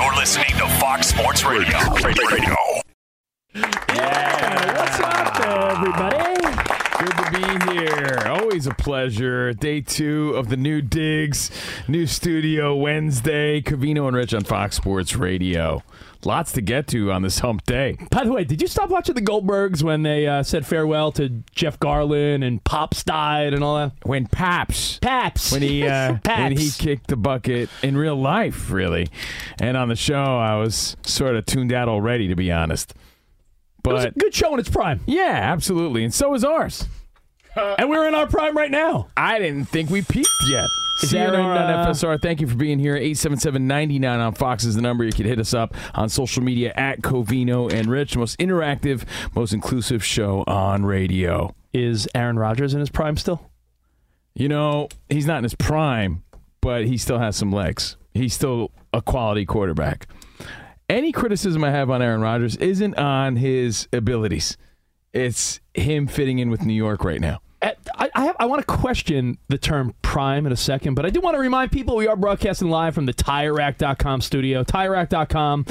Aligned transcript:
You're 0.00 0.14
listening 0.14 0.46
to 0.58 0.68
Fox 0.78 1.08
Sports 1.08 1.44
Radio. 1.44 1.76
Radio. 1.92 2.56
Yeah, 3.52 4.78
what's 4.78 5.00
up, 5.00 5.40
everybody? 5.74 6.17
Good 6.98 7.12
to 7.12 7.30
be 7.30 7.72
here. 7.72 8.18
Always 8.26 8.66
a 8.66 8.74
pleasure. 8.74 9.52
Day 9.52 9.80
two 9.80 10.34
of 10.34 10.48
the 10.48 10.56
new 10.56 10.82
digs, 10.82 11.48
new 11.86 12.06
studio 12.06 12.74
Wednesday. 12.74 13.60
Covino 13.62 14.08
and 14.08 14.16
Rich 14.16 14.34
on 14.34 14.42
Fox 14.42 14.74
Sports 14.74 15.14
Radio. 15.14 15.84
Lots 16.24 16.50
to 16.52 16.60
get 16.60 16.88
to 16.88 17.12
on 17.12 17.22
this 17.22 17.38
hump 17.38 17.64
day. 17.64 17.96
By 18.10 18.24
the 18.24 18.32
way, 18.32 18.42
did 18.42 18.60
you 18.60 18.66
stop 18.66 18.90
watching 18.90 19.14
the 19.14 19.22
Goldbergs 19.22 19.84
when 19.84 20.02
they 20.02 20.26
uh, 20.26 20.42
said 20.42 20.66
farewell 20.66 21.12
to 21.12 21.44
Jeff 21.54 21.78
Garlin 21.78 22.44
and 22.44 22.62
Pops 22.64 23.04
died 23.04 23.54
and 23.54 23.62
all 23.62 23.76
that? 23.76 23.92
When 24.02 24.26
Paps, 24.26 24.98
Paps, 24.98 25.52
when 25.52 25.62
he 25.62 25.86
uh, 25.86 26.18
Paps. 26.24 26.40
when 26.40 26.56
he 26.56 26.70
kicked 26.70 27.06
the 27.06 27.16
bucket 27.16 27.70
in 27.84 27.96
real 27.96 28.16
life, 28.16 28.72
really, 28.72 29.06
and 29.60 29.76
on 29.76 29.88
the 29.88 29.94
show, 29.94 30.16
I 30.38 30.56
was 30.56 30.96
sort 31.04 31.36
of 31.36 31.46
tuned 31.46 31.72
out 31.72 31.88
already, 31.88 32.26
to 32.26 32.34
be 32.34 32.50
honest. 32.50 32.92
But 33.82 33.90
it 33.90 33.94
was 33.94 34.04
a 34.06 34.10
good 34.12 34.34
show 34.34 34.52
in 34.54 34.60
its 34.60 34.68
prime. 34.68 35.00
Yeah, 35.06 35.30
absolutely, 35.52 36.04
and 36.04 36.12
so 36.12 36.34
is 36.34 36.44
ours. 36.44 36.86
and 37.56 37.88
we're 37.88 38.06
in 38.06 38.14
our 38.14 38.26
prime 38.26 38.56
right 38.56 38.70
now. 38.70 39.08
I 39.16 39.38
didn't 39.38 39.66
think 39.66 39.90
we 39.90 40.02
peaked 40.02 40.28
yet. 40.50 40.66
On 41.04 41.70
uh, 41.70 41.86
FSR. 41.86 42.20
Thank 42.20 42.40
you 42.40 42.48
for 42.48 42.56
being 42.56 42.80
here. 42.80 42.96
877-99 42.96 44.18
on 44.18 44.34
Fox 44.34 44.64
is 44.64 44.74
the 44.74 44.82
number. 44.82 45.04
You 45.04 45.12
can 45.12 45.26
hit 45.26 45.38
us 45.38 45.54
up 45.54 45.74
on 45.94 46.08
social 46.08 46.42
media 46.42 46.72
at 46.76 47.02
Covino 47.02 47.72
and 47.72 47.86
Rich. 47.88 48.16
Most 48.16 48.36
interactive, 48.38 49.04
most 49.34 49.52
inclusive 49.52 50.04
show 50.04 50.42
on 50.48 50.84
radio. 50.84 51.54
Is 51.72 52.08
Aaron 52.16 52.36
Rodgers 52.38 52.74
in 52.74 52.80
his 52.80 52.90
prime 52.90 53.16
still? 53.16 53.48
You 54.34 54.48
know, 54.48 54.88
he's 55.08 55.26
not 55.26 55.38
in 55.38 55.44
his 55.44 55.54
prime, 55.54 56.24
but 56.60 56.84
he 56.86 56.96
still 56.98 57.18
has 57.18 57.36
some 57.36 57.52
legs. 57.52 57.96
He's 58.12 58.34
still 58.34 58.72
a 58.92 59.00
quality 59.00 59.44
quarterback. 59.44 60.08
Any 60.88 61.12
criticism 61.12 61.62
I 61.64 61.70
have 61.70 61.90
on 61.90 62.00
Aaron 62.00 62.22
Rodgers 62.22 62.56
isn't 62.56 62.94
on 62.96 63.36
his 63.36 63.88
abilities. 63.92 64.56
It's 65.12 65.60
him 65.74 66.06
fitting 66.06 66.38
in 66.38 66.48
with 66.48 66.64
New 66.64 66.72
York 66.72 67.04
right 67.04 67.20
now. 67.20 67.40
I, 67.60 67.74
I, 68.14 68.24
have, 68.26 68.36
I 68.38 68.46
want 68.46 68.60
to 68.60 68.66
question 68.66 69.38
the 69.48 69.58
term 69.58 69.94
prime 70.02 70.46
in 70.46 70.52
a 70.52 70.56
second, 70.56 70.94
but 70.94 71.04
I 71.04 71.10
do 71.10 71.20
want 71.20 71.34
to 71.34 71.40
remind 71.40 71.72
people 71.72 71.96
we 71.96 72.06
are 72.06 72.14
broadcasting 72.16 72.70
live 72.70 72.94
from 72.94 73.06
the 73.06 73.12
TireRack.com 73.12 74.20
studio. 74.20 74.62
TireRack.com 74.62 75.66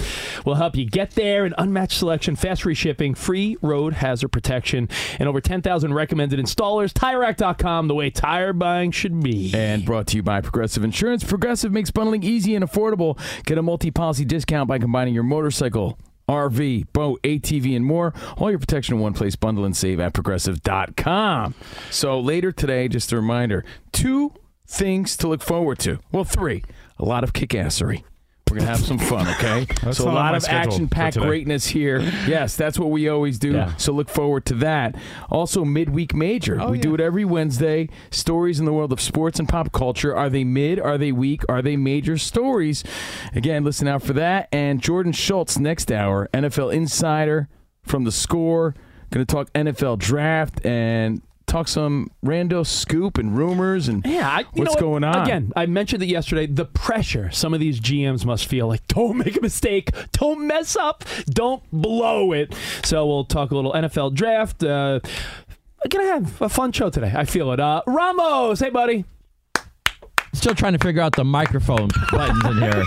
will 0.46 0.56
help 0.56 0.76
you 0.76 0.86
get 0.86 1.12
there. 1.12 1.46
An 1.46 1.54
unmatched 1.58 1.98
selection, 1.98 2.36
fast 2.36 2.64
free 2.64 2.74
shipping, 2.74 3.16
free 3.16 3.58
road 3.62 3.94
hazard 3.94 4.30
protection, 4.30 4.90
and 5.18 5.30
over 5.30 5.40
10,000 5.40 5.94
recommended 5.94 6.40
installers. 6.40 6.92
TireRack.com, 6.92 7.88
the 7.88 7.96
way 7.96 8.10
tire 8.10 8.52
buying 8.52 8.92
should 8.92 9.22
be. 9.24 9.54
And 9.54 9.86
brought 9.86 10.08
to 10.08 10.18
you 10.18 10.24
by 10.24 10.42
Progressive 10.42 10.84
Insurance. 10.84 11.24
Progressive 11.24 11.72
makes 11.72 11.92
bundling 11.92 12.24
easy 12.24 12.54
and 12.56 12.66
affordable. 12.66 13.18
Get 13.46 13.58
a 13.58 13.62
multi 13.62 13.92
policy 13.92 14.26
discount 14.26 14.68
by 14.68 14.78
combining 14.80 15.14
your 15.14 15.24
motorcycle 15.24 15.98
RV, 16.30 16.88
boat, 16.94 17.22
ATV, 17.24 17.76
and 17.76 17.86
more. 17.86 18.14
All 18.38 18.50
your 18.50 18.60
protection 18.60 18.96
in 18.96 19.02
one 19.02 19.14
place. 19.14 19.36
Bundle 19.36 19.66
and 19.66 19.76
save 19.76 20.00
at 20.00 20.14
progressive.com. 20.14 21.54
So 21.90 22.20
later 22.20 22.52
today, 22.52 22.88
just 22.88 23.12
a 23.12 23.16
reminder 23.16 23.64
two 23.92 24.34
things 24.68 25.16
to 25.18 25.28
look 25.28 25.42
forward 25.42 25.80
to. 25.80 26.00
Well, 26.12 26.26
three. 26.26 26.64
A 27.00 27.06
lot 27.06 27.24
of 27.24 27.34
kickassery. 27.34 28.04
We're 28.50 28.60
gonna 28.60 28.70
have 28.70 28.80
some 28.80 28.98
fun, 28.98 29.28
okay? 29.28 29.68
so 29.92 30.10
a 30.10 30.12
lot 30.12 30.36
of 30.36 30.46
action-packed 30.46 31.18
greatness 31.18 31.68
here. 31.68 32.00
Yes, 32.28 32.56
that's 32.56 32.78
what 32.78 32.90
we 32.90 33.08
always 33.08 33.40
do. 33.40 33.54
Yeah. 33.54 33.76
So 33.78 33.94
look 33.94 34.10
forward 34.10 34.46
to 34.48 34.54
that. 34.56 34.96
Also, 35.30 35.64
midweek 35.64 36.14
major. 36.14 36.60
Oh, 36.60 36.72
we 36.72 36.78
yeah. 36.78 36.84
do 36.84 36.94
it 36.96 37.00
every 37.00 37.24
Wednesday. 37.24 37.90
Stories 38.10 38.60
in 38.60 38.66
the 38.66 38.74
world 38.74 38.92
of 38.92 39.00
sports 39.00 39.40
and 39.40 39.48
pop 39.48 39.72
culture. 39.72 40.16
Are 40.16 40.30
they 40.30 40.44
mid? 40.44 40.80
Are 40.80 40.98
they 40.98 41.12
weak? 41.12 41.44
Are 41.48 41.62
they 41.62 41.78
major 41.78 42.18
stories? 42.18 42.84
Again, 43.34 43.64
listen 43.64 43.88
out 43.88 44.04
for 44.04 44.14
that. 44.14 44.50
And 44.52 44.82
Jordan 44.82 45.14
Schultz 45.14 45.58
next 45.58 45.92
hour, 45.92 46.28
NFL 46.34 46.74
insider 46.74 47.48
from 47.84 48.04
the 48.04 48.12
Score. 48.12 48.76
Going 49.10 49.26
to 49.26 49.34
talk 49.34 49.52
NFL 49.54 50.00
draft 50.00 50.66
and 50.66 51.22
talk 51.48 51.68
some 51.68 52.12
rando 52.24 52.66
scoop 52.66 53.18
and 53.18 53.36
rumors 53.36 53.88
and 53.88 54.06
yeah, 54.06 54.30
I, 54.30 54.44
what's 54.54 54.72
what? 54.72 54.80
going 54.80 55.04
on. 55.04 55.24
Again, 55.24 55.54
I 55.56 55.66
mentioned 55.66 56.04
it 56.04 56.08
yesterday. 56.08 56.46
The 56.46 56.66
pressure 56.66 57.32
some 57.32 57.54
of 57.54 57.60
these 57.60 57.80
GMs 57.80 58.26
must 58.26 58.46
feel 58.46 58.68
like 58.68 58.86
don't 58.88 59.18
make 59.18 59.38
a 59.38 59.42
mistake, 59.42 59.92
don't 60.12 60.46
mess 60.46 60.76
up, 60.76 61.04
don't 61.26 61.64
blow 61.72 62.34
it. 62.34 62.54
So 62.84 63.06
we'll 63.08 63.26
talk 63.26 63.52
a 63.52 63.56
little 63.56 63.74
NFL 63.74 64.14
draft. 64.14 64.64
Uh, 64.64 65.00
gonna 65.90 66.06
have 66.06 66.42
a 66.42 66.50
fun 66.50 66.72
show 66.72 66.90
today. 66.90 67.14
I 67.16 67.26
feel 67.26 67.52
it. 67.54 67.60
Uh, 67.60 67.82
Ramos, 67.88 68.60
hey 68.60 68.70
buddy. 68.70 69.06
Still 70.38 70.54
trying 70.54 70.74
to 70.74 70.80
figure 70.80 71.02
out 71.02 71.16
the 71.16 71.26
microphone 71.26 71.90
buttons 72.12 72.46
in 72.46 72.62
here. 72.62 72.84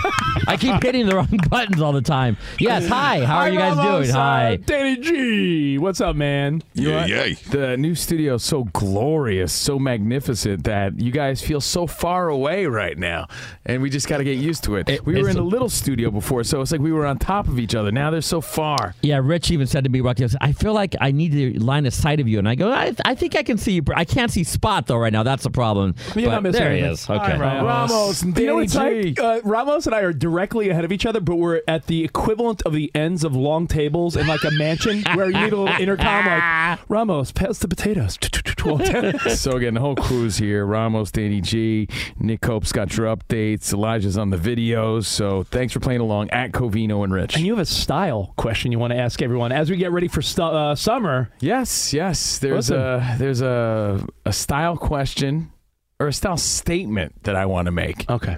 I 0.47 0.55
keep 0.55 0.81
hitting 0.81 1.05
the 1.05 1.17
wrong 1.17 1.37
buttons 1.49 1.81
all 1.81 1.91
the 1.91 2.01
time. 2.01 2.37
Yes, 2.59 2.87
hi. 2.87 3.25
How 3.25 3.39
are 3.39 3.49
you 3.49 3.59
guys 3.59 3.75
doing? 3.75 4.09
Hi. 4.09 4.55
Danny 4.55 4.95
G. 4.95 5.77
What's 5.77 5.99
up, 5.99 6.15
man? 6.15 6.63
You 6.73 6.91
yeah, 6.91 7.05
yeah. 7.05 7.35
The 7.49 7.75
new 7.75 7.93
studio 7.93 8.35
is 8.35 8.43
so 8.43 8.63
glorious, 8.71 9.51
so 9.51 9.77
magnificent 9.77 10.63
that 10.63 10.97
you 10.97 11.11
guys 11.11 11.41
feel 11.41 11.59
so 11.59 11.87
far 11.87 12.29
away 12.29 12.67
right 12.67 12.97
now. 12.97 13.27
And 13.65 13.81
we 13.81 13.89
just 13.89 14.07
got 14.07 14.19
to 14.19 14.23
get 14.23 14.37
used 14.37 14.63
to 14.63 14.77
it. 14.77 14.87
it 14.87 15.05
we 15.05 15.21
were 15.21 15.27
in 15.27 15.37
a 15.37 15.43
little 15.43 15.69
studio 15.69 16.09
before, 16.09 16.45
so 16.45 16.61
it's 16.61 16.71
like 16.71 16.79
we 16.79 16.93
were 16.93 17.05
on 17.05 17.19
top 17.19 17.49
of 17.49 17.59
each 17.59 17.75
other. 17.75 17.91
Now 17.91 18.11
they're 18.11 18.21
so 18.21 18.39
far. 18.39 18.95
Yeah, 19.01 19.19
Rich 19.21 19.51
even 19.51 19.67
said 19.67 19.83
to 19.83 19.89
me, 19.89 19.99
Rocky, 19.99 20.25
I 20.39 20.53
feel 20.53 20.73
like 20.73 20.95
I 21.01 21.11
need 21.11 21.33
to 21.33 21.59
line 21.61 21.85
of 21.85 21.93
sight 21.93 22.21
of 22.21 22.29
you. 22.29 22.39
And 22.39 22.47
I 22.47 22.55
go, 22.55 22.71
I, 22.71 22.95
I 23.03 23.13
think 23.13 23.35
I 23.35 23.43
can 23.43 23.57
see 23.57 23.73
you. 23.73 23.83
I 23.93 24.05
can't 24.05 24.31
see 24.31 24.45
Spot, 24.45 24.87
though, 24.87 24.97
right 24.97 25.11
now. 25.11 25.23
That's 25.23 25.43
the 25.43 25.49
problem. 25.49 25.95
You're 26.15 26.41
But 26.41 26.53
there 26.53 26.73
he 26.73 26.79
is. 26.79 27.09
Okay. 27.09 27.40
Ramos. 27.41 27.91
Ramos 27.91 28.21
and 28.21 28.37
you 28.37 28.45
know 28.45 28.59
it's 28.59 28.75
like? 28.75 29.19
Uh, 29.19 29.41
Ramos 29.43 29.85
and 29.85 29.95
I 29.95 30.01
are 30.01 30.13
directly 30.13 30.69
ahead 30.69 30.85
of 30.85 30.91
each 30.91 31.05
other, 31.05 31.19
but 31.19 31.35
we're 31.35 31.61
at 31.67 31.87
the 31.87 32.03
equivalent 32.03 32.61
of 32.63 32.73
the 32.73 32.91
ends 32.95 33.23
of 33.23 33.35
long 33.35 33.67
tables 33.67 34.15
in 34.15 34.27
like 34.27 34.43
a 34.43 34.51
mansion 34.51 35.03
where 35.15 35.29
you 35.29 35.37
need 35.37 35.53
a 35.53 35.57
little 35.57 35.81
intercom 35.81 36.25
like 36.25 36.79
Ramos, 36.89 37.31
pass 37.31 37.59
the 37.59 37.67
potatoes. 37.67 38.17
so 38.61 39.53
again, 39.53 39.73
the 39.73 39.79
whole 39.79 39.95
crew's 39.95 40.37
here. 40.37 40.65
Ramos, 40.65 41.11
Danny 41.11 41.41
G, 41.41 41.87
Nick 42.19 42.45
Hope's 42.45 42.71
got 42.71 42.95
your 42.95 43.07
updates. 43.07 43.73
Elijah's 43.73 44.19
on 44.19 44.29
the 44.29 44.37
videos. 44.37 45.05
So 45.05 45.41
thanks 45.43 45.73
for 45.73 45.79
playing 45.79 46.01
along 46.01 46.29
at 46.29 46.51
Covino 46.51 47.03
and 47.03 47.11
Rich. 47.11 47.35
And 47.35 47.45
you 47.45 47.53
have 47.53 47.61
a 47.61 47.65
style 47.65 48.33
question 48.37 48.71
you 48.71 48.77
want 48.77 48.93
to 48.93 48.99
ask 48.99 49.21
everyone 49.21 49.51
as 49.51 49.71
we 49.71 49.77
get 49.77 49.91
ready 49.91 50.07
for 50.07 50.21
stu- 50.21 50.43
uh, 50.43 50.75
summer. 50.75 51.31
Yes, 51.39 51.91
yes. 51.91 52.37
There's 52.37 52.69
Listen. 52.69 52.77
a 52.77 53.15
there's 53.17 53.41
a 53.41 54.05
a 54.25 54.33
style 54.33 54.77
question 54.77 55.51
or 56.01 56.07
a 56.07 56.13
style 56.13 56.35
statement 56.35 57.23
that 57.23 57.35
I 57.35 57.45
want 57.45 57.67
to 57.67 57.71
make. 57.71 58.09
Okay. 58.09 58.35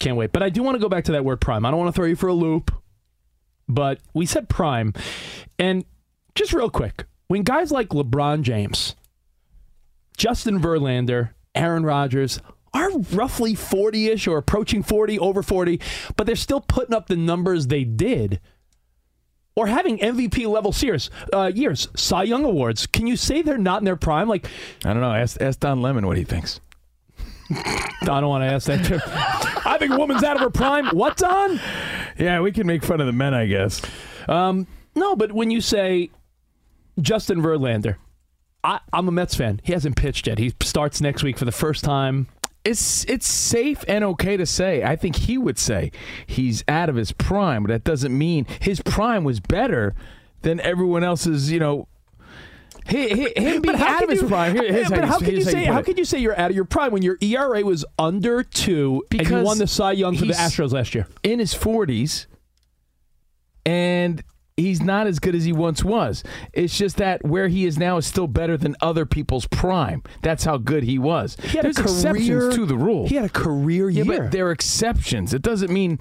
Can't 0.00 0.16
wait. 0.16 0.32
But 0.32 0.42
I 0.42 0.50
do 0.50 0.64
want 0.64 0.74
to 0.74 0.80
go 0.80 0.88
back 0.88 1.04
to 1.04 1.12
that 1.12 1.24
word 1.24 1.40
prime. 1.40 1.64
I 1.64 1.70
don't 1.70 1.78
want 1.78 1.94
to 1.94 1.96
throw 1.96 2.06
you 2.06 2.16
for 2.16 2.26
a 2.26 2.34
loop, 2.34 2.72
but 3.68 4.00
we 4.12 4.26
said 4.26 4.48
prime. 4.48 4.92
And 5.56 5.84
just 6.34 6.52
real 6.52 6.70
quick, 6.70 7.04
when 7.28 7.42
guys 7.42 7.70
like 7.70 7.90
LeBron 7.90 8.42
James, 8.42 8.96
Justin 10.16 10.60
Verlander, 10.60 11.30
Aaron 11.54 11.84
Rodgers 11.86 12.40
are 12.72 12.90
roughly 13.12 13.54
40 13.54 14.08
ish 14.08 14.26
or 14.26 14.36
approaching 14.36 14.82
40, 14.82 15.16
over 15.20 15.44
40, 15.44 15.80
but 16.16 16.26
they're 16.26 16.34
still 16.34 16.60
putting 16.60 16.96
up 16.96 17.06
the 17.06 17.16
numbers 17.16 17.68
they 17.68 17.84
did. 17.84 18.40
Or 19.54 19.68
having 19.68 19.98
MVP 19.98 20.48
level 20.48 20.74
years, 20.78 21.10
uh, 21.32 21.52
years, 21.54 21.86
Cy 21.94 22.24
Young 22.24 22.44
awards. 22.44 22.88
Can 22.88 23.06
you 23.06 23.16
say 23.16 23.40
they're 23.40 23.56
not 23.56 23.82
in 23.82 23.84
their 23.84 23.94
prime? 23.94 24.28
Like, 24.28 24.48
I 24.84 24.92
don't 24.92 25.00
know. 25.00 25.12
Ask, 25.12 25.40
ask 25.40 25.60
Don 25.60 25.80
Lemon 25.80 26.08
what 26.08 26.16
he 26.16 26.24
thinks. 26.24 26.58
I 27.50 28.20
don't 28.20 28.28
want 28.28 28.42
to 28.42 28.52
ask 28.52 28.66
that. 28.66 28.84
Too. 28.84 29.00
I 29.68 29.76
think 29.78 29.92
a 29.92 29.98
woman's 29.98 30.22
out 30.22 30.36
of 30.36 30.42
her 30.42 30.50
prime. 30.50 30.88
What's 30.88 31.22
on? 31.22 31.60
Yeah, 32.18 32.40
we 32.40 32.52
can 32.52 32.66
make 32.66 32.82
fun 32.82 33.00
of 33.00 33.06
the 33.06 33.12
men, 33.12 33.34
I 33.34 33.46
guess. 33.46 33.82
Um, 34.28 34.66
no, 34.94 35.16
but 35.16 35.32
when 35.32 35.50
you 35.50 35.60
say 35.60 36.10
Justin 37.00 37.42
Verlander, 37.42 37.96
I, 38.62 38.80
I'm 38.92 39.08
a 39.08 39.12
Mets 39.12 39.34
fan. 39.34 39.60
He 39.62 39.72
hasn't 39.72 39.96
pitched 39.96 40.26
yet. 40.26 40.38
He 40.38 40.54
starts 40.62 41.00
next 41.00 41.22
week 41.22 41.38
for 41.38 41.44
the 41.44 41.52
first 41.52 41.84
time. 41.84 42.28
It's 42.64 43.04
it's 43.04 43.28
safe 43.28 43.84
and 43.86 44.02
okay 44.04 44.38
to 44.38 44.46
say. 44.46 44.82
I 44.82 44.96
think 44.96 45.16
he 45.16 45.36
would 45.36 45.58
say 45.58 45.92
he's 46.26 46.64
out 46.66 46.88
of 46.88 46.96
his 46.96 47.12
prime, 47.12 47.62
but 47.62 47.68
that 47.68 47.84
doesn't 47.84 48.16
mean 48.16 48.46
his 48.60 48.80
prime 48.80 49.22
was 49.22 49.38
better 49.38 49.94
than 50.40 50.60
everyone 50.60 51.04
else's. 51.04 51.52
You 51.52 51.58
know, 51.58 51.88
hi- 52.86 53.08
hi- 53.08 53.40
him 53.40 53.62
being 53.62 53.74
out 53.76 54.02
of 54.04 54.08
his 54.10 54.22
you- 54.22 54.28
prime. 54.28 54.54
Here- 54.54 54.72
here's 54.72 54.88
but 54.90 55.04
how 55.04 55.18
you, 55.18 55.24
can 55.26 55.34
you 55.36 55.42
say 55.44 55.64
how 55.64 55.82
can 55.82 55.96
you 55.96 56.04
say 56.04 56.18
you're 56.18 56.38
out 56.38 56.50
of 56.50 56.56
your 56.56 56.64
prime 56.64 56.92
when 56.92 57.02
your 57.02 57.16
ERA 57.20 57.62
was 57.64 57.84
under 57.98 58.42
two 58.42 59.02
and 59.10 59.28
you 59.28 59.42
won 59.42 59.58
the 59.58 59.66
Cy 59.66 59.92
Young 59.92 60.16
for 60.16 60.24
the 60.26 60.32
Astros 60.34 60.72
last 60.72 60.94
year? 60.94 61.06
in 61.22 61.38
his 61.38 61.54
forties, 61.54 62.26
and 63.66 64.22
he's 64.56 64.82
not 64.82 65.06
as 65.06 65.18
good 65.18 65.34
as 65.34 65.44
he 65.44 65.52
once 65.52 65.82
was. 65.82 66.22
It's 66.52 66.76
just 66.76 66.96
that 66.98 67.24
where 67.24 67.48
he 67.48 67.64
is 67.64 67.78
now 67.78 67.96
is 67.96 68.06
still 68.06 68.26
better 68.26 68.56
than 68.56 68.76
other 68.80 69.06
people's 69.06 69.46
prime. 69.46 70.02
That's 70.22 70.44
how 70.44 70.58
good 70.58 70.84
he 70.84 70.98
was. 70.98 71.36
He 71.42 71.56
had 71.58 71.64
There's 71.64 71.76
career, 71.76 71.86
exceptions 71.86 72.54
to 72.56 72.66
the 72.66 72.76
rule. 72.76 73.08
He 73.08 73.16
had 73.16 73.24
a 73.24 73.28
career 73.30 73.88
yeah, 73.90 74.04
year. 74.04 74.22
but 74.22 74.32
there 74.32 74.46
are 74.46 74.52
exceptions. 74.52 75.32
It 75.34 75.42
doesn't 75.42 75.72
mean 75.72 75.98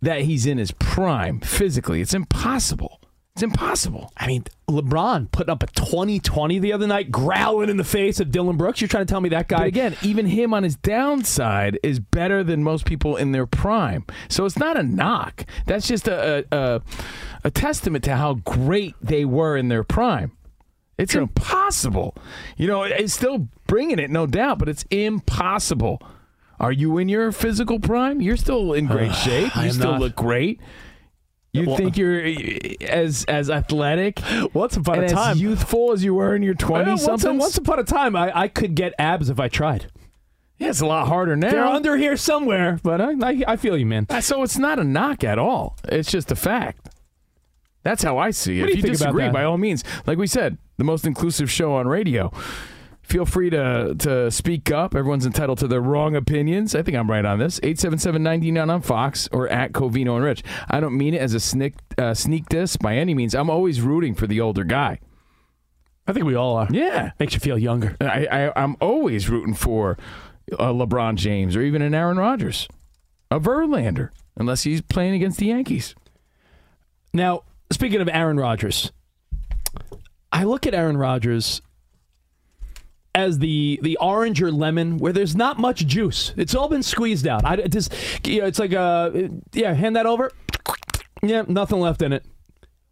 that 0.00 0.22
he's 0.22 0.46
in 0.46 0.58
his 0.58 0.72
prime 0.72 1.40
physically. 1.40 2.00
It's 2.00 2.14
impossible. 2.14 3.00
It's 3.34 3.42
impossible. 3.42 4.12
I 4.14 4.26
mean, 4.26 4.44
LeBron 4.68 5.32
putting 5.32 5.50
up 5.50 5.62
a 5.62 5.66
2020 5.68 6.58
the 6.58 6.74
other 6.74 6.86
night, 6.86 7.10
growling 7.10 7.70
in 7.70 7.78
the 7.78 7.84
face 7.84 8.20
of 8.20 8.30
Dillon 8.30 8.58
Brooks. 8.58 8.82
You're 8.82 8.88
trying 8.88 9.06
to 9.06 9.10
tell 9.10 9.22
me 9.22 9.30
that 9.30 9.48
guy 9.48 9.58
But 9.58 9.68
again, 9.68 9.96
even 10.02 10.26
him 10.26 10.52
on 10.52 10.64
his 10.64 10.76
downside 10.76 11.78
is 11.82 11.98
better 11.98 12.44
than 12.44 12.62
most 12.62 12.84
people 12.84 13.16
in 13.16 13.32
their 13.32 13.46
prime. 13.46 14.04
So 14.28 14.44
it's 14.44 14.58
not 14.58 14.76
a 14.76 14.82
knock. 14.82 15.46
That's 15.66 15.88
just 15.88 16.08
a 16.08 16.44
a, 16.52 16.82
a, 17.42 17.50
testament 17.50 18.04
to 18.04 18.16
how 18.16 18.34
great 18.34 18.96
they 19.00 19.24
were 19.24 19.56
in 19.56 19.68
their 19.68 19.82
prime. 19.82 20.32
It's 20.98 21.14
impossible. 21.14 22.14
You 22.58 22.66
know, 22.66 22.82
it's 22.82 23.14
still 23.14 23.48
bringing 23.66 23.98
it, 23.98 24.10
no 24.10 24.26
doubt, 24.26 24.58
but 24.58 24.68
it's 24.68 24.84
impossible. 24.90 26.02
Are 26.60 26.70
you 26.70 26.98
in 26.98 27.08
your 27.08 27.32
physical 27.32 27.80
prime? 27.80 28.20
You're 28.20 28.36
still 28.36 28.74
in 28.74 28.86
great 28.86 29.14
shape. 29.24 29.56
You 29.56 29.72
still 29.72 29.92
not. 29.92 30.00
look 30.00 30.16
great. 30.16 30.60
You 31.52 31.66
Well- 31.66 31.76
think 31.76 31.98
you're 31.98 32.18
as 32.80 33.24
as 33.28 33.50
athletic 33.50 34.20
Once 34.54 34.74
upon 34.76 35.00
a 35.04 35.08
time, 35.08 35.32
as 35.32 35.40
youthful 35.42 35.92
as 35.92 36.02
you 36.02 36.14
were 36.14 36.34
in 36.34 36.42
your 36.42 36.54
Well, 36.58 36.68
twenty 36.68 36.90
once, 36.92 37.02
something? 37.04 37.36
once 37.38 37.58
upon 37.58 37.78
a 37.78 37.84
time, 37.84 38.16
I, 38.16 38.32
I 38.34 38.48
could 38.48 38.74
get 38.74 38.94
abs 38.98 39.28
if 39.28 39.38
I 39.38 39.48
tried. 39.48 39.86
yeah, 40.58 40.70
it's 40.70 40.80
a 40.80 40.86
lot 40.86 41.08
harder 41.08 41.36
now. 41.36 41.50
They're 41.50 41.64
under 41.66 41.96
here 41.98 42.16
somewhere, 42.16 42.78
but 42.82 43.02
I, 43.02 43.10
I, 43.22 43.42
I 43.48 43.56
feel 43.56 43.76
you, 43.76 43.84
man. 43.84 44.06
Uh, 44.08 44.22
So 44.22 44.42
it's 44.42 44.56
not 44.56 44.78
a 44.78 44.84
knock 44.84 45.24
at 45.24 45.38
all. 45.38 45.76
It's 45.88 46.10
just 46.10 46.30
a 46.32 46.36
fact. 46.36 46.88
That's 47.82 48.02
how 48.02 48.16
I 48.16 48.30
see 48.30 48.58
it. 48.58 48.62
What 48.62 48.66
do 48.68 48.70
if 48.72 48.76
you 48.76 48.78
you 48.78 48.82
think 48.84 48.96
about 49.02 49.14
disagree, 49.16 49.28
by 49.32 49.44
all 49.44 49.58
means, 49.58 49.84
like 50.06 50.16
we 50.16 50.26
said, 50.28 50.56
the 50.78 50.84
most 50.84 51.04
inclusive 51.06 51.50
show 51.50 51.74
on 51.74 51.86
radio. 51.86 52.32
Feel 53.02 53.26
free 53.26 53.50
to 53.50 53.94
to 53.98 54.30
speak 54.30 54.70
up. 54.70 54.94
Everyone's 54.94 55.26
entitled 55.26 55.58
to 55.58 55.66
their 55.68 55.80
wrong 55.80 56.14
opinions. 56.14 56.74
I 56.74 56.82
think 56.82 56.96
I'm 56.96 57.10
right 57.10 57.24
on 57.24 57.38
this. 57.38 57.58
877-99 57.60 58.72
on 58.72 58.80
Fox 58.80 59.28
or 59.32 59.48
at 59.48 59.72
Covino 59.72 60.16
and 60.16 60.24
Rich. 60.24 60.42
I 60.70 60.80
don't 60.80 60.96
mean 60.96 61.14
it 61.14 61.20
as 61.20 61.34
a 61.34 61.40
sneak 61.40 61.74
uh, 61.98 62.14
sneak 62.14 62.48
diss 62.48 62.76
by 62.76 62.96
any 62.96 63.12
means. 63.14 63.34
I'm 63.34 63.50
always 63.50 63.80
rooting 63.80 64.14
for 64.14 64.26
the 64.26 64.40
older 64.40 64.64
guy. 64.64 65.00
I 66.06 66.12
think 66.12 66.26
we 66.26 66.34
all 66.34 66.56
are. 66.56 66.68
Yeah. 66.70 67.10
Makes 67.18 67.34
you 67.34 67.40
feel 67.40 67.58
younger. 67.58 67.96
I, 68.00 68.26
I 68.26 68.62
I'm 68.62 68.76
always 68.80 69.28
rooting 69.28 69.54
for 69.54 69.98
a 70.52 70.66
LeBron 70.72 71.16
James 71.16 71.56
or 71.56 71.62
even 71.62 71.82
an 71.82 71.94
Aaron 71.94 72.18
Rodgers, 72.18 72.68
a 73.30 73.40
Verlander, 73.40 74.10
unless 74.36 74.62
he's 74.62 74.80
playing 74.80 75.14
against 75.14 75.38
the 75.38 75.46
Yankees. 75.46 75.94
Now, 77.12 77.42
speaking 77.70 78.00
of 78.00 78.08
Aaron 78.08 78.38
Rodgers, 78.38 78.92
I 80.32 80.44
look 80.44 80.66
at 80.66 80.74
Aaron 80.74 80.96
Rodgers 80.96 81.60
as 83.14 83.38
the 83.38 83.78
the 83.82 83.96
orange 83.98 84.42
or 84.42 84.50
lemon 84.50 84.98
where 84.98 85.12
there's 85.12 85.36
not 85.36 85.58
much 85.58 85.86
juice. 85.86 86.32
It's 86.36 86.54
all 86.54 86.68
been 86.68 86.82
squeezed 86.82 87.26
out. 87.26 87.44
I 87.44 87.54
it 87.54 87.72
just 87.72 87.92
you 88.26 88.40
know, 88.40 88.46
it's 88.46 88.58
like 88.58 88.72
uh 88.72 89.10
yeah, 89.52 89.74
hand 89.74 89.96
that 89.96 90.06
over. 90.06 90.30
Yeah, 91.22 91.42
nothing 91.46 91.80
left 91.80 92.02
in 92.02 92.12
it. 92.12 92.24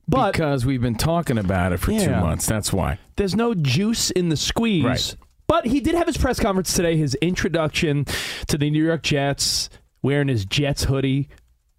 But 0.07 0.33
because 0.33 0.67
we've 0.67 0.83
been 0.83 0.97
talking 0.97 1.39
about 1.39 1.73
it 1.73 1.79
for 1.79 1.93
two 1.93 2.11
months. 2.11 2.47
That's 2.47 2.73
why. 2.73 2.99
there's 3.17 3.37
no 3.37 3.55
juice 3.55 4.11
in 4.11 4.29
the 4.29 4.37
squeeze. 4.37 4.85
Right. 4.85 5.17
But 5.47 5.67
he 5.67 5.81
did 5.81 5.95
have 5.95 6.07
his 6.07 6.17
press 6.17 6.39
conference 6.39 6.73
today, 6.75 6.97
his 6.97 7.15
introduction 7.17 8.05
to 8.49 8.59
the 8.59 8.71
New 8.71 8.85
York 8.85 9.03
Jets, 9.03 9.69
wearing 10.03 10.29
his 10.29 10.45
Jets 10.45 10.85
hoodie. 10.85 11.29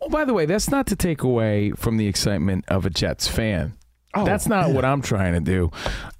Oh, 0.01 0.09
by 0.09 0.25
the 0.25 0.33
way, 0.33 0.45
that's 0.45 0.69
not 0.69 0.87
to 0.87 0.95
take 0.95 1.23
away 1.23 1.71
from 1.71 1.97
the 1.97 2.07
excitement 2.07 2.65
of 2.67 2.85
a 2.85 2.89
Jets 2.89 3.27
fan. 3.27 3.73
Oh, 4.13 4.25
that's 4.25 4.47
not 4.47 4.71
what 4.71 4.83
I'm 4.83 5.01
trying 5.01 5.33
to 5.33 5.39
do 5.39 5.71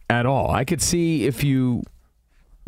at 0.10 0.26
all. 0.26 0.52
I 0.52 0.64
could 0.66 0.82
see 0.82 1.26
if 1.26 1.44
you 1.44 1.84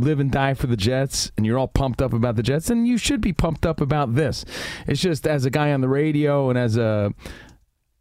live 0.03 0.19
and 0.19 0.31
die 0.31 0.53
for 0.53 0.67
the 0.67 0.77
Jets 0.77 1.31
and 1.37 1.45
you're 1.45 1.57
all 1.57 1.67
pumped 1.67 2.01
up 2.01 2.13
about 2.13 2.35
the 2.35 2.43
Jets, 2.43 2.67
then 2.67 2.85
you 2.85 2.97
should 2.97 3.21
be 3.21 3.33
pumped 3.33 3.65
up 3.65 3.81
about 3.81 4.15
this. 4.15 4.45
It's 4.87 5.01
just 5.01 5.25
as 5.25 5.45
a 5.45 5.49
guy 5.49 5.71
on 5.71 5.81
the 5.81 5.89
radio 5.89 6.49
and 6.49 6.57
as 6.57 6.77
a 6.77 7.13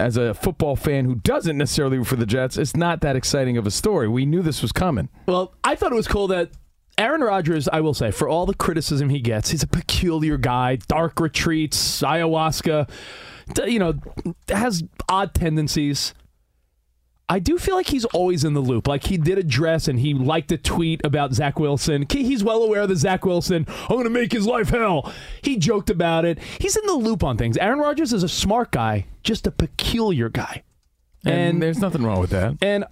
as 0.00 0.16
a 0.16 0.34
football 0.34 0.74
fan 0.74 1.04
who 1.04 1.14
doesn't 1.14 1.56
necessarily 1.56 1.96
root 1.96 2.08
for 2.08 2.16
the 2.16 2.26
Jets, 2.26 2.56
it's 2.56 2.76
not 2.76 3.00
that 3.02 3.14
exciting 3.14 3.56
of 3.56 3.66
a 3.66 3.70
story. 3.70 4.08
We 4.08 4.26
knew 4.26 4.42
this 4.42 4.60
was 4.60 4.72
coming. 4.72 5.08
Well, 5.26 5.54
I 5.62 5.76
thought 5.76 5.92
it 5.92 5.94
was 5.94 6.08
cool 6.08 6.26
that 6.28 6.50
Aaron 6.98 7.22
Rodgers, 7.22 7.68
I 7.68 7.80
will 7.80 7.94
say, 7.94 8.10
for 8.10 8.28
all 8.28 8.44
the 8.44 8.54
criticism 8.54 9.08
he 9.08 9.20
gets, 9.20 9.50
he's 9.50 9.62
a 9.62 9.68
peculiar 9.68 10.36
guy, 10.36 10.76
dark 10.88 11.20
retreats, 11.20 12.02
ayahuasca, 12.02 12.90
you 13.66 13.78
know, 13.78 13.94
has 14.48 14.82
odd 15.08 15.34
tendencies. 15.34 16.14
I 17.32 17.38
do 17.38 17.56
feel 17.56 17.76
like 17.76 17.86
he's 17.88 18.04
always 18.04 18.44
in 18.44 18.52
the 18.52 18.60
loop. 18.60 18.86
Like 18.86 19.04
he 19.04 19.16
did 19.16 19.38
address 19.38 19.88
and 19.88 19.98
he 19.98 20.12
liked 20.12 20.52
a 20.52 20.58
tweet 20.58 21.00
about 21.02 21.32
Zach 21.32 21.58
Wilson. 21.58 22.04
He's 22.10 22.44
well 22.44 22.62
aware 22.62 22.86
that 22.86 22.96
Zach 22.96 23.24
Wilson, 23.24 23.64
I'm 23.68 23.88
going 23.96 24.04
to 24.04 24.10
make 24.10 24.32
his 24.32 24.46
life 24.46 24.68
hell. 24.68 25.10
He 25.40 25.56
joked 25.56 25.88
about 25.88 26.26
it. 26.26 26.38
He's 26.60 26.76
in 26.76 26.84
the 26.84 26.92
loop 26.92 27.24
on 27.24 27.38
things. 27.38 27.56
Aaron 27.56 27.78
Rodgers 27.78 28.12
is 28.12 28.22
a 28.22 28.28
smart 28.28 28.70
guy, 28.70 29.06
just 29.22 29.46
a 29.46 29.50
peculiar 29.50 30.28
guy. 30.28 30.62
And, 31.24 31.34
And- 31.34 31.62
there's 31.62 31.78
nothing 31.78 32.02
wrong 32.02 32.20
with 32.20 32.28
that. 32.30 32.58
And 32.60 32.84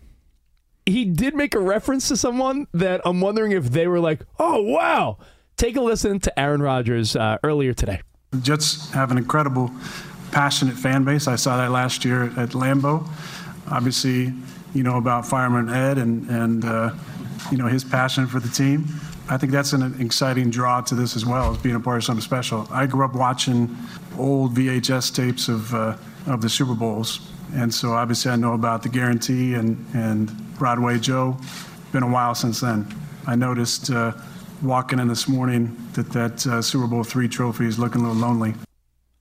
he 0.87 1.04
did 1.04 1.35
make 1.35 1.54
a 1.54 1.61
reference 1.61 2.09
to 2.09 2.16
someone 2.16 2.66
that 2.73 3.02
I'm 3.04 3.20
wondering 3.20 3.52
if 3.52 3.70
they 3.70 3.88
were 3.88 4.00
like, 4.00 4.20
oh, 4.38 4.62
wow. 4.62 5.18
Take 5.59 5.76
a 5.76 5.82
listen 5.82 6.18
to 6.20 6.40
Aaron 6.40 6.62
Rodgers 6.62 7.14
uh, 7.14 7.37
earlier 7.44 7.75
today. 7.75 8.00
The 8.30 8.38
Jets 8.38 8.90
have 8.92 9.11
an 9.11 9.18
incredible, 9.18 9.70
passionate 10.32 10.76
fan 10.76 11.04
base. 11.04 11.28
I 11.28 11.37
saw 11.37 11.59
that 11.59 11.70
last 11.73 12.06
year 12.06 12.25
at 12.38 12.54
Lambeau. 12.54 13.06
Obviously, 13.70 14.32
you 14.74 14.82
know 14.82 14.96
about 14.96 15.26
Fireman 15.26 15.68
Ed 15.68 15.98
and, 15.98 16.28
and 16.28 16.64
uh, 16.64 16.90
you 17.50 17.56
know, 17.56 17.66
his 17.66 17.84
passion 17.84 18.26
for 18.26 18.40
the 18.40 18.48
team. 18.48 18.86
I 19.28 19.36
think 19.36 19.52
that's 19.52 19.72
an 19.72 20.00
exciting 20.00 20.50
draw 20.50 20.80
to 20.82 20.94
this 20.94 21.14
as 21.14 21.24
well, 21.24 21.52
as 21.52 21.58
being 21.58 21.76
a 21.76 21.80
part 21.80 21.98
of 21.98 22.04
something 22.04 22.22
special. 22.22 22.66
I 22.70 22.86
grew 22.86 23.04
up 23.04 23.14
watching 23.14 23.76
old 24.18 24.56
VHS 24.56 25.14
tapes 25.14 25.48
of, 25.48 25.72
uh, 25.72 25.96
of 26.26 26.42
the 26.42 26.48
Super 26.48 26.74
Bowls. 26.74 27.20
And 27.54 27.72
so 27.72 27.92
obviously 27.92 28.30
I 28.32 28.36
know 28.36 28.54
about 28.54 28.82
the 28.82 28.88
guarantee 28.88 29.54
and, 29.54 29.84
and 29.94 30.30
Broadway 30.58 30.98
Joe. 30.98 31.36
Been 31.92 32.02
a 32.02 32.10
while 32.10 32.34
since 32.34 32.60
then. 32.60 32.92
I 33.26 33.36
noticed 33.36 33.90
uh, 33.90 34.12
walking 34.62 34.98
in 34.98 35.08
this 35.08 35.28
morning 35.28 35.76
that 35.94 36.10
that 36.10 36.46
uh, 36.46 36.62
Super 36.62 36.86
Bowl 36.86 37.02
three 37.02 37.28
trophy 37.28 37.66
is 37.66 37.78
looking 37.78 38.02
a 38.02 38.08
little 38.08 38.20
lonely. 38.20 38.54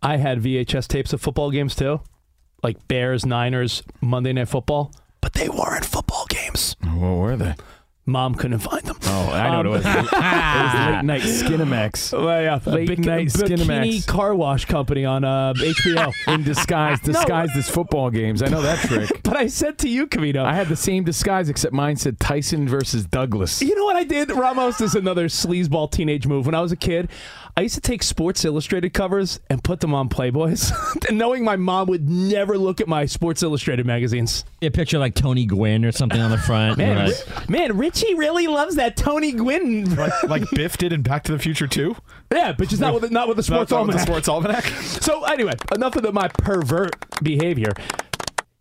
I 0.01 0.17
had 0.17 0.41
VHS 0.41 0.87
tapes 0.87 1.13
of 1.13 1.21
football 1.21 1.51
games 1.51 1.75
too, 1.75 2.01
like 2.63 2.87
Bears, 2.87 3.25
Niners, 3.25 3.83
Monday 4.01 4.33
Night 4.33 4.47
Football, 4.49 4.91
but 5.21 5.33
they 5.33 5.49
weren't 5.49 5.85
football 5.85 6.25
games. 6.29 6.75
What 6.81 7.17
were 7.17 7.35
they? 7.37 7.55
Mom 8.05 8.33
couldn't 8.33 8.57
find 8.59 8.81
them. 8.81 8.97
Oh, 9.03 9.29
I 9.31 9.49
know 9.51 9.57
what 9.57 9.65
it 9.67 9.69
was. 9.69 9.85
it 9.85 9.95
was 9.95 10.11
late 10.13 11.03
night 11.03 11.21
Skinamax. 11.21 12.11
Well, 12.19 12.41
yeah, 12.41 12.59
Late 12.65 12.89
Bik- 12.89 13.05
night 13.05 13.27
Bikini 13.27 13.57
Skinamax. 13.57 14.07
Car 14.07 14.33
Wash 14.33 14.65
Company 14.65 15.05
on 15.05 15.23
uh, 15.23 15.53
HBO. 15.53 16.11
In 16.33 16.41
disguise, 16.43 16.99
disguised 17.03 17.55
as 17.55 17.69
football 17.69 18.09
games. 18.09 18.41
I 18.41 18.47
know 18.47 18.63
that 18.63 18.79
trick. 18.87 19.21
but 19.21 19.37
I 19.37 19.45
said 19.45 19.77
to 19.79 19.89
you, 19.89 20.07
Covino, 20.07 20.43
I 20.43 20.55
had 20.55 20.69
the 20.69 20.75
same 20.75 21.03
disguise, 21.03 21.49
except 21.49 21.71
mine 21.71 21.97
said 21.97 22.19
Tyson 22.19 22.67
versus 22.67 23.05
Douglas. 23.05 23.61
You 23.61 23.75
know 23.75 23.83
what 23.85 23.95
I 23.95 24.05
did, 24.05 24.31
Ramos? 24.31 24.81
Is 24.81 24.95
another 24.95 25.27
sleazeball 25.27 25.91
teenage 25.91 26.25
move. 26.25 26.47
When 26.47 26.55
I 26.55 26.61
was 26.61 26.71
a 26.71 26.77
kid, 26.77 27.09
I 27.59 27.63
used 27.63 27.75
to 27.75 27.81
take 27.81 28.03
Sports 28.03 28.45
Illustrated 28.45 28.93
covers 28.93 29.41
and 29.49 29.61
put 29.61 29.81
them 29.81 29.93
on 29.93 30.07
Playboys, 30.07 30.71
and 31.09 31.17
knowing 31.17 31.43
my 31.43 31.57
mom 31.57 31.89
would 31.89 32.07
never 32.09 32.57
look 32.57 32.79
at 32.79 32.87
my 32.87 33.05
Sports 33.05 33.43
Illustrated 33.43 33.85
magazines. 33.85 34.45
A 34.61 34.69
picture 34.69 34.97
like 34.97 35.13
Tony 35.13 35.45
Gwynn 35.45 35.83
or 35.83 35.91
something 35.91 36.21
on 36.21 36.31
the 36.31 36.37
front. 36.37 36.77
Man, 36.77 36.95
Right. 36.95 37.25
Ri- 37.49 37.57
man, 37.57 37.77
Richie 37.77 38.15
really 38.15 38.47
loves 38.47 38.75
that 38.75 38.95
Tony 38.95 39.33
Gwynn. 39.33 39.93
like, 39.97 40.23
like 40.23 40.43
Biff 40.55 40.77
did 40.77 40.93
in 40.93 41.01
Back 41.01 41.23
to 41.25 41.33
the 41.33 41.39
Future 41.39 41.67
too. 41.67 41.97
yeah, 42.31 42.53
but 42.57 42.69
just 42.69 42.79
not 42.81 42.93
with 42.93 43.03
the, 43.03 43.09
not 43.09 43.27
with 43.27 43.35
the 43.35 43.43
Sports 43.43 43.71
Not 43.71 43.87
with 43.87 43.97
the 43.97 43.99
Almanac. 43.99 44.07
Sports 44.07 44.29
Almanac. 44.29 44.63
So 45.01 45.25
anyway, 45.25 45.55
enough 45.75 45.97
of 45.97 46.03
the, 46.03 46.13
my 46.13 46.29
pervert 46.29 46.95
behavior. 47.21 47.73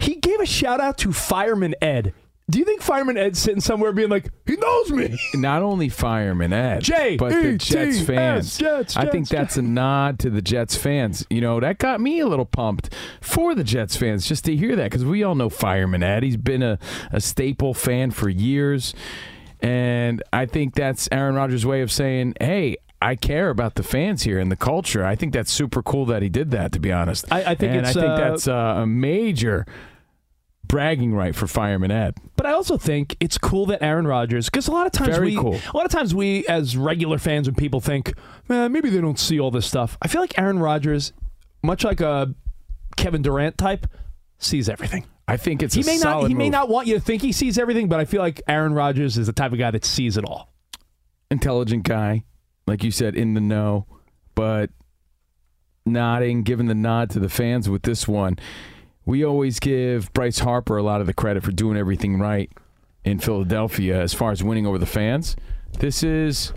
He 0.01 0.17
gave 0.17 0.41
a 0.41 0.47
shout 0.47 0.81
out 0.81 0.99
to 0.99 1.13
Fireman 1.13 1.77
Ed. 1.81 2.15
Do 2.51 2.59
you 2.59 2.65
think 2.65 2.81
Fireman 2.81 3.19
Ed's 3.19 3.39
sitting 3.39 3.61
somewhere 3.61 3.93
being 3.93 4.09
like, 4.09 4.31
he 4.47 4.57
knows 4.57 4.91
me? 4.91 5.19
Not 5.35 5.63
only 5.63 5.91
fireman 5.91 6.53
Ed, 6.55 6.81
J 6.83 7.17
but 7.17 7.31
the 7.31 7.51
E 7.51 7.57
Jets 7.59 8.01
fans. 8.01 8.47
S, 8.55 8.59
Jets, 8.59 8.97
I 8.97 9.07
think 9.11 9.29
that's 9.29 9.59
a 9.59 9.63
nod 9.63 10.19
to 10.21 10.31
the 10.31 10.41
Jets 10.41 10.75
fans. 10.75 11.27
You 11.29 11.43
know, 11.43 11.61
that 11.61 11.77
got 11.79 12.01
me 12.01 12.21
a 12.21 12.27
little 12.27 12.47
pumped 12.47 12.95
for 13.21 13.55
the 13.55 13.65
Jets 13.65 13.97
fans 13.97 14.27
just 14.27 14.47
to 14.47 14.57
hear 14.57 14.77
that 14.77 14.85
because 14.85 15.05
we 15.05 15.23
all 15.23 15.35
know 15.35 15.51
fireman 15.51 16.03
Ed. 16.03 16.23
He's 16.23 16.39
been 16.39 16.63
a, 16.63 16.79
a 17.13 17.21
staple 17.21 17.75
fan 17.75 18.11
for 18.13 18.31
years. 18.31 18.95
And 19.61 20.23
I 20.33 20.47
think 20.47 20.75
that's 20.75 21.09
Aaron 21.13 21.35
Rodgers' 21.35 21.67
way 21.67 21.83
of 21.83 21.91
saying, 21.93 22.35
hey, 22.41 22.77
I 23.03 23.15
care 23.15 23.51
about 23.51 23.75
the 23.75 23.83
fans 23.83 24.23
here 24.23 24.39
and 24.39 24.51
the 24.51 24.57
culture. 24.57 25.05
I 25.05 25.17
think 25.17 25.33
that's 25.33 25.53
super 25.53 25.83
cool 25.83 26.07
that 26.07 26.23
he 26.23 26.29
did 26.29 26.51
that, 26.53 26.73
to 26.73 26.81
be 26.81 26.93
honest. 26.93 27.31
I- 27.31 27.45
I 27.45 27.55
think 27.57 27.73
and 27.75 27.87
it's, 27.87 27.91
I 27.97 28.01
think 28.01 28.13
uh, 28.13 28.17
that's 28.17 28.49
uh, 28.49 28.53
a 28.79 28.87
major 28.87 29.67
bragging 30.69 31.15
right 31.15 31.35
for 31.35 31.47
Fireman 31.47 31.91
Ed. 31.91 32.15
But 32.37 32.47
I 32.47 32.53
also 32.53 32.77
think 32.77 33.17
it's 33.19 33.39
cool 33.39 33.67
that 33.67 33.83
Aaron 33.83 34.07
Rodgers, 34.07 34.49
because 34.51 34.69
a 34.69 34.73
lot 34.73 34.87
of 34.87 34.93
times 34.93 35.17
Very 35.17 35.29
we, 35.31 35.37
cool. 35.37 35.55
a 35.73 35.77
lot 35.77 35.87
of 35.87 35.91
times 35.91 36.15
we 36.15 36.47
as 36.47 36.77
regular 36.77 37.19
fans 37.19 37.49
and 37.49 37.57
people 37.57 37.81
think, 37.81 38.13
man, 38.49 38.71
maybe 38.71 38.91
they 38.91 39.01
don't 39.01 39.19
see 39.19 39.41
all 39.41 39.51
this 39.51 39.67
stuff. 39.67 39.97
I 40.03 40.09
feel 40.09 40.21
like 40.21 40.39
Aaron 40.39 40.59
Rodgers, 40.59 41.13
much 41.63 41.85
like 41.85 42.01
a 42.01 42.35
Kevin 42.97 43.23
Durant 43.23 43.57
type, 43.59 43.87
sees 44.39 44.69
everything. 44.69 45.07
I 45.27 45.37
think 45.37 45.63
it's 45.63 45.75
He 45.75 45.83
a 45.83 45.85
may 45.85 45.99
not 45.99 46.29
he 46.29 46.35
may 46.35 46.49
not 46.49 46.69
want 46.69 46.87
you 46.87 46.95
to 46.95 47.01
think 47.01 47.23
he 47.23 47.33
sees 47.33 47.59
everything, 47.59 47.89
but 47.89 48.01
I 48.01 48.05
feel 48.05 48.21
like 48.23 48.41
Aaron 48.49 48.73
Rodgers 48.73 49.19
is 49.19 49.27
the 49.27 49.33
type 49.33 49.53
of 49.53 49.59
guy 49.59 49.71
that 49.71 49.85
sees 49.85 50.17
it 50.17 50.25
all. 50.25 50.53
intelligent 51.31 51.83
guy, 51.83 52.25
like 52.67 52.83
you 52.83 52.91
said, 52.91 53.15
in 53.15 53.35
the 53.35 53.41
know, 53.41 53.87
but 54.35 54.71
nodding, 55.85 56.43
giving 56.43 56.67
the 56.67 56.75
nod 56.75 57.11
to 57.11 57.21
the 57.21 57.29
fans 57.29 57.69
with 57.69 57.83
this 57.83 58.07
one. 58.09 58.39
We 59.09 59.25
always 59.25 59.59
give 59.59 60.13
Bryce 60.13 60.41
Harper 60.41 60.77
a 60.77 60.83
lot 60.83 61.01
of 61.01 61.07
the 61.07 61.15
credit 61.15 61.43
for 61.43 61.51
doing 61.51 61.79
everything 61.79 62.19
right 62.19 62.53
in 63.07 63.19
Philadelphia 63.21 63.99
as 63.99 64.13
far 64.13 64.33
as 64.33 64.45
winning 64.45 64.67
over 64.67 64.77
the 64.77 64.85
fans. 64.85 65.35
This 65.79 66.03
is 66.03 66.53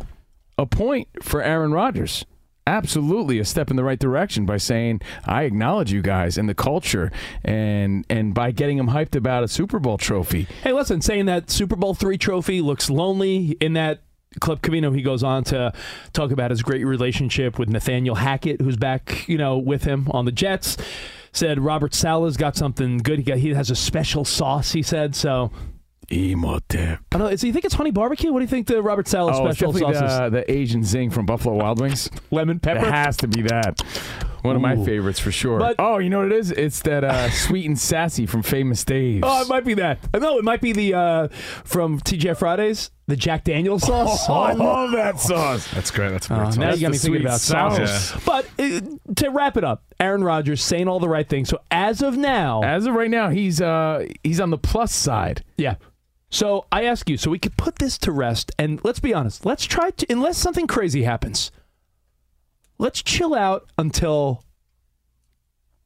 a 0.57 0.65
point 0.65 1.07
for 1.21 1.41
Aaron 1.41 1.71
Rodgers. 1.71 2.25
Absolutely 2.67 3.39
a 3.39 3.45
step 3.45 3.69
in 3.69 3.77
the 3.77 3.85
right 3.85 3.97
direction 3.97 4.45
by 4.45 4.57
saying, 4.57 4.99
I 5.23 5.43
acknowledge 5.43 5.93
you 5.93 6.01
guys 6.01 6.37
and 6.37 6.49
the 6.49 6.53
culture 6.53 7.09
and 7.41 8.05
and 8.09 8.33
by 8.33 8.51
getting 8.51 8.77
him 8.77 8.87
hyped 8.87 9.15
about 9.15 9.45
a 9.45 9.47
Super 9.47 9.79
Bowl 9.79 9.97
trophy. 9.97 10.43
Hey, 10.61 10.73
listen, 10.73 10.99
saying 10.99 11.27
that 11.27 11.49
Super 11.49 11.77
Bowl 11.77 11.93
three 11.93 12.17
trophy 12.17 12.59
looks 12.59 12.89
lonely 12.89 13.55
in 13.61 13.71
that 13.73 14.01
clip 14.41 14.59
Covino, 14.61 14.93
he 14.93 15.01
goes 15.01 15.23
on 15.23 15.45
to 15.45 15.71
talk 16.11 16.31
about 16.31 16.51
his 16.51 16.61
great 16.61 16.83
relationship 16.85 17.57
with 17.57 17.69
Nathaniel 17.69 18.15
Hackett, 18.15 18.59
who's 18.59 18.75
back, 18.75 19.25
you 19.29 19.37
know, 19.37 19.57
with 19.57 19.85
him 19.85 20.09
on 20.11 20.25
the 20.25 20.33
Jets. 20.33 20.75
Said 21.33 21.59
Robert 21.59 21.93
Saleh's 21.93 22.35
got 22.37 22.55
something 22.55 22.97
good. 22.97 23.19
He 23.19 23.23
got 23.23 23.37
he 23.37 23.53
has 23.53 23.71
a 23.71 23.75
special 23.75 24.25
sauce. 24.25 24.71
He 24.73 24.81
said 24.81 25.15
so. 25.15 25.51
Emotep. 26.09 26.99
I 27.13 27.17
don't 27.17 27.19
know. 27.19 27.27
Is, 27.27 27.41
you 27.43 27.53
think 27.53 27.63
it's 27.63 27.73
honey 27.75 27.91
barbecue? 27.91 28.33
What 28.33 28.39
do 28.39 28.43
you 28.43 28.49
think 28.49 28.67
the 28.67 28.81
Robert 28.81 29.07
Saleh 29.07 29.33
Oh, 29.35 29.45
special 29.49 29.71
sauce 29.71 29.95
is? 29.95 30.01
the, 30.01 30.29
the 30.29 30.51
Asian 30.51 30.83
zing 30.83 31.09
from 31.09 31.25
Buffalo 31.25 31.55
Wild 31.55 31.79
Wings. 31.79 32.09
Lemon 32.31 32.59
pepper. 32.59 32.85
It 32.85 32.91
has 32.91 33.15
to 33.17 33.29
be 33.29 33.43
that. 33.43 33.81
One 34.41 34.55
of 34.55 34.61
my 34.61 34.75
Ooh. 34.75 34.83
favorites 34.85 35.19
for 35.19 35.31
sure. 35.31 35.59
But- 35.59 35.75
oh, 35.79 35.99
you 35.99 36.09
know 36.09 36.19
what 36.19 36.31
it 36.31 36.37
is? 36.37 36.51
It's 36.51 36.81
that 36.81 37.03
uh, 37.03 37.29
sweet 37.31 37.65
and 37.65 37.77
sassy 37.79 38.25
from 38.25 38.41
Famous 38.43 38.83
Dave's. 38.83 39.23
Oh, 39.25 39.41
it 39.41 39.47
might 39.47 39.65
be 39.65 39.73
that. 39.75 39.99
Uh, 40.13 40.19
No, 40.19 40.37
it 40.37 40.43
might 40.43 40.61
be 40.61 40.71
the 40.73 40.93
uh, 40.93 41.27
from 41.63 41.99
TGI 41.99 42.37
Fridays, 42.37 42.91
the 43.07 43.15
Jack 43.15 43.43
Daniels 43.43 43.83
sauce. 43.87 44.27
Oh, 44.29 44.33
I 44.33 44.53
love 44.53 44.91
that 44.93 45.19
sauce. 45.19 45.71
That's 45.73 45.91
great. 45.91 46.09
That's 46.11 46.29
a 46.29 46.33
Oh, 46.33 46.37
great 46.45 46.57
now 46.57 46.71
sauce. 46.71 46.79
you 46.79 46.81
got 46.87 46.91
me 46.91 46.97
the 46.97 47.01
thinking 47.03 47.19
sweet 47.19 47.21
about 47.21 47.39
sauce. 47.39 48.09
sauce. 48.09 48.23
But 48.25 48.45
uh, 48.59 49.13
to 49.15 49.29
wrap 49.29 49.57
it 49.57 49.63
up, 49.63 49.83
Aaron 49.99 50.23
Rodgers 50.23 50.63
saying 50.63 50.87
all 50.87 50.99
the 50.99 51.09
right 51.09 51.27
things. 51.27 51.49
So 51.49 51.59
as 51.69 52.01
of 52.01 52.17
now, 52.17 52.61
As 52.63 52.85
of 52.85 52.93
right 52.95 53.09
now, 53.11 53.29
he's 53.29 53.61
uh, 53.61 54.07
he's 54.23 54.39
on 54.39 54.49
the 54.49 54.57
plus 54.57 54.93
side. 54.93 55.43
yeah. 55.57 55.75
So 56.33 56.65
I 56.71 56.85
ask 56.85 57.09
you, 57.09 57.17
so 57.17 57.29
we 57.29 57.39
could 57.39 57.57
put 57.57 57.75
this 57.79 57.97
to 57.99 58.11
rest, 58.13 58.53
and 58.57 58.79
let's 58.85 59.01
be 59.01 59.13
honest. 59.13 59.45
Let's 59.45 59.65
try 59.65 59.91
to, 59.91 60.05
unless 60.09 60.37
something 60.37 60.65
crazy 60.65 61.03
happens. 61.03 61.51
Let's 62.81 63.03
chill 63.03 63.35
out 63.35 63.69
until 63.77 64.43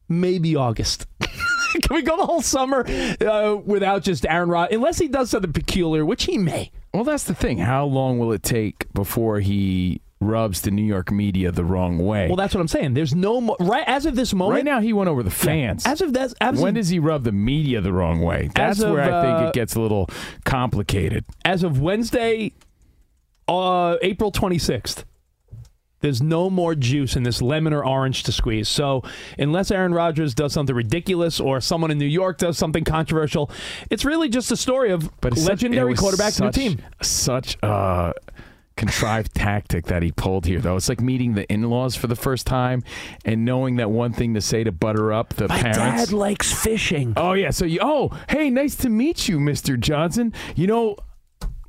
maybe 0.07 0.55
August. 0.55 1.07
Can 1.19 1.93
we 1.93 2.01
go 2.01 2.15
the 2.15 2.25
whole 2.25 2.41
summer 2.41 2.85
uh, 2.87 3.57
without 3.57 4.01
just 4.01 4.25
Aaron 4.25 4.47
Rod? 4.47 4.71
Unless 4.71 4.99
he 4.99 5.09
does 5.09 5.29
something 5.29 5.51
peculiar, 5.51 6.05
which 6.05 6.23
he 6.23 6.37
may. 6.37 6.71
Well, 6.93 7.03
that's 7.03 7.25
the 7.25 7.35
thing. 7.35 7.57
How 7.57 7.83
long 7.83 8.17
will 8.17 8.31
it 8.31 8.43
take 8.43 8.91
before 8.93 9.41
he 9.41 9.99
rubs 10.21 10.61
the 10.61 10.71
New 10.71 10.85
York 10.85 11.11
media 11.11 11.51
the 11.51 11.65
wrong 11.65 11.97
way? 11.97 12.27
Well, 12.27 12.37
that's 12.37 12.55
what 12.55 12.61
I'm 12.61 12.69
saying. 12.69 12.93
There's 12.93 13.13
no 13.13 13.41
mo- 13.41 13.57
right 13.59 13.83
as 13.85 14.05
of 14.05 14.15
this 14.15 14.33
moment. 14.33 14.55
right 14.55 14.63
now, 14.63 14.79
he 14.79 14.93
went 14.93 15.09
over 15.09 15.21
the 15.21 15.29
fans. 15.29 15.85
as 15.85 15.99
of 15.99 16.13
that, 16.13 16.33
when 16.39 16.69
of, 16.69 16.75
does 16.75 16.87
he 16.87 16.99
rub 16.99 17.25
the 17.25 17.33
media 17.33 17.81
the 17.81 17.91
wrong 17.91 18.21
way? 18.21 18.49
That's 18.55 18.79
of, 18.79 18.93
where 18.93 19.01
I 19.01 19.21
think 19.21 19.37
uh, 19.41 19.47
it 19.47 19.53
gets 19.53 19.75
a 19.75 19.81
little 19.81 20.09
complicated. 20.45 21.25
as 21.43 21.61
of 21.63 21.81
Wednesday, 21.81 22.53
uh, 23.49 23.97
April 24.01 24.31
26th, 24.31 25.03
there's 26.05 26.21
no 26.21 26.50
more 26.51 26.75
juice 26.75 27.15
in 27.15 27.24
this 27.24 27.41
lemon 27.41 27.74
or 27.74 27.83
orange 27.83 28.21
to 28.24 28.31
squeeze. 28.31 28.69
So, 28.69 29.01
unless 29.39 29.71
Aaron 29.71 29.91
Rodgers 29.93 30.35
does 30.35 30.53
something 30.53 30.75
ridiculous 30.75 31.39
or 31.39 31.59
someone 31.59 31.89
in 31.89 31.97
New 31.97 32.05
York 32.05 32.38
does 32.38 32.57
something 32.59 32.83
controversial, 32.83 33.50
it's 33.89 34.05
really 34.05 34.29
just 34.29 34.51
a 34.51 34.55
story 34.57 34.91
of 34.91 35.09
But 35.19 35.35
such- 35.35 35.50
legendary 35.50 35.88
it 35.88 35.91
was 35.91 36.00
quarterback 36.00 36.33
to 36.33 36.41
the 36.43 36.47
such- 36.47 36.55
team. 36.55 36.81
Such 37.01 37.57
a 37.63 38.13
contrived 38.77 39.33
tactic 39.33 39.85
that 39.85 40.03
he 40.03 40.12
pulled 40.12 40.45
here, 40.45 40.59
though. 40.59 40.75
It's 40.75 40.89
like 40.89 41.00
meeting 41.01 41.33
the 41.33 41.51
in-laws 41.51 41.95
for 41.95 42.07
the 42.07 42.15
first 42.15 42.45
time 42.45 42.83
and 43.24 43.45
knowing 43.45 43.77
that 43.77 43.89
one 43.89 44.12
thing 44.13 44.33
to 44.33 44.41
say 44.41 44.63
to 44.63 44.71
butter 44.71 45.12
up 45.13 45.33
the 45.35 45.47
My 45.47 45.57
parents. 45.59 45.79
My 45.79 45.85
dad 45.97 46.12
likes 46.12 46.53
fishing. 46.53 47.13
Oh 47.17 47.33
yeah, 47.33 47.50
so 47.51 47.65
you 47.65 47.79
oh 47.81 48.12
hey, 48.29 48.50
nice 48.50 48.75
to 48.75 48.89
meet 48.89 49.27
you, 49.27 49.39
Mister 49.39 49.77
Johnson. 49.77 50.33
You 50.55 50.67
know. 50.67 50.95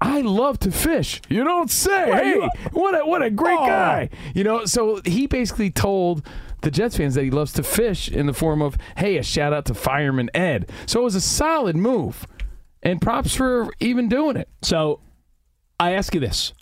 I 0.01 0.21
love 0.21 0.59
to 0.61 0.71
fish. 0.71 1.21
You 1.29 1.43
don't 1.45 1.71
say. 1.71 2.11
Well, 2.11 2.23
hey, 2.23 2.69
what 2.73 2.95
a 3.01 3.07
what 3.07 3.23
a 3.23 3.31
great 3.31 3.59
Oh. 3.59 3.67
guy. 3.67 4.11
You 4.35 4.45
know, 4.45 4.65
so 4.67 5.01
he 5.05 5.27
basically 5.27 5.71
told 5.71 6.27
the 6.63 6.71
Jets 6.71 6.97
fans 6.97 7.15
that 7.15 7.25
he 7.25 7.31
loves 7.31 7.53
to 7.55 7.63
fish 7.63 8.09
in 8.11 8.27
the 8.27 8.33
form 8.35 8.61
of, 8.61 8.77
hey, 8.97 9.17
a 9.17 9.23
shout 9.23 9.53
out 9.53 9.65
to 9.67 9.75
Fireman 9.75 10.31
Ed. 10.35 10.71
So 10.87 11.01
it 11.01 11.05
was 11.05 11.15
a 11.15 11.21
solid 11.21 11.77
move, 11.77 12.27
and 12.83 13.01
props 13.01 13.35
for 13.35 13.69
even 13.81 14.09
doing 14.09 14.37
it. 14.37 14.49
So, 14.63 15.01
I 15.81 15.93
ask 15.93 16.13
you 16.15 16.21
this: 16.21 16.53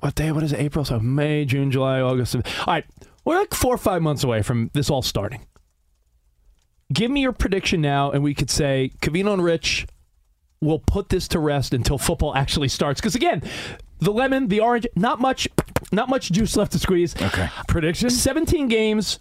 What 0.00 0.14
day? 0.14 0.32
What 0.32 0.42
is 0.42 0.52
it? 0.52 0.60
April? 0.60 0.84
So 0.84 0.98
May, 0.98 1.44
June, 1.44 1.70
July, 1.70 2.00
August. 2.00 2.34
All 2.36 2.42
right, 2.66 2.84
we're 3.24 3.36
like 3.38 3.52
four 3.52 3.74
or 3.74 3.78
five 3.78 4.00
months 4.00 4.24
away 4.24 4.42
from 4.42 4.70
this 4.72 4.88
all 4.90 5.02
starting. 5.02 5.44
Give 6.92 7.10
me 7.10 7.20
your 7.20 7.32
prediction 7.32 7.82
now, 7.82 8.10
and 8.10 8.22
we 8.22 8.32
could 8.34 8.48
say 8.50 8.92
Covino 9.02 9.34
and 9.34 9.44
Rich 9.44 9.86
will 10.60 10.78
put 10.80 11.08
this 11.08 11.28
to 11.28 11.38
rest 11.38 11.72
until 11.74 11.98
football 11.98 12.34
actually 12.34 12.68
starts. 12.68 13.00
Because 13.00 13.14
again, 13.14 13.42
the 14.00 14.12
lemon, 14.12 14.48
the 14.48 14.60
orange, 14.60 14.86
not 14.96 15.20
much, 15.20 15.48
not 15.92 16.08
much 16.08 16.30
juice 16.32 16.56
left 16.56 16.72
to 16.72 16.78
squeeze. 16.78 17.14
Okay. 17.20 17.48
Prediction? 17.68 18.10
17 18.10 18.68
games. 18.68 19.18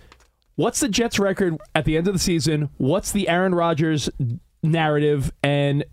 What's 0.55 0.79
the 0.79 0.89
Jets' 0.89 1.19
record 1.19 1.57
at 1.75 1.85
the 1.85 1.97
end 1.97 2.07
of 2.07 2.13
the 2.13 2.19
season? 2.19 2.69
What's 2.77 3.11
the 3.11 3.29
Aaron 3.29 3.53
Rodgers 3.53 4.09
narrative? 4.63 5.31
And 5.43 5.83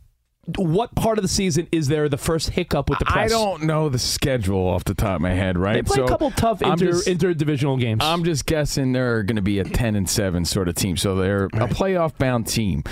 what 0.57 0.95
part 0.95 1.19
of 1.19 1.23
the 1.23 1.29
season 1.29 1.69
is 1.73 1.89
there 1.89 2.09
the 2.09 2.17
first 2.19 2.51
hiccup 2.51 2.89
with 2.91 2.99
the 2.99 3.05
press? 3.05 3.31
I 3.31 3.35
don't 3.35 3.65
know 3.65 3.89
the 3.91 3.99
schedule 3.99 4.67
off 4.67 4.85
the 4.85 4.95
top 4.95 5.17
of 5.17 5.21
my 5.21 5.33
head, 5.33 5.59
right? 5.59 5.75
They 5.75 5.83
play 5.83 5.97
So 5.97 6.05
a 6.05 6.09
couple 6.09 6.31
tough 6.31 6.63
inter, 6.63 6.93
just- 6.93 7.07
interdivisional 7.07 7.79
games. 7.79 8.03
I'm 8.03 8.25
just 8.25 8.47
guessing 8.47 8.93
they're 8.93 9.23
going 9.23 9.37
to 9.37 9.43
be 9.43 9.59
a 9.59 9.65
10 9.65 9.97
and 9.97 10.09
7 10.09 10.45
sort 10.47 10.69
of 10.69 10.75
team. 10.75 10.97
So 10.97 11.15
they're 11.17 11.47
a 11.47 11.69
playoff 11.69 12.17
bound 12.19 12.47
team. 12.47 12.85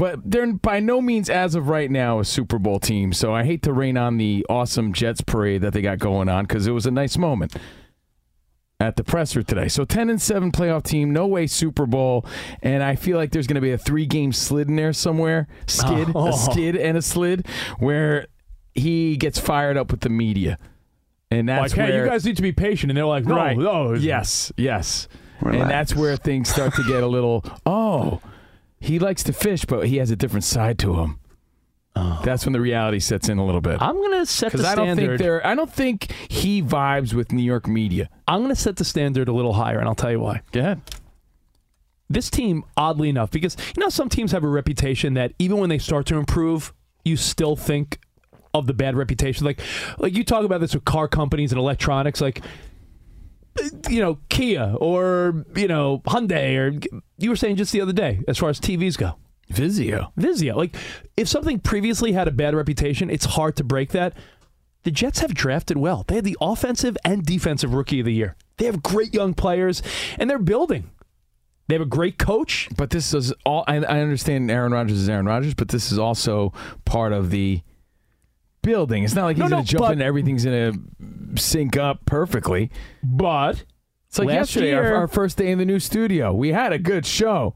But 0.00 0.30
they're 0.30 0.50
by 0.54 0.80
no 0.80 1.02
means, 1.02 1.28
as 1.28 1.54
of 1.54 1.68
right 1.68 1.90
now, 1.90 2.20
a 2.20 2.24
Super 2.24 2.58
Bowl 2.58 2.80
team. 2.80 3.12
So 3.12 3.34
I 3.34 3.44
hate 3.44 3.62
to 3.64 3.72
rain 3.74 3.98
on 3.98 4.16
the 4.16 4.46
awesome 4.48 4.94
Jets 4.94 5.20
parade 5.20 5.60
that 5.60 5.74
they 5.74 5.82
got 5.82 5.98
going 5.98 6.30
on 6.30 6.44
because 6.44 6.66
it 6.66 6.70
was 6.72 6.86
a 6.86 6.90
nice 6.90 7.18
moment 7.18 7.54
at 8.80 8.96
the 8.96 9.04
presser 9.04 9.42
today. 9.42 9.68
So 9.68 9.84
10 9.84 10.08
and 10.08 10.20
7 10.22 10.52
playoff 10.52 10.84
team, 10.84 11.12
no 11.12 11.26
way 11.26 11.46
Super 11.46 11.84
Bowl. 11.84 12.24
And 12.62 12.82
I 12.82 12.96
feel 12.96 13.18
like 13.18 13.30
there's 13.32 13.46
going 13.46 13.56
to 13.56 13.60
be 13.60 13.72
a 13.72 13.76
three 13.78 14.06
game 14.06 14.32
slid 14.32 14.68
in 14.68 14.76
there 14.76 14.94
somewhere 14.94 15.48
skid, 15.66 16.08
Oh. 16.14 16.28
a 16.28 16.32
skid, 16.32 16.76
and 16.76 16.96
a 16.96 17.02
slid 17.02 17.46
where 17.78 18.26
he 18.74 19.18
gets 19.18 19.38
fired 19.38 19.76
up 19.76 19.90
with 19.90 20.00
the 20.00 20.08
media, 20.08 20.56
and 21.30 21.46
that's 21.46 21.76
like, 21.76 21.86
hey, 21.86 21.92
where 21.92 22.04
you 22.04 22.10
guys 22.10 22.24
need 22.24 22.36
to 22.36 22.42
be 22.42 22.52
patient, 22.52 22.90
and 22.90 22.96
they're 22.96 23.04
like, 23.04 23.26
no, 23.26 23.36
right. 23.36 23.58
no, 23.58 23.92
yes, 23.92 24.50
yes, 24.56 25.08
Relax. 25.42 25.60
and 25.60 25.70
that's 25.70 25.94
where 25.94 26.16
things 26.16 26.48
start 26.48 26.72
to 26.76 26.84
get 26.84 27.02
a 27.02 27.06
little. 27.06 27.44
Oh, 27.66 28.22
he 28.80 28.98
likes 28.98 29.22
to 29.24 29.32
fish, 29.32 29.64
but 29.64 29.86
he 29.86 29.98
has 29.98 30.10
a 30.10 30.16
different 30.16 30.44
side 30.44 30.78
to 30.80 30.94
him. 30.94 31.18
Oh. 31.96 32.20
That's 32.24 32.46
when 32.46 32.52
the 32.52 32.60
reality 32.60 33.00
sets 33.00 33.28
in 33.28 33.38
a 33.38 33.44
little 33.44 33.60
bit. 33.60 33.82
I'm 33.82 34.00
gonna 34.00 34.24
set 34.24 34.52
the 34.52 34.58
Because 34.58 34.72
I 34.72 34.74
don't 34.76 34.96
think 34.96 35.18
standard. 35.18 35.42
I 35.42 35.54
don't 35.54 35.72
think 35.72 36.12
he 36.28 36.62
vibes 36.62 37.12
with 37.12 37.32
New 37.32 37.42
York 37.42 37.66
media. 37.66 38.08
I'm 38.28 38.42
gonna 38.42 38.54
set 38.54 38.76
the 38.76 38.84
standard 38.84 39.28
a 39.28 39.32
little 39.32 39.54
higher, 39.54 39.78
and 39.78 39.88
I'll 39.88 39.94
tell 39.96 40.10
you 40.12 40.20
why. 40.20 40.42
Go 40.52 40.60
ahead. 40.60 40.80
this 42.08 42.28
team, 42.30 42.64
oddly 42.76 43.08
enough, 43.08 43.30
because 43.30 43.56
you 43.76 43.80
know 43.80 43.88
some 43.88 44.08
teams 44.08 44.32
have 44.32 44.44
a 44.44 44.48
reputation 44.48 45.14
that 45.14 45.32
even 45.38 45.58
when 45.58 45.68
they 45.68 45.78
start 45.78 46.06
to 46.06 46.16
improve, 46.16 46.72
you 47.04 47.16
still 47.16 47.56
think 47.56 47.98
of 48.52 48.66
the 48.66 48.74
bad 48.74 48.96
reputation. 48.96 49.46
Like, 49.46 49.60
like 49.98 50.16
you 50.16 50.24
talk 50.24 50.44
about 50.44 50.60
this 50.60 50.74
with 50.74 50.84
car 50.84 51.06
companies 51.06 51.52
and 51.52 51.58
electronics, 51.58 52.20
like 52.20 52.42
you 53.88 54.00
know 54.00 54.18
Kia 54.28 54.74
or 54.80 55.44
you 55.56 55.68
know 55.68 55.98
Hyundai, 56.06 56.56
or 56.56 57.00
you 57.18 57.30
were 57.30 57.36
saying 57.36 57.56
just 57.56 57.72
the 57.72 57.80
other 57.80 57.92
day 57.92 58.20
as 58.28 58.38
far 58.38 58.48
as 58.48 58.60
TVs 58.60 58.96
go. 58.96 59.16
Vizio. 59.52 60.12
Vizio. 60.16 60.54
Like, 60.54 60.76
if 61.16 61.28
something 61.28 61.58
previously 61.58 62.12
had 62.12 62.28
a 62.28 62.30
bad 62.30 62.54
reputation, 62.54 63.10
it's 63.10 63.24
hard 63.24 63.56
to 63.56 63.64
break 63.64 63.90
that. 63.90 64.14
The 64.84 64.90
Jets 64.90 65.18
have 65.18 65.34
drafted 65.34 65.76
well. 65.76 66.04
They 66.06 66.14
had 66.14 66.24
the 66.24 66.38
offensive 66.40 66.96
and 67.04 67.24
defensive 67.24 67.74
rookie 67.74 68.00
of 68.00 68.06
the 68.06 68.14
year. 68.14 68.36
They 68.56 68.66
have 68.66 68.82
great 68.82 69.12
young 69.12 69.34
players, 69.34 69.82
and 70.18 70.30
they're 70.30 70.38
building. 70.38 70.90
They 71.66 71.74
have 71.74 71.82
a 71.82 71.86
great 71.86 72.18
coach. 72.18 72.68
But 72.76 72.90
this 72.90 73.12
is 73.12 73.32
all. 73.44 73.64
I, 73.66 73.76
I 73.76 74.00
understand 74.00 74.50
Aaron 74.50 74.72
Rodgers 74.72 74.98
is 74.98 75.08
Aaron 75.08 75.26
Rodgers, 75.26 75.54
but 75.54 75.68
this 75.68 75.92
is 75.92 75.98
also 75.98 76.52
part 76.84 77.12
of 77.12 77.30
the 77.30 77.62
building. 78.62 79.04
It's 79.04 79.14
not 79.14 79.24
like 79.24 79.36
he's 79.36 79.44
No, 79.44 79.48
going 79.48 79.60
no, 79.60 79.64
to 79.64 79.68
jump 79.70 79.80
but- 79.80 79.86
in. 79.88 79.92
and 79.94 80.02
Everything's 80.02 80.44
going 80.44 80.72
to 81.36 81.40
sync 81.42 81.76
up 81.76 82.04
perfectly. 82.06 82.70
But 83.02 83.64
It's 84.08 84.18
like 84.18 84.28
Last 84.28 84.36
yesterday, 84.54 84.74
our, 84.74 84.82
year- 84.82 84.94
our 84.96 85.08
first 85.08 85.38
day 85.38 85.50
in 85.50 85.58
the 85.58 85.64
new 85.64 85.78
studio. 85.80 86.32
We 86.32 86.48
had 86.52 86.72
a 86.72 86.78
good 86.78 87.06
show, 87.06 87.54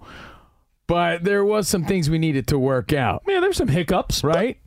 but 0.87 1.25
there 1.25 1.44
was 1.44 1.66
some 1.68 1.84
things 1.84 2.08
we 2.11 2.18
needed 2.18 2.46
to 2.49 2.58
work 2.58 2.92
out. 2.92 3.23
yeah, 3.28 3.40
there's 3.40 3.56
some 3.56 3.68
hiccups, 3.68 4.23
right? 4.23 4.58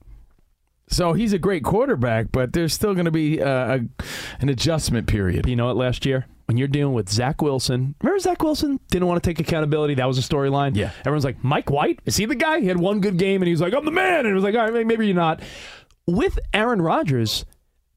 So 0.90 1.12
he's 1.14 1.34
a 1.34 1.38
great 1.40 1.64
quarterback, 1.66 2.32
but 2.32 2.54
there's 2.54 2.74
still 2.74 2.94
going 2.94 3.06
to 3.06 3.12
be 3.12 3.42
uh, 3.42 3.50
a, 3.78 3.80
an 4.40 4.48
adjustment 4.50 5.06
period. 5.08 5.46
You 5.46 5.56
know 5.58 5.66
what? 5.68 5.76
Last 5.76 6.06
year, 6.06 6.26
when 6.46 6.56
you're 6.58 6.70
dealing 6.70 6.94
with 6.94 7.10
Zach 7.10 7.42
Wilson, 7.42 7.94
remember 8.02 8.20
Zach 8.20 8.42
Wilson 8.42 8.80
didn't 8.90 9.06
want 9.06 9.22
to 9.22 9.30
take 9.30 9.42
accountability. 9.42 9.96
That 9.96 10.08
was 10.08 10.18
a 10.18 10.22
storyline. 10.22 10.78
Yeah. 10.78 10.92
everyone's 11.02 11.26
like, 11.26 11.44
Mike 11.44 11.70
White 11.70 12.00
is 12.06 12.16
he 12.16 12.24
the 12.26 12.36
guy? 12.36 12.62
He 12.62 12.68
had 12.68 12.80
one 12.80 13.02
good 13.02 13.18
game, 13.18 13.42
and 13.42 13.48
he 13.48 13.52
was 13.52 13.60
like, 13.60 13.74
I'm 13.74 13.84
the 13.84 13.92
man. 13.92 14.20
And 14.20 14.30
it 14.30 14.34
was 14.34 14.46
like, 14.46 14.56
all 14.56 14.72
right, 14.72 14.88
maybe 14.88 15.06
you're 15.08 15.16
not. 15.16 15.42
With 16.08 16.40
Aaron 16.54 16.82
Rodgers, 16.82 17.46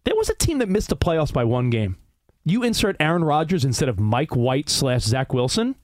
there 0.05 0.17
was 0.17 0.29
a 0.29 0.35
team 0.35 0.59
that 0.59 0.69
missed 0.69 0.89
the 0.89 0.97
playoffs 0.97 1.33
by 1.33 1.45
one 1.45 1.71
game. 1.71 1.97
You 2.45 2.65
insert 2.65 2.97
Aaron 2.99 3.23
Rodgers 3.23 3.65
instead 3.65 3.89
of 3.89 4.01
Mike 4.01 4.35
White 4.35 4.69
slash 4.69 5.03
Zach 5.03 5.33
Wilson. 5.33 5.77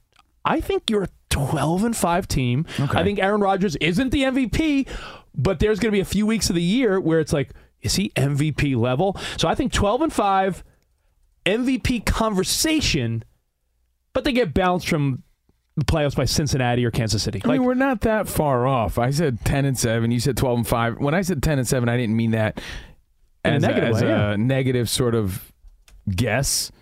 I 0.44 0.60
think 0.60 0.90
you're 0.90 1.04
a 1.04 1.08
12 1.30 1.84
and 1.84 1.96
5 1.96 2.28
team. 2.28 2.66
I 2.78 3.04
think 3.04 3.20
Aaron 3.20 3.40
Rodgers 3.40 3.76
isn't 3.76 4.10
the 4.10 4.24
MVP, 4.24 4.88
but 5.34 5.60
there's 5.60 5.78
going 5.78 5.92
to 5.92 5.96
be 5.96 6.00
a 6.00 6.04
few 6.04 6.26
weeks 6.26 6.48
of 6.48 6.56
the 6.56 6.62
year 6.62 7.00
where 7.00 7.20
it's 7.20 7.32
like, 7.32 7.50
is 7.82 7.94
he 7.96 8.10
MVP 8.10 8.76
level? 8.76 9.16
So 9.36 9.46
I 9.46 9.54
think 9.54 9.72
12 9.72 10.02
and 10.02 10.12
5, 10.12 10.64
MVP 11.44 12.06
conversation, 12.06 13.22
but 14.12 14.24
they 14.24 14.32
get 14.32 14.54
bounced 14.54 14.88
from 14.88 15.22
the 15.76 15.84
playoffs 15.84 16.16
by 16.16 16.24
Cincinnati 16.24 16.84
or 16.84 16.90
Kansas 16.90 17.22
City. 17.22 17.40
I 17.44 17.48
mean, 17.48 17.64
we're 17.64 17.74
not 17.74 18.00
that 18.02 18.28
far 18.28 18.66
off. 18.66 18.98
I 18.98 19.10
said 19.10 19.44
ten 19.44 19.64
and 19.64 19.78
seven. 19.78 20.10
You 20.10 20.20
said 20.20 20.36
twelve 20.36 20.58
and 20.58 20.66
five. 20.66 20.98
When 20.98 21.14
I 21.14 21.22
said 21.22 21.42
ten 21.42 21.58
and 21.58 21.68
seven, 21.68 21.88
I 21.88 21.96
didn't 21.96 22.16
mean 22.16 22.30
that 22.32 22.60
In 23.44 23.52
a 23.52 23.56
as 23.56 23.62
negative 23.62 23.96
as 23.96 24.02
way, 24.02 24.08
yeah. 24.08 24.32
a 24.32 24.36
negative 24.36 24.88
sort 24.88 25.14
of 25.14 25.52
guess. 26.08 26.72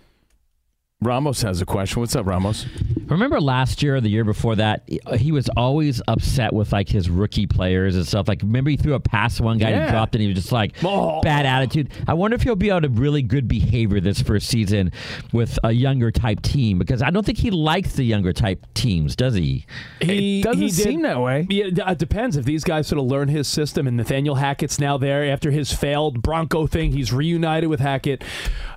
Ramos 1.05 1.41
has 1.43 1.61
a 1.61 1.65
question. 1.65 1.99
What's 2.01 2.15
up, 2.15 2.25
Ramos? 2.25 2.65
Remember 3.07 3.39
last 3.39 3.83
year 3.83 3.97
or 3.97 4.01
the 4.01 4.09
year 4.09 4.23
before 4.23 4.55
that, 4.55 4.89
he 5.17 5.31
was 5.31 5.47
always 5.55 6.01
upset 6.07 6.51
with 6.53 6.73
like 6.73 6.89
his 6.89 7.07
rookie 7.09 7.45
players 7.45 7.95
and 7.95 8.05
stuff. 8.07 8.27
Like, 8.27 8.41
remember 8.41 8.71
he 8.71 8.77
threw 8.77 8.95
a 8.95 8.99
pass 8.99 9.37
to 9.37 9.43
one 9.43 9.59
guy 9.59 9.67
and 9.69 9.75
Yeah. 9.75 9.85
he 9.85 9.91
dropped 9.91 10.15
it 10.15 10.17
and 10.17 10.21
he 10.23 10.27
was 10.29 10.37
just 10.37 10.51
like 10.51 10.75
Oh. 10.83 11.21
bad 11.21 11.45
attitude. 11.45 11.89
I 12.07 12.15
wonder 12.15 12.33
if 12.33 12.41
he'll 12.41 12.55
be 12.55 12.69
able 12.71 12.81
to 12.81 12.89
really 12.89 13.21
good 13.21 13.47
behavior 13.47 13.99
this 13.99 14.19
first 14.21 14.47
season 14.47 14.91
with 15.31 15.59
a 15.63 15.71
younger 15.71 16.09
type 16.09 16.41
team 16.41 16.79
because 16.79 17.03
I 17.03 17.11
don't 17.11 17.23
think 17.23 17.37
he 17.37 17.51
likes 17.51 17.93
the 17.93 18.03
younger 18.03 18.33
type 18.33 18.65
teams, 18.73 19.15
does 19.15 19.35
he? 19.35 19.67
He, 20.01 20.39
It 20.39 20.43
doesn't 20.45 20.61
he 20.61 20.67
did- 20.69 20.73
seem 20.73 21.01
that 21.03 21.21
way. 21.21 21.45
Yeah, 21.49 21.65
it 21.65 21.77
it 21.77 21.97
depends. 21.99 22.35
If 22.37 22.45
these 22.45 22.63
guys 22.63 22.87
sort 22.87 22.99
of 22.99 23.05
learn 23.05 23.27
his 23.27 23.47
system 23.47 23.85
and 23.85 23.95
Nathaniel 23.95 24.35
Hackett's 24.35 24.79
now 24.79 24.97
there 24.97 25.23
after 25.31 25.51
his 25.51 25.71
failed 25.71 26.23
Bronco 26.23 26.65
thing, 26.65 26.91
he's 26.93 27.13
reunited 27.13 27.69
with 27.69 27.79
Hackett. 27.81 28.23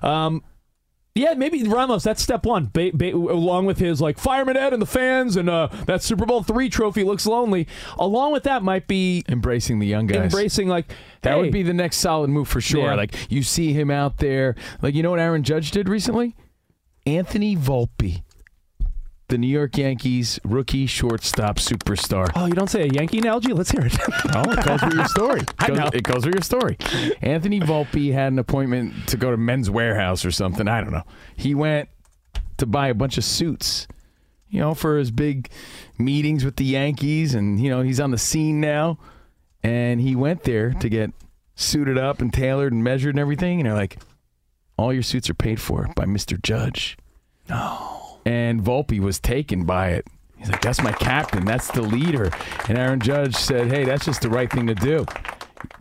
Um, 0.03 0.43
yeah, 1.19 1.33
maybe 1.33 1.63
Ramos. 1.63 2.03
That's 2.03 2.21
step 2.21 2.45
one. 2.45 2.65
Ba- 2.73 2.91
ba- 2.93 3.13
along 3.15 3.65
with 3.65 3.77
his 3.79 4.01
like 4.01 4.17
fireman 4.17 4.57
Ed 4.57 4.73
and 4.73 4.81
the 4.81 4.85
fans, 4.87 5.35
and 5.35 5.49
uh, 5.49 5.67
that 5.85 6.01
Super 6.03 6.25
Bowl 6.25 6.43
three 6.43 6.69
trophy 6.69 7.03
looks 7.03 7.25
lonely. 7.25 7.67
Along 7.97 8.31
with 8.31 8.43
that, 8.43 8.63
might 8.63 8.87
be 8.87 9.23
Embracing 9.29 9.79
the 9.79 9.87
young 9.87 10.07
guys. 10.07 10.17
embracing 10.33 10.67
like 10.67 10.91
That 11.21 11.35
hey, 11.35 11.41
would 11.41 11.51
be 11.51 11.63
the 11.63 11.73
next 11.73 11.97
solid 11.97 12.29
move 12.29 12.47
for 12.47 12.61
sure. 12.61 12.85
Yeah. 12.85 12.95
Like 12.95 13.15
you 13.31 13.43
see 13.43 13.73
him 13.73 13.91
out 13.91 14.17
there. 14.17 14.55
Like 14.81 14.95
you 14.95 15.03
know 15.03 15.11
what 15.11 15.19
Aaron 15.19 15.43
Judge 15.43 15.71
did 15.71 15.89
recently? 15.89 16.35
Anthony 17.05 17.55
Volpe, 17.55 18.23
the 19.29 19.37
New 19.37 19.47
York 19.47 19.77
Yankees 19.77 20.39
rookie 20.43 20.85
shortstop 20.85 21.57
superstar. 21.57 22.29
Oh, 22.35 22.45
you 22.45 22.53
don't 22.53 22.69
say 22.69 22.83
a 22.83 22.87
Yankee 22.87 23.19
analogy? 23.19 23.53
Let's 23.53 23.71
hear 23.71 23.85
it. 23.85 23.97
Oh, 24.35 24.51
it 24.51 24.63
goes 24.65 24.81
with 24.83 24.93
your 24.93 25.05
story. 25.05 25.39
It 25.41 25.53
I 25.59 25.67
goes, 25.69 25.77
know. 25.77 25.89
it 25.93 26.03
goes 26.03 26.25
with 26.25 26.35
your 26.35 26.41
story. 26.43 26.77
Anthony 27.21 27.59
Volpe 27.59 28.11
had 28.13 28.31
an 28.33 28.39
appointment 28.39 29.07
to 29.09 29.17
go 29.17 29.31
to 29.31 29.37
Men's 29.37 29.69
Wearhouse 29.69 30.25
or 30.25 30.31
something. 30.31 30.67
I 30.67 30.81
don't 30.81 30.91
know. 30.91 31.03
He 31.35 31.55
went 31.55 31.89
to 32.57 32.65
buy 32.65 32.89
a 32.89 32.93
bunch 32.93 33.17
of 33.17 33.23
suits, 33.23 33.87
you 34.49 34.59
know, 34.59 34.73
for 34.73 34.97
his 34.97 35.11
big 35.11 35.49
meetings 35.97 36.43
with 36.45 36.57
the 36.57 36.65
Yankees, 36.65 37.33
and 37.33 37.59
you 37.59 37.69
know 37.69 37.81
he's 37.81 37.99
on 37.99 38.11
the 38.11 38.17
scene 38.17 38.59
now. 38.61 38.99
And 39.63 39.99
he 39.99 40.15
went 40.15 40.43
there 40.43 40.71
to 40.73 40.89
get 40.89 41.11
suited 41.55 41.97
up 41.97 42.21
and 42.21 42.31
tailored 42.33 42.71
and 42.71 42.83
measured 42.83 43.15
and 43.15 43.19
everything. 43.19 43.59
And 43.59 43.67
they're 43.67 43.73
like, 43.75 43.97
"All 44.77 44.93
your 44.93 45.03
suits 45.03 45.29
are 45.29 45.33
paid 45.33 45.59
for 45.59 45.89
by 45.95 46.05
Mister 46.05 46.37
Judge." 46.37 46.97
No. 47.49 47.98
And 48.29 48.61
Volpe 48.61 48.99
was 48.99 49.19
taken 49.19 49.65
by 49.65 49.89
it. 49.89 50.05
He's 50.37 50.51
like, 50.51 50.61
"That's 50.61 50.83
my 50.83 50.91
captain. 50.91 51.45
That's 51.45 51.71
the 51.71 51.81
leader." 51.81 52.29
And 52.67 52.77
Aaron 52.77 52.99
Judge 52.99 53.35
said, 53.35 53.71
"Hey, 53.71 53.85
that's 53.85 54.05
just 54.05 54.21
the 54.21 54.29
right 54.29 54.51
thing 54.51 54.67
to 54.67 54.75
do." 54.75 55.07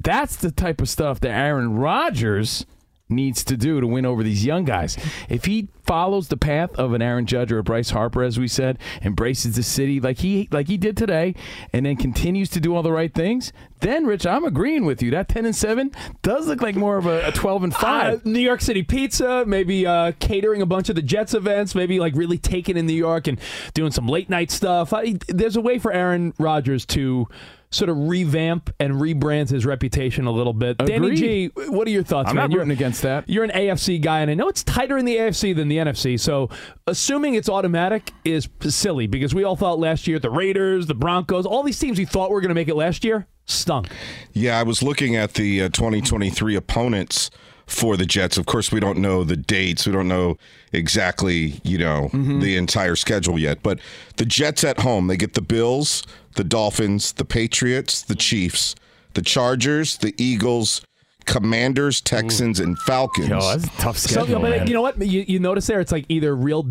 That's 0.02 0.36
the 0.36 0.50
type 0.50 0.80
of 0.80 0.88
stuff 0.88 1.20
that 1.20 1.30
Aaron 1.30 1.76
Rodgers 1.76 2.64
needs 3.08 3.42
to 3.44 3.56
do 3.56 3.80
to 3.80 3.86
win 3.86 4.04
over 4.04 4.22
these 4.22 4.44
young 4.44 4.64
guys. 4.64 4.96
If 5.28 5.46
he 5.46 5.68
follows 5.86 6.28
the 6.28 6.36
path 6.36 6.74
of 6.74 6.92
an 6.92 7.00
Aaron 7.00 7.24
Judge 7.24 7.50
or 7.50 7.58
a 7.58 7.62
Bryce 7.62 7.90
Harper, 7.90 8.22
as 8.22 8.38
we 8.38 8.46
said, 8.48 8.78
embraces 9.02 9.56
the 9.56 9.62
city 9.62 10.00
like 10.00 10.18
he 10.18 10.48
like 10.50 10.68
he 10.68 10.76
did 10.76 10.96
today, 10.96 11.34
and 11.72 11.86
then 11.86 11.96
continues 11.96 12.50
to 12.50 12.60
do 12.60 12.74
all 12.74 12.82
the 12.82 12.92
right 12.92 13.14
things, 13.14 13.52
then 13.80 14.06
Rich, 14.06 14.26
I'm 14.26 14.44
agreeing 14.44 14.84
with 14.84 15.02
you. 15.02 15.10
That 15.10 15.28
ten 15.28 15.46
and 15.46 15.56
seven 15.56 15.92
does 16.22 16.46
look 16.46 16.60
like 16.60 16.76
more 16.76 16.98
of 16.98 17.06
a, 17.06 17.28
a 17.28 17.32
twelve 17.32 17.64
and 17.64 17.72
Uh, 17.72 17.78
five. 17.78 18.26
New 18.26 18.40
York 18.40 18.60
City 18.60 18.82
pizza, 18.82 19.44
maybe 19.46 19.86
uh, 19.86 20.12
catering 20.18 20.60
a 20.60 20.66
bunch 20.66 20.88
of 20.88 20.96
the 20.96 21.02
Jets 21.02 21.32
events, 21.32 21.74
maybe 21.74 21.98
like 21.98 22.14
really 22.14 22.38
taking 22.38 22.76
in 22.76 22.86
New 22.86 22.92
York 22.92 23.26
and 23.26 23.40
doing 23.72 23.90
some 23.92 24.06
late 24.06 24.28
night 24.28 24.50
stuff. 24.50 24.92
I, 24.92 25.18
there's 25.28 25.56
a 25.56 25.60
way 25.60 25.78
for 25.78 25.92
Aaron 25.92 26.34
Rodgers 26.38 26.84
to 26.86 27.28
sort 27.70 27.90
of 27.90 27.96
revamp 28.08 28.70
and 28.80 28.94
rebrand 28.94 29.50
his 29.50 29.66
reputation 29.66 30.26
a 30.26 30.30
little 30.30 30.52
bit. 30.52 30.78
Danny 30.78 31.14
G, 31.14 31.50
what 31.68 31.86
are 31.86 31.90
your 31.90 32.02
thoughts, 32.02 32.30
I'm 32.30 32.36
man? 32.36 32.50
not 32.50 32.56
rooting 32.56 32.72
against 32.72 33.02
that. 33.02 33.28
You're 33.28 33.44
an 33.44 33.50
AFC 33.50 34.00
guy, 34.00 34.20
and 34.20 34.30
I 34.30 34.34
know 34.34 34.48
it's 34.48 34.62
tighter 34.62 34.96
in 34.96 35.04
the 35.04 35.16
AFC 35.16 35.54
than 35.54 35.68
the 35.68 35.76
NFC. 35.78 36.18
So 36.18 36.48
assuming 36.86 37.34
it's 37.34 37.48
automatic 37.48 38.12
is 38.24 38.48
silly 38.60 39.06
because 39.06 39.34
we 39.34 39.44
all 39.44 39.56
thought 39.56 39.78
last 39.78 40.06
year 40.06 40.18
the 40.18 40.30
Raiders, 40.30 40.86
the 40.86 40.94
Broncos, 40.94 41.46
all 41.46 41.62
these 41.62 41.78
teams 41.78 41.98
we 41.98 42.04
thought 42.04 42.30
were 42.30 42.40
going 42.40 42.48
to 42.50 42.54
make 42.54 42.68
it 42.68 42.76
last 42.76 43.04
year 43.04 43.26
stunk. 43.44 43.88
Yeah, 44.32 44.58
I 44.58 44.62
was 44.62 44.82
looking 44.82 45.16
at 45.16 45.34
the 45.34 45.62
uh, 45.62 45.68
2023 45.70 46.54
opponents 46.54 47.30
for 47.68 47.96
the 47.96 48.06
Jets. 48.06 48.36
Of 48.36 48.46
course, 48.46 48.72
we 48.72 48.80
don't 48.80 48.98
know 48.98 49.22
the 49.22 49.36
dates. 49.36 49.86
We 49.86 49.92
don't 49.92 50.08
know 50.08 50.36
exactly, 50.72 51.60
you 51.62 51.78
know, 51.78 52.08
mm-hmm. 52.12 52.40
the 52.40 52.56
entire 52.56 52.96
schedule 52.96 53.38
yet. 53.38 53.62
But 53.62 53.78
the 54.16 54.24
Jets 54.24 54.64
at 54.64 54.80
home, 54.80 55.06
they 55.06 55.16
get 55.16 55.34
the 55.34 55.42
Bills, 55.42 56.02
the 56.34 56.44
Dolphins, 56.44 57.12
the 57.12 57.24
Patriots, 57.24 58.02
the 58.02 58.14
Chiefs, 58.14 58.74
the 59.14 59.22
Chargers, 59.22 59.98
the 59.98 60.14
Eagles, 60.16 60.82
Commanders, 61.26 62.00
Texans, 62.00 62.58
and 62.58 62.78
Falcons. 62.78 63.28
Yo, 63.28 63.40
that's 63.40 63.64
a 63.64 63.80
tough 63.80 63.98
So, 63.98 64.08
schedule. 64.22 64.40
but 64.40 64.50
man. 64.50 64.66
you 64.66 64.72
know 64.74 64.82
what? 64.82 64.98
You, 65.00 65.24
you 65.28 65.38
notice 65.38 65.66
there, 65.66 65.80
it's 65.80 65.92
like 65.92 66.06
either 66.08 66.34
real 66.34 66.66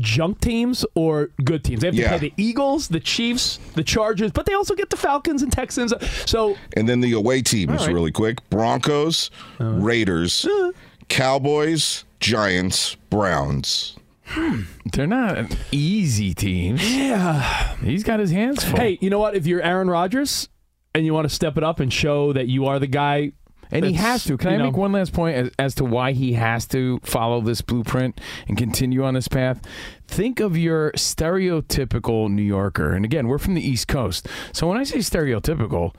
junk 0.00 0.40
teams 0.40 0.84
or 0.94 1.30
good 1.44 1.62
teams. 1.64 1.80
They 1.82 1.88
have 1.88 1.94
to 1.94 2.00
Yeah. 2.02 2.08
play 2.08 2.18
the 2.18 2.32
Eagles, 2.36 2.88
the 2.88 3.00
Chiefs, 3.00 3.58
the 3.74 3.84
Chargers, 3.84 4.30
but 4.32 4.46
they 4.46 4.54
also 4.54 4.74
get 4.74 4.90
the 4.90 4.96
Falcons 4.96 5.42
and 5.42 5.52
Texans. 5.52 5.92
So 6.26 6.56
And 6.76 6.88
then 6.88 7.00
the 7.00 7.12
away 7.12 7.42
teams, 7.42 7.70
right. 7.86 7.92
Really 7.94 8.10
quick 8.12 8.38
Broncos, 8.50 9.30
Raiders, 9.58 10.44
uh. 10.44 10.72
Cowboys, 11.08 12.04
Giants, 12.20 12.94
Browns. 13.10 13.96
Hmm. 14.24 14.62
They're 14.92 15.06
not 15.06 15.54
easy 15.70 16.32
teams. 16.34 16.82
yeah. 16.94 17.76
He's 17.76 18.02
got 18.02 18.18
his 18.18 18.30
hands 18.30 18.64
full. 18.64 18.78
Hey, 18.78 18.98
you 19.00 19.10
know 19.10 19.18
what? 19.18 19.34
If 19.36 19.46
you're 19.46 19.60
Aaron 19.62 19.88
Rodgers 19.90 20.48
and 20.94 21.04
you 21.04 21.12
want 21.12 21.28
to 21.28 21.34
step 21.34 21.56
it 21.58 21.62
up 21.64 21.80
and 21.80 21.92
show 21.92 22.32
that 22.32 22.48
you 22.48 22.66
are 22.66 22.78
the 22.78 22.86
guy 22.86 23.32
And 23.72 23.84
he 23.84 23.94
has 23.94 24.24
to. 24.24 24.36
Can 24.36 24.52
I 24.52 24.56
know- 24.58 24.64
make 24.64 24.76
one 24.76 24.92
last 24.92 25.12
point 25.12 25.36
as, 25.36 25.50
as 25.58 25.74
to 25.76 25.84
why 25.84 26.12
he 26.12 26.34
has 26.34 26.66
to 26.68 27.00
follow 27.02 27.40
this 27.40 27.60
blueprint 27.62 28.20
and 28.46 28.56
continue 28.56 29.02
on 29.02 29.14
this 29.14 29.28
path? 29.28 29.60
Think 30.06 30.40
of 30.40 30.56
your 30.56 30.92
stereotypical 30.92 32.30
New 32.30 32.42
Yorker. 32.42 32.92
And 32.92 33.04
again, 33.04 33.28
we're 33.28 33.38
from 33.38 33.54
the 33.54 33.66
East 33.66 33.88
Coast. 33.88 34.28
So 34.52 34.68
when 34.68 34.76
I 34.78 34.84
say 34.84 34.98
stereotypical, 34.98 35.94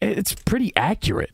it's 0.00 0.34
pretty 0.34 0.72
accurate. 0.76 1.30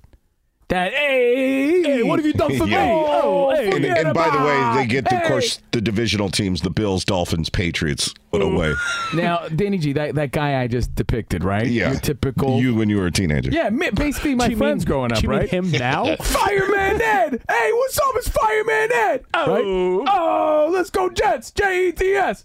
That, 0.73 0.95
hey, 0.95 1.83
hey 1.83 2.03
what 2.03 2.19
have 2.19 2.25
you 2.25 2.33
done 2.33 2.57
for 2.57 2.67
Yeah. 2.67 2.87
me? 2.87 2.93
Oh, 2.93 3.51
oh 3.51 3.55
hey, 3.55 3.71
And, 3.77 3.85
and 3.85 4.15
by 4.15 4.31
the 4.31 4.39
way, 4.39 4.73
they 4.75 4.87
get, 4.87 5.05
of 5.13 5.19
hey. 5.19 5.29
course, 5.29 5.61
the 5.71 5.83
divisional 5.83 6.31
teams: 6.31 6.63
the 6.63 6.71
Bills, 6.71 7.05
Dolphins, 7.05 7.51
Patriots. 7.51 8.15
What 8.31 8.41
a 8.41 8.49
way! 8.49 8.73
Now, 9.15 9.49
Danny 9.49 9.77
G, 9.77 9.93
that, 9.93 10.15
that 10.15 10.33
guy 10.33 10.63
I 10.63 10.69
just 10.69 10.95
depicted, 10.95 11.45
right? 11.45 11.67
Yeah, 11.67 11.91
Your 11.91 12.01
typical. 12.01 12.59
you 12.59 12.75
when 12.75 12.89
you 12.89 12.97
were 12.97 13.09
a 13.09 13.11
teenager. 13.11 13.51
Yeah, 13.51 13.69
basically 13.69 14.35
my 14.35 14.55
friends 14.55 14.87
mean- 14.87 14.91
growing 14.91 15.13
up, 15.13 15.23
you 15.23 15.29
mean 15.29 15.41
right? 15.41 15.49
him 15.51 15.71
now? 15.73 16.17
Fireman 16.23 17.03
Ed! 17.03 17.43
Hey, 17.51 17.73
what's 17.75 17.99
up? 17.99 18.15
It's 18.15 18.29
Fireman 18.29 18.93
Ed! 18.95 19.25
Oh, 19.35 20.05
oh 20.09 20.71
let's 20.73 20.89
go 20.89 21.11
Jets! 21.11 21.51
J 21.51 21.89
E 21.89 21.93
T 21.93 22.15
S! 22.15 22.45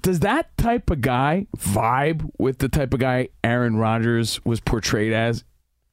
Does 0.00 0.20
that 0.20 0.56
type 0.56 0.88
of 0.88 1.00
guy 1.00 1.48
vibe 1.58 2.30
with 2.38 2.58
the 2.58 2.68
type 2.68 2.94
of 2.94 3.00
guy 3.00 3.30
Aaron 3.42 3.74
Rodgers 3.74 4.38
was 4.44 4.60
portrayed 4.60 5.12
as 5.12 5.42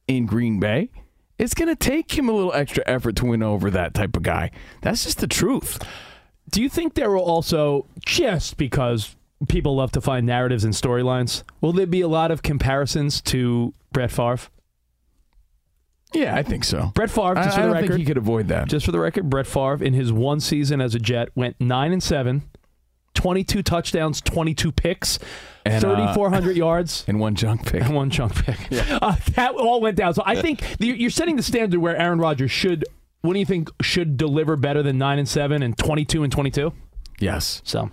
in 0.08 0.26
Green 0.26 0.58
Bay? 0.58 0.90
It's 1.38 1.54
going 1.54 1.68
to 1.68 1.76
take 1.76 2.18
him 2.18 2.28
a 2.28 2.32
little 2.32 2.52
extra 2.52 2.82
effort 2.86 3.14
to 3.16 3.26
win 3.26 3.42
over 3.44 3.70
that 3.70 3.94
type 3.94 4.16
of 4.16 4.24
guy. 4.24 4.50
That's 4.82 5.04
just 5.04 5.18
the 5.18 5.28
truth. 5.28 5.78
Do 6.50 6.60
you 6.60 6.68
think 6.68 6.94
there 6.94 7.10
will 7.12 7.22
also, 7.22 7.86
just 8.04 8.56
because 8.56 9.14
people 9.48 9.76
love 9.76 9.92
to 9.92 10.00
find 10.00 10.26
narratives 10.26 10.64
and 10.64 10.74
storylines, 10.74 11.44
will 11.60 11.72
there 11.72 11.86
be 11.86 12.00
a 12.00 12.08
lot 12.08 12.32
of 12.32 12.42
comparisons 12.42 13.20
to 13.22 13.72
Brett 13.92 14.10
Favre? 14.10 14.48
Yeah, 16.14 16.34
I 16.34 16.42
think 16.42 16.64
so. 16.64 16.90
Brett 16.94 17.10
Favre, 17.10 17.34
just 17.34 17.50
I, 17.50 17.50
for 17.50 17.58
I 17.60 17.62
the 17.62 17.66
don't 17.68 17.72
record, 17.74 17.88
think 17.88 17.98
he 18.00 18.04
could 18.06 18.16
avoid 18.16 18.48
that. 18.48 18.66
just 18.68 18.86
for 18.86 18.92
the 18.92 18.98
record, 18.98 19.28
Brett 19.28 19.46
Favre 19.46 19.84
in 19.84 19.92
his 19.92 20.10
one 20.10 20.40
season 20.40 20.80
as 20.80 20.94
a 20.94 20.98
Jet 20.98 21.28
went 21.34 21.60
nine 21.60 21.92
and 21.92 22.02
seven, 22.02 22.48
22 23.18 23.64
touchdowns, 23.64 24.20
22 24.20 24.70
picks, 24.70 25.18
And, 25.66 25.84
uh, 25.84 25.96
3,400 25.96 26.56
yards. 26.56 27.04
in 27.08 27.18
one 27.18 27.34
junk 27.34 27.66
pick. 27.66 27.82
And 27.82 27.92
one 27.94 28.10
chunk 28.10 28.34
pick. 28.44 28.56
Uh, 29.02 29.16
that 29.34 29.54
all 29.54 29.80
went 29.80 29.96
down. 29.96 30.14
So 30.14 30.22
I 30.24 30.40
think 30.40 30.60
the, 30.78 30.86
you're 30.86 31.10
setting 31.10 31.34
the 31.36 31.42
standard 31.42 31.80
where 31.80 31.96
Aaron 31.96 32.20
Rodgers 32.20 32.50
should. 32.52 32.84
What 33.22 33.32
do 33.32 33.40
you 33.40 33.44
think 33.44 33.68
should 33.82 34.16
deliver 34.16 34.54
better 34.56 34.82
than 34.84 34.98
nine 34.98 35.18
and 35.18 35.28
seven 35.28 35.62
and 35.64 35.76
22 35.76 36.22
and 36.22 36.32
22? 36.32 36.72
Yes. 37.18 37.60
So, 37.64 37.80
all 37.80 37.90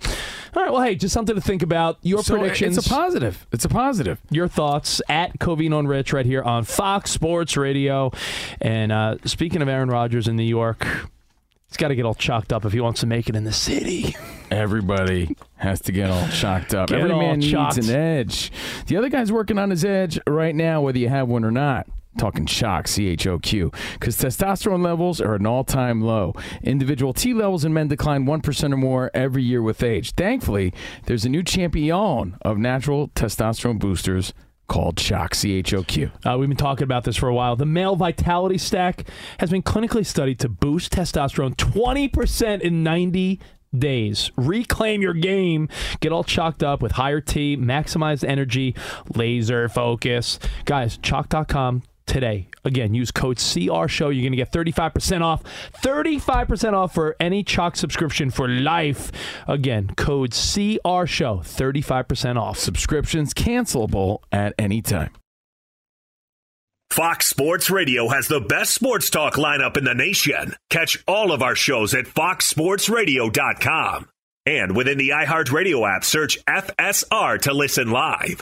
right. 0.63 0.71
Well, 0.71 0.83
hey, 0.83 0.93
just 0.93 1.11
something 1.13 1.33
to 1.33 1.41
think 1.41 1.63
about. 1.63 1.97
Your 2.03 2.21
So 2.21 2.37
predictions. 2.37 2.77
It's 2.77 2.85
a 2.85 2.89
positive. 2.91 3.47
It's 3.51 3.65
a 3.65 3.69
positive. 3.69 4.21
your 4.29 4.47
thoughts 4.47 5.01
at 5.09 5.39
Covino 5.39 5.79
and 5.79 5.89
Rich 5.89 6.13
right 6.13 6.25
here 6.27 6.43
on 6.43 6.63
Fox 6.63 7.09
Sports 7.09 7.57
Radio. 7.57 8.11
And 8.61 8.91
uh, 8.91 9.17
speaking 9.25 9.63
of 9.63 9.67
Aaron 9.67 9.89
Rodgers 9.89 10.27
in 10.27 10.35
New 10.35 10.43
York, 10.43 10.85
he's 11.67 11.77
got 11.77 11.89
to 11.89 11.95
get 11.95 12.05
all 12.05 12.15
chalked 12.15 12.51
up 12.53 12.65
if 12.65 12.73
he 12.73 12.79
wants 12.79 12.99
to 13.01 13.07
make 13.07 13.29
it 13.29 13.35
in 13.35 13.43
the 13.43 13.51
city. 13.53 14.15
Everybody 14.51 15.35
has 15.55 15.81
to 15.81 15.91
get 15.91 16.09
all 16.09 16.27
shocked 16.27 16.73
up. 16.73 16.89
Get 16.89 16.99
Every 16.99 17.15
man 17.15 17.41
shocked. 17.41 17.77
needs 17.77 17.89
an 17.89 17.95
edge. 17.95 18.51
The 18.87 18.97
other 18.97 19.09
guy's 19.09 19.31
working 19.31 19.57
on 19.57 19.69
his 19.69 19.83
edge 19.83 20.19
right 20.27 20.55
now, 20.55 20.81
whether 20.81 20.97
you 20.99 21.09
have 21.09 21.27
one 21.27 21.43
or 21.43 21.51
not. 21.51 21.87
Talking 22.17 22.45
CHOQ, 22.45 22.87
C 22.87 23.07
H 23.09 23.27
O 23.27 23.37
Q, 23.39 23.73
because 23.99 24.15
testosterone 24.15 24.81
levels 24.81 25.19
are 25.19 25.33
at 25.35 25.41
an 25.41 25.45
all 25.47 25.65
time 25.65 25.99
low. 25.99 26.33
Individual 26.63 27.11
T 27.11 27.33
levels 27.33 27.65
in 27.65 27.73
men 27.73 27.89
decline 27.89 28.25
1% 28.25 28.71
or 28.73 28.77
more 28.77 29.11
every 29.13 29.43
year 29.43 29.61
with 29.61 29.83
age. 29.83 30.13
Thankfully, 30.13 30.73
there's 31.07 31.25
a 31.25 31.29
new 31.29 31.43
champion 31.43 32.37
of 32.41 32.57
natural 32.57 33.09
testosterone 33.09 33.79
boosters 33.79 34.33
called 34.67 34.97
CHOQ, 34.97 35.33
C 35.35 35.53
H 35.53 35.73
O 35.73 35.83
Q. 35.83 36.11
Uh, 36.25 36.37
we've 36.37 36.49
been 36.49 36.57
talking 36.57 36.83
about 36.83 37.03
this 37.03 37.17
for 37.17 37.29
a 37.29 37.33
while. 37.33 37.55
The 37.55 37.65
male 37.65 37.95
vitality 37.95 38.57
stack 38.57 39.07
has 39.39 39.49
been 39.49 39.63
clinically 39.63 40.05
studied 40.05 40.39
to 40.39 40.49
boost 40.49 40.91
testosterone 40.93 41.55
20% 41.55 42.61
in 42.61 42.83
90 42.83 43.39
days. 43.77 44.31
Reclaim 44.35 45.01
your 45.01 45.13
game. 45.13 45.69
Get 45.99 46.11
all 46.11 46.23
chalked 46.23 46.63
up 46.63 46.81
with 46.81 46.93
higher 46.93 47.21
T, 47.21 47.57
maximized 47.57 48.27
energy, 48.27 48.75
laser 49.13 49.69
focus. 49.69 50.39
Guys, 50.65 50.97
choq.com 50.97 51.83
today. 52.05 52.47
Again, 52.63 52.93
use 52.93 53.11
code 53.11 53.37
CR 53.37 53.87
Show. 53.87 54.09
You're 54.09 54.23
going 54.23 54.31
to 54.31 54.37
get 54.37 54.51
35% 54.51 55.21
off. 55.21 55.43
35% 55.81 56.73
off 56.73 56.93
for 56.93 57.15
any 57.19 57.43
CHOQ 57.43 57.75
subscription 57.75 58.29
for 58.29 58.47
life. 58.47 59.11
Again, 59.47 59.91
code 59.95 60.31
CR 60.31 61.05
Show. 61.05 61.41
35% 61.43 62.37
off. 62.37 62.57
Subscriptions 62.57 63.33
cancelable 63.33 64.19
at 64.31 64.53
any 64.57 64.81
time. 64.81 65.11
Fox 66.91 67.27
Sports 67.27 67.69
Radio 67.69 68.07
has 68.07 68.29
the 68.29 68.39
best 68.39 68.73
sports 68.73 69.09
talk 69.09 69.33
lineup 69.33 69.75
in 69.75 69.83
the 69.83 69.93
nation. 69.93 70.55
Catch 70.69 71.03
all 71.07 71.33
of 71.33 71.41
our 71.41 71.55
shows 71.55 71.93
at 71.93 72.05
foxsportsradio.com. 72.05 74.07
And 74.45 74.77
within 74.77 74.97
the 74.97 75.09
iHeartRadio 75.09 75.93
app, 75.93 76.05
search 76.05 76.37
FSR 76.45 77.41
to 77.41 77.53
listen 77.53 77.89
live. 77.89 78.41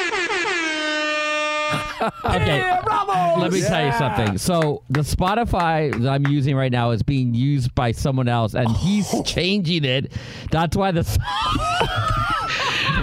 okay, 2.25 2.79
let 3.37 3.51
me 3.51 3.61
tell 3.61 3.85
you 3.85 3.91
something. 3.93 4.37
So 4.37 4.83
the 4.89 5.01
Spotify 5.01 5.91
that 6.01 6.09
I'm 6.09 6.27
using 6.27 6.55
right 6.55 6.71
now 6.71 6.91
is 6.91 7.03
being 7.03 7.33
used 7.33 7.75
by 7.75 7.91
someone 7.91 8.27
else, 8.27 8.53
and 8.53 8.69
he's 8.77 9.13
oh. 9.13 9.23
changing 9.23 9.85
it. 9.85 10.11
That's 10.51 10.75
why 10.75 10.91
the. 10.91 11.01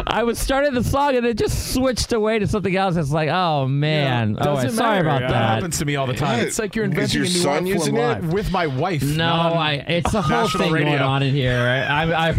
I 0.06 0.22
was 0.24 0.38
starting 0.38 0.74
the 0.74 0.84
song 0.84 1.16
and 1.16 1.24
it 1.26 1.36
just 1.38 1.72
switched 1.74 2.12
away 2.12 2.38
to 2.38 2.46
something 2.46 2.74
else. 2.74 2.96
It's 2.96 3.10
like, 3.10 3.28
oh 3.28 3.66
man, 3.66 4.36
oh, 4.40 4.44
Doesn't 4.44 4.70
sorry 4.72 5.02
matter. 5.02 5.08
about 5.08 5.20
That 5.22 5.30
that. 5.30 5.54
happens 5.54 5.78
to 5.78 5.84
me 5.84 5.96
all 5.96 6.06
the 6.06 6.14
time. 6.14 6.40
It's 6.40 6.58
like 6.58 6.74
you're 6.76 6.84
inventing 6.84 7.14
your 7.16 7.24
a 7.24 7.28
new 7.28 7.34
son 7.34 7.52
art 7.52 7.66
using 7.66 7.96
it 7.96 8.24
with 8.24 8.50
my 8.52 8.66
wife? 8.66 9.02
No, 9.02 9.24
I. 9.32 9.84
It's 9.88 10.14
a 10.14 10.22
whole 10.22 10.48
thing 10.48 10.72
radio. 10.72 10.90
going 10.90 11.02
on 11.02 11.22
in 11.22 11.34
here. 11.34 11.58
I, 11.58 12.04
I, 12.04 12.28
I, 12.30 12.34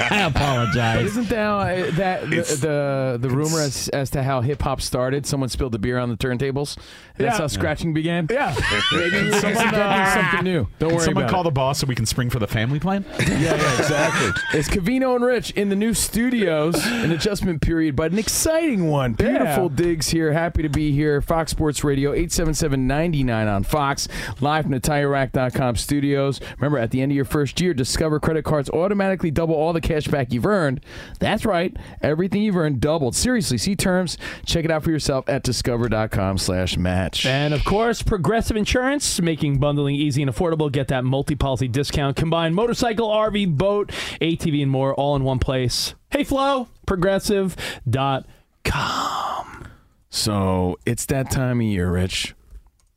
I 0.10 0.22
apologize. 0.26 1.06
Isn't 1.06 1.28
that 1.28 1.36
uh, 1.36 1.90
that 1.96 2.22
the, 2.22 2.36
the 2.60 3.18
the 3.20 3.30
rumor 3.30 3.60
as, 3.60 3.88
as 3.88 4.10
to 4.10 4.22
how 4.22 4.40
hip 4.40 4.62
hop 4.62 4.80
started? 4.80 5.26
Someone 5.26 5.48
spilled 5.48 5.72
the 5.72 5.78
beer 5.78 5.98
on 5.98 6.08
the 6.10 6.16
turntables. 6.16 6.76
That's 7.16 7.34
Yeah. 7.36 7.38
how 7.38 7.46
scratching 7.46 7.94
began. 7.94 8.26
Yeah. 8.30 8.54
maybe 8.92 9.32
someone, 9.32 9.74
uh, 9.74 10.14
something 10.30 10.44
new. 10.44 10.68
Don't 10.78 10.88
Can 10.90 10.96
worry 10.96 11.04
someone 11.04 11.24
about 11.24 11.30
call 11.32 11.40
it. 11.42 11.44
the 11.44 11.50
boss 11.52 11.78
so 11.80 11.86
we 11.86 11.94
can 11.94 12.06
spring 12.06 12.30
for 12.30 12.38
the 12.38 12.46
family 12.46 12.78
plan? 12.78 13.04
yeah, 13.20 13.38
yeah, 13.56 13.78
exactly. 13.78 14.42
It's 14.58 14.68
Covino 14.68 15.14
and 15.16 15.24
Rich 15.24 15.50
in 15.52 15.68
the 15.70 15.76
new 15.76 15.94
studios, 15.94 16.76
an 16.86 17.12
adjustment 17.12 17.62
period, 17.62 17.96
but 17.96 18.12
an 18.12 18.18
exciting 18.18 18.88
one. 18.88 19.14
Beautiful 19.14 19.68
digs 19.68 20.08
here. 20.08 20.32
Happy 20.32 20.62
to 20.62 20.68
be 20.68 20.92
here. 20.92 21.20
Fox 21.20 21.50
Sports 21.50 21.84
Radio, 21.84 22.12
877-99 22.14 23.54
on 23.54 23.62
Fox, 23.62 24.08
live 24.40 24.64
from 24.64 24.72
the 24.72 24.80
TireRack.com 24.80 25.76
studios. 25.76 26.40
Remember, 26.58 26.78
at 26.78 26.90
the 26.90 27.00
end 27.00 27.12
of 27.12 27.16
your 27.16 27.24
first 27.24 27.60
year, 27.60 27.74
Discover 27.76 28.20
credit 28.20 28.44
cards 28.44 28.70
automatically 28.70 29.30
double 29.30 29.54
all 29.54 29.72
the 29.72 29.80
cash 29.80 30.08
back 30.08 30.32
you've 30.32 30.46
earned. 30.46 30.80
That's 31.18 31.44
right. 31.44 31.76
Everything 32.02 32.42
you've 32.42 32.56
earned 32.56 32.80
doubled. 32.80 33.14
Seriously, 33.14 33.58
see 33.58 33.76
terms. 33.76 34.18
Check 34.44 34.64
it 34.64 34.70
out 34.70 34.82
for 34.82 34.90
yourself 34.90 35.28
at 35.28 35.42
discover.com 35.42 36.38
slash 36.38 36.76
match. 36.76 37.26
And 37.26 37.54
of 37.54 37.64
course, 37.64 38.02
Progressive 38.02 38.56
Insurance, 38.56 39.20
making 39.20 39.58
bundling 39.58 39.94
easy 39.94 40.22
and 40.22 40.30
affordable. 40.30 40.72
Get 40.72 40.88
that 40.88 41.04
multi 41.04 41.34
policy 41.34 41.68
discount. 41.68 42.16
Combine 42.16 42.54
motorcycle, 42.54 43.08
RV, 43.08 43.56
boat, 43.56 43.90
ATV, 44.20 44.62
and 44.62 44.70
more 44.70 44.94
all 44.94 45.14
in 45.16 45.22
one 45.24 45.38
place. 45.38 45.94
Hey, 46.16 46.24
Flo, 46.24 46.68
progressive.com. 46.86 49.68
So 50.08 50.78
it's 50.86 51.04
that 51.04 51.30
time 51.30 51.60
of 51.60 51.66
year, 51.66 51.90
Rich, 51.90 52.34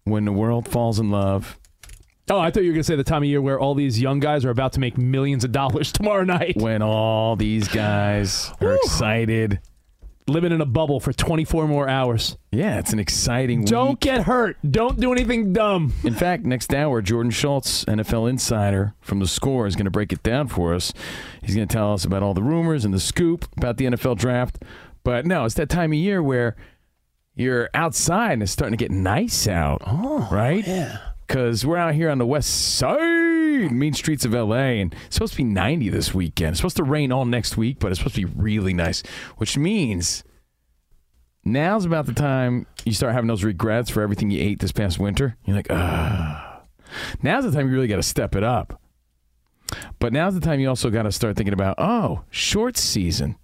when 0.06 0.24
the 0.24 0.32
world 0.32 0.70
falls 0.70 1.00
in 1.00 1.12
love. 1.12 1.60
Oh, 2.30 2.40
I 2.40 2.50
thought 2.50 2.64
you 2.64 2.70
were 2.70 2.76
going 2.76 2.80
to 2.80 2.86
say 2.86 2.96
the 2.96 3.04
time 3.04 3.24
of 3.24 3.28
year 3.28 3.42
where 3.42 3.60
all 3.60 3.76
these 3.76 4.00
young 4.00 4.22
guys 4.22 4.46
are 4.46 4.52
about 4.52 4.72
to 4.72 4.80
make 4.80 4.98
millions 4.98 5.44
of 5.44 5.52
dollars 5.52 5.92
tomorrow 5.98 6.24
night. 6.24 6.56
When 6.56 6.82
all 6.82 7.36
these 7.36 7.68
guys 7.68 8.54
are 8.62 8.76
excited. 8.76 9.60
Living 10.30 10.52
in 10.52 10.62
a 10.62 10.66
bubble 10.66 11.00
for 11.00 11.12
24 11.12 11.68
more 11.68 11.90
hours. 11.90 12.38
Yeah, 12.52 12.78
it's 12.78 12.94
an 12.94 13.00
exciting 13.00 13.62
week. 13.62 13.70
Don't 13.70 13.90
week. 13.90 14.00
get 14.02 14.24
hurt. 14.24 14.58
Don't 14.70 15.00
do 15.00 15.12
anything 15.12 15.54
dumb. 15.54 15.92
In 16.04 16.14
fact, 16.14 16.46
next 16.46 16.72
hour, 16.72 17.02
Jordan 17.02 17.32
Schultz, 17.32 17.84
NFL 17.86 18.30
insider 18.30 18.94
from 19.02 19.20
the 19.20 19.28
score, 19.28 19.66
is 19.66 19.76
going 19.76 19.86
to 19.86 19.92
break 19.92 20.14
it 20.14 20.22
down 20.22 20.48
for 20.48 20.76
us. 20.76 20.94
He's 21.42 21.56
going 21.56 21.68
to 21.68 21.74
tell 21.74 21.94
us 21.94 22.06
about 22.06 22.22
all 22.22 22.36
the 22.36 22.44
rumors 22.44 22.86
and 22.86 22.94
the 22.94 23.00
scoop 23.00 23.46
about 23.58 23.78
the 23.78 23.86
NFL 23.86 24.18
draft. 24.18 24.64
But 25.04 25.26
no, 25.26 25.46
it's 25.46 25.56
that 25.56 25.70
time 25.70 25.92
of 25.94 25.98
year 25.98 26.22
where 26.22 26.56
you're 27.34 27.70
outside 27.74 28.34
and 28.34 28.44
it's 28.44 28.52
starting 28.52 28.78
to 28.78 28.84
get 28.84 28.92
nice 28.92 29.48
out. 29.48 29.82
Oh, 29.88 30.28
right? 30.32 30.66
Yeah. 30.68 31.00
Because 31.30 31.64
we're 31.64 31.78
out 31.78 31.94
here 31.94 32.10
on 32.10 32.18
the 32.18 32.26
west 32.26 32.78
side, 32.78 33.72
mean 33.72 33.94
streets 33.94 34.26
of 34.26 34.34
LA, 34.34 34.82
and 34.82 34.96
it's 35.06 35.14
supposed 35.14 35.34
to 35.34 35.38
be 35.38 35.44
90 35.44 35.90
this 35.90 36.12
weekend. 36.12 36.54
It's 36.54 36.58
supposed 36.58 36.78
to 36.78 36.84
rain 36.84 37.12
all 37.12 37.24
next 37.24 37.56
week, 37.56 37.78
but 37.78 37.92
it's 37.92 38.00
supposed 38.00 38.16
to 38.16 38.26
be 38.26 38.34
really 38.36 38.74
nice, 38.74 39.04
which 39.38 39.56
means 39.56 40.24
now's 41.46 41.86
about 41.86 42.08
the 42.08 42.16
time 42.16 42.66
you 42.84 42.94
start 42.94 43.14
having 43.14 43.28
those 43.28 43.44
regrets 43.44 43.92
for 43.92 44.02
everything 44.02 44.32
you 44.32 44.42
ate 44.42 44.58
this 44.58 44.72
past 44.72 44.98
winter. 44.98 45.38
You're 45.46 45.56
like, 45.56 45.68
ah. 45.70 46.64
Now's 47.22 47.44
the 47.44 47.52
time 47.52 47.68
you 47.68 47.76
really 47.76 47.88
got 47.88 47.98
to 47.98 48.04
step 48.04 48.36
it 48.36 48.44
up. 48.44 48.82
But 50.00 50.12
now's 50.12 50.34
the 50.34 50.42
time 50.42 50.60
you 50.60 50.68
also 50.68 50.90
got 50.90 51.04
to 51.04 51.12
start 51.12 51.36
thinking 51.36 51.54
about, 51.54 51.76
oh, 51.78 52.24
shorts 52.32 52.82
season. 52.82 53.38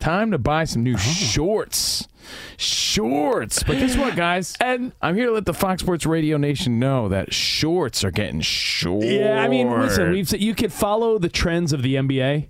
Time 0.00 0.32
to 0.32 0.38
buy 0.38 0.64
some 0.64 0.82
new 0.82 0.96
shorts. 0.96 2.08
Shorts. 2.56 3.62
But 3.62 3.78
guess 3.78 3.96
what, 3.96 4.16
guys? 4.16 4.54
And 4.60 4.92
I'm 5.00 5.14
here 5.14 5.26
to 5.26 5.32
let 5.32 5.46
the 5.46 5.54
Fox 5.54 5.82
Sports 5.82 6.04
Radio 6.04 6.36
Nation 6.36 6.78
know 6.78 7.08
that 7.08 7.32
shorts 7.32 8.04
are 8.04 8.10
getting 8.10 8.40
short. 8.40 9.04
Yeah, 9.04 9.40
I 9.42 9.48
mean, 9.48 9.70
listen, 9.70 10.10
we've 10.10 10.28
said 10.28 10.40
you 10.40 10.54
could 10.54 10.72
follow 10.72 11.18
the 11.18 11.28
trends 11.28 11.72
of 11.72 11.82
the 11.82 11.94
NBA, 11.94 12.48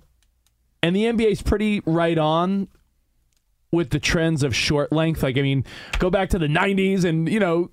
and 0.83 0.95
the 0.95 1.05
NBA 1.05 1.31
is 1.31 1.41
pretty 1.41 1.81
right 1.85 2.17
on 2.17 2.67
with 3.71 3.91
the 3.91 3.99
trends 3.99 4.43
of 4.43 4.55
short 4.55 4.91
length. 4.91 5.23
Like, 5.23 5.37
I 5.37 5.41
mean, 5.41 5.63
go 5.99 6.09
back 6.09 6.29
to 6.29 6.39
the 6.39 6.47
'90s, 6.47 7.03
and 7.05 7.29
you 7.29 7.39
know, 7.39 7.71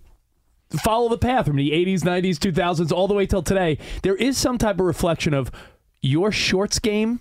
follow 0.85 1.09
the 1.09 1.19
path 1.19 1.47
from 1.47 1.57
the 1.57 1.71
'80s, 1.71 2.01
'90s, 2.01 2.37
2000s, 2.37 2.93
all 2.93 3.09
the 3.09 3.15
way 3.15 3.27
till 3.27 3.43
today. 3.43 3.79
There 4.03 4.17
is 4.17 4.37
some 4.37 4.59
type 4.59 4.79
of 4.79 4.87
reflection 4.87 5.35
of 5.35 5.51
your 6.03 6.31
shorts 6.31 6.79
game. 6.79 7.21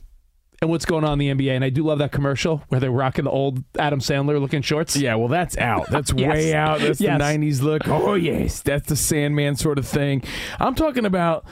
And 0.65 0.71
what's 0.71 0.86
going 0.86 1.04
on 1.04 1.21
in 1.21 1.38
the 1.38 1.45
NBA? 1.45 1.56
And 1.56 1.63
I 1.63 1.69
do 1.69 1.84
love 1.84 1.99
that 1.99 2.12
commercial 2.12 2.63
where 2.69 2.80
they're 2.80 2.89
rocking 2.89 3.25
the 3.25 3.30
old 3.30 3.63
Adam 3.78 3.99
Sandler 3.99 4.41
looking 4.41 4.63
shorts. 4.63 4.97
Yeah, 4.97 5.13
well, 5.13 5.28
that's 5.28 5.56
out. 5.60 5.91
That's 5.91 6.12
Yes. 6.17 6.28
way 6.34 6.54
out. 6.56 6.80
That's 6.80 6.99
Yes. 6.99 7.19
the 7.19 7.23
90s 7.23 7.62
look. 7.62 7.88
Oh, 7.88 8.15
yes. 8.15 8.62
That's 8.63 8.88
the 8.89 8.95
Sandman 8.95 9.58
sort 9.58 9.78
of 9.78 9.88
thing. 9.88 10.23
I'm 10.60 10.73
talking 10.73 11.06
about 11.06 11.45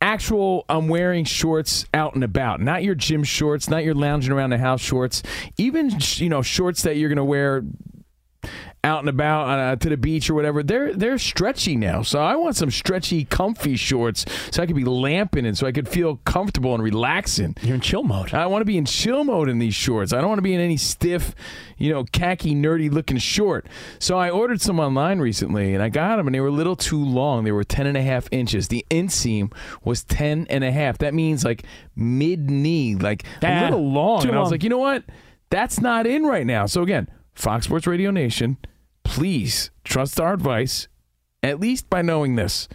actual 0.00 0.64
I'm 0.70 0.88
wearing 0.88 1.24
shorts 1.26 1.84
out 1.92 2.14
and 2.14 2.24
about, 2.24 2.62
not 2.62 2.82
your 2.82 2.94
gym 2.94 3.24
shorts, 3.24 3.68
not 3.68 3.84
your 3.84 3.94
lounging 3.94 4.32
around 4.32 4.50
the 4.50 4.58
house 4.58 4.80
shorts, 4.80 5.22
even 5.58 5.90
you 6.16 6.30
know 6.30 6.40
shorts 6.40 6.80
that 6.82 6.96
you're 6.96 7.10
going 7.10 7.16
to 7.16 7.24
wear 7.24 7.62
out 8.82 9.00
and 9.00 9.08
about 9.08 9.48
uh, 9.48 9.76
to 9.76 9.88
the 9.88 9.96
beach 9.96 10.28
or 10.28 10.34
whatever. 10.34 10.62
They're 10.62 10.92
they're 10.92 11.16
stretchy 11.18 11.74
now, 11.76 12.02
so 12.02 12.20
I 12.20 12.36
want 12.36 12.56
some 12.56 12.70
stretchy, 12.70 13.24
comfy 13.24 13.76
shorts 13.76 14.24
so 14.50 14.62
I 14.62 14.66
could 14.66 14.76
be 14.76 14.84
lamping 14.84 15.46
and 15.46 15.56
so 15.56 15.66
I 15.66 15.72
could 15.72 15.88
feel 15.88 16.16
comfortable 16.24 16.74
and 16.74 16.82
relaxing. 16.82 17.56
You're 17.62 17.76
in 17.76 17.80
chill 17.80 18.02
mode. 18.02 18.34
I 18.34 18.46
want 18.46 18.60
to 18.60 18.66
be 18.66 18.76
in 18.76 18.84
chill 18.84 19.24
mode 19.24 19.48
in 19.48 19.58
these 19.58 19.74
shorts. 19.74 20.12
I 20.12 20.20
don't 20.20 20.28
want 20.28 20.38
to 20.38 20.42
be 20.42 20.54
in 20.54 20.60
any 20.60 20.76
stiff, 20.76 21.34
you 21.78 21.90
know, 21.92 22.04
khaki, 22.12 22.54
nerdy 22.54 22.90
looking 22.92 23.16
short. 23.18 23.66
So 23.98 24.18
I 24.18 24.28
ordered 24.30 24.60
some 24.60 24.78
online 24.78 25.18
recently 25.18 25.72
and 25.74 25.82
I 25.82 25.88
got 25.88 26.16
them 26.16 26.26
and 26.26 26.34
they 26.34 26.40
were 26.40 26.48
a 26.48 26.52
little 26.52 26.76
too 26.76 27.02
long. 27.02 27.44
They 27.44 27.52
were 27.52 27.64
10 27.64 27.86
and 27.86 27.96
a 27.96 28.02
half 28.02 28.28
inches. 28.30 28.68
The 28.68 28.84
inseam 28.90 29.52
was 29.82 30.04
10 30.04 30.46
and 30.50 30.62
a 30.62 30.70
half. 30.70 30.98
That 30.98 31.14
means 31.14 31.42
like 31.44 31.64
mid 31.96 32.50
knee, 32.50 32.94
like 32.96 33.24
a 33.42 33.46
Ah, 33.46 33.64
little 33.64 33.90
long. 33.90 34.26
And 34.26 34.32
I 34.36 34.40
was 34.40 34.46
long. 34.46 34.50
like, 34.52 34.62
you 34.62 34.68
know 34.68 34.78
what? 34.78 35.04
That's 35.50 35.80
not 35.80 36.06
in 36.06 36.24
right 36.24 36.44
now. 36.46 36.66
So 36.66 36.82
again, 36.82 37.08
Fox 37.34 37.66
Sports 37.66 37.86
Radio 37.86 38.10
Nation, 38.10 38.56
please 39.02 39.70
trust 39.84 40.20
our 40.20 40.32
advice, 40.32 40.88
at 41.42 41.60
least 41.60 41.90
by 41.90 42.02
knowing 42.02 42.36
this. 42.36 42.68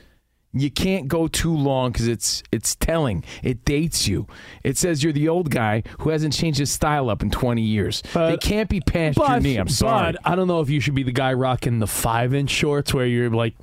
You 0.52 0.72
can't 0.72 1.08
go 1.08 1.28
too 1.28 1.56
long 1.56 1.92
because 1.92 2.08
it's 2.08 2.42
it's 2.52 2.76
telling. 2.76 3.24
It 3.44 3.64
dates 3.66 4.08
you. 4.08 4.26
It 4.64 4.78
says 4.78 5.04
you're 5.04 5.14
the 5.14 5.30
old 5.30 5.52
guy 5.52 5.84
who 6.00 6.10
hasn't 6.10 6.34
changed 6.34 6.58
his 6.58 6.72
style 6.72 7.08
up 7.12 7.22
in 7.22 7.30
20 7.30 7.62
years. 7.62 8.02
Uh, 8.16 8.32
they 8.32 8.38
can't 8.38 8.68
be 8.68 8.82
past 8.82 9.18
your 9.18 9.40
knee. 9.40 9.58
I'm 9.58 9.68
sorry. 9.70 10.14
But 10.14 10.22
I 10.28 10.36
don't 10.36 10.48
know 10.48 10.60
if 10.62 10.70
you 10.72 10.80
should 10.80 10.96
be 10.96 11.04
the 11.04 11.12
guy 11.12 11.34
rocking 11.34 11.78
the 11.78 11.86
five 11.86 12.34
inch 12.34 12.50
shorts 12.50 12.96
where 12.96 13.06
you're 13.06 13.30
like 13.30 13.54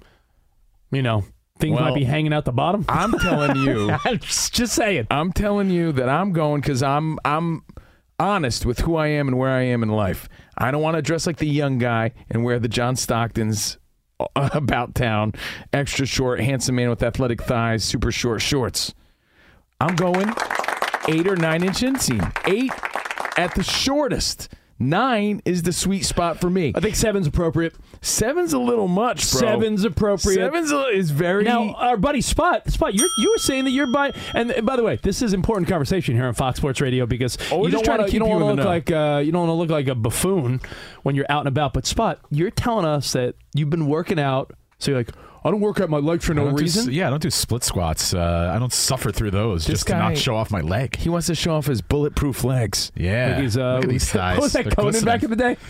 You 0.93 1.03
know, 1.03 1.25
things 1.59 1.75
Well, 1.75 1.87
might 1.87 1.97
be 1.97 2.05
hanging 2.05 2.33
out 2.33 2.45
the 2.45 2.53
bottom. 2.53 2.85
I'm 2.89 3.19
telling 3.19 3.57
you. 3.57 3.91
I'm 4.05 4.21
just, 4.21 4.55
just 4.55 4.73
saying. 4.75 5.09
I'm 5.11 5.33
telling 5.33 5.71
you 5.71 5.91
that 5.91 6.09
I'm 6.09 6.33
going 6.33 6.61
because 6.61 6.85
I'm 6.85 7.19
I'm 7.25 7.65
honest 8.21 8.65
with 8.65 8.79
who 8.79 8.95
I 8.95 9.09
am 9.09 9.27
and 9.27 9.37
where 9.37 9.51
I 9.51 9.63
am 9.63 9.83
in 9.83 9.89
life. 9.89 10.29
I 10.59 10.71
don't 10.71 10.83
want 10.83 10.97
to 10.97 11.03
dress 11.03 11.27
like 11.27 11.37
the 11.37 11.47
young 11.47 11.79
guy 11.79 12.13
and 12.31 12.45
wear 12.45 12.59
the 12.59 12.69
John 12.69 12.95
Stocktons 12.95 13.77
about 14.37 14.95
town, 14.95 15.35
extra 15.73 16.07
short, 16.07 16.41
handsome 16.41 16.77
man 16.77 16.91
with 16.91 17.03
athletic 17.03 17.43
thighs, 17.43 17.85
super 17.85 18.11
short 18.11 18.41
shorts. 18.41 18.95
I'm 19.81 19.95
going 19.97 20.33
eight 21.09 21.27
or 21.27 21.37
nine 21.37 21.63
inch 21.63 21.81
inseam. 21.81 22.33
Eight 22.49 22.73
at 23.39 23.55
the 23.55 23.63
shortest. 23.63 24.49
Nine 24.79 25.41
is 25.47 25.63
the 25.63 25.73
sweet 25.73 26.05
spot 26.05 26.39
for 26.39 26.51
me. 26.51 26.73
I 26.75 26.81
think 26.81 26.97
seven's 26.97 27.27
appropriate. 27.27 27.75
Seven's 28.03 28.53
a 28.53 28.59
little 28.59 28.89
much, 28.89 29.31
bro. 29.33 29.41
Seven's 29.41 29.85
appropriate. 29.85 30.37
Seven's 30.37 30.71
a, 30.71 30.89
is 30.89 31.11
very. 31.11 31.45
Now, 31.45 31.73
our 31.75 31.97
buddy 31.97 32.21
Spot, 32.21 32.71
Spot, 32.71 32.93
you 32.93 33.09
you 33.19 33.31
were 33.31 33.39
saying 33.39 33.65
that 33.65 33.71
you're 33.71 33.87
by, 33.87 34.13
and, 34.35 34.51
and 34.51 34.67
by 34.67 34.77
the 34.77 34.83
way, 34.83 34.99
this 35.03 35.23
is 35.23 35.33
important 35.33 35.69
conversation 35.69 36.15
here 36.15 36.27
on 36.27 36.35
Fox 36.35 36.59
Sports 36.59 36.83
Radio 36.83 37.07
because 37.07 37.39
Oh, 37.51 37.65
you 37.67 37.73
don't 37.73 37.87
want 37.89 38.01
to 38.01 38.07
you 38.07 38.11
keep 38.13 38.19
don't 38.21 38.29
you 38.29 38.35
want 38.45 38.59
to 38.59 38.63
look 38.63 38.67
like 38.67 38.91
uh, 38.91 39.23
you 39.25 39.33
don't 39.33 39.49
want 39.49 39.51
to 39.51 39.55
look 39.55 39.71
like 39.71 39.89
a 39.89 39.95
buffoon 39.95 40.61
when 41.05 41.15
you're 41.15 41.27
out 41.31 41.41
and 41.41 41.49
about. 41.49 41.73
But 41.73 41.87
Spot, 41.87 42.21
you're 42.31 42.51
telling 42.51 42.85
us 42.85 43.13
that 43.15 43.35
you've 43.55 43.71
been 43.71 43.87
working 43.87 44.21
out, 44.21 44.53
so 44.79 44.91
you're 44.91 45.01
like, 45.01 45.11
I 45.47 45.51
don't 45.53 45.61
work 45.61 45.81
out 45.81 45.89
my 45.89 45.99
legs 45.99 46.25
for 46.25 46.35
no 46.35 46.45
don't 46.47 46.57
do 46.57 46.63
reason. 46.63 46.93
yeah, 46.93 47.07
I 47.07 47.11
don't 47.11 47.23
do 47.23 47.31
split 47.31 47.63
squats. 47.63 48.13
Uh, 48.13 48.51
I 48.55 48.59
don't 48.59 48.73
suffer 48.73 49.13
through 49.13 49.31
those 49.31 49.65
This 49.65 49.75
just 49.77 49.87
to 49.87 49.95
not 49.97 50.19
show 50.19 50.35
off 50.35 50.51
my 50.51 50.61
leg. 50.61 50.97
He 50.97 51.09
wants 51.09 51.29
to 51.29 51.35
show 51.35 51.55
off 51.55 51.67
his 51.67 51.81
bulletproof 51.83 52.43
legs. 52.43 52.91
Yeah. 52.97 53.29
Like 53.35 53.43
he's, 53.43 53.57
uh, 53.57 53.75
Look 53.77 53.85
at 53.85 53.89
these 53.91 54.11
thighs. 54.13 54.37
What 54.39 54.43
was 54.43 54.53
that 54.55 54.65
They're 54.65 54.73
Conan 54.73 54.91
glistening. 54.91 55.07
back 55.15 55.23
in 55.23 55.31
the 55.31 55.37
day? 55.37 55.57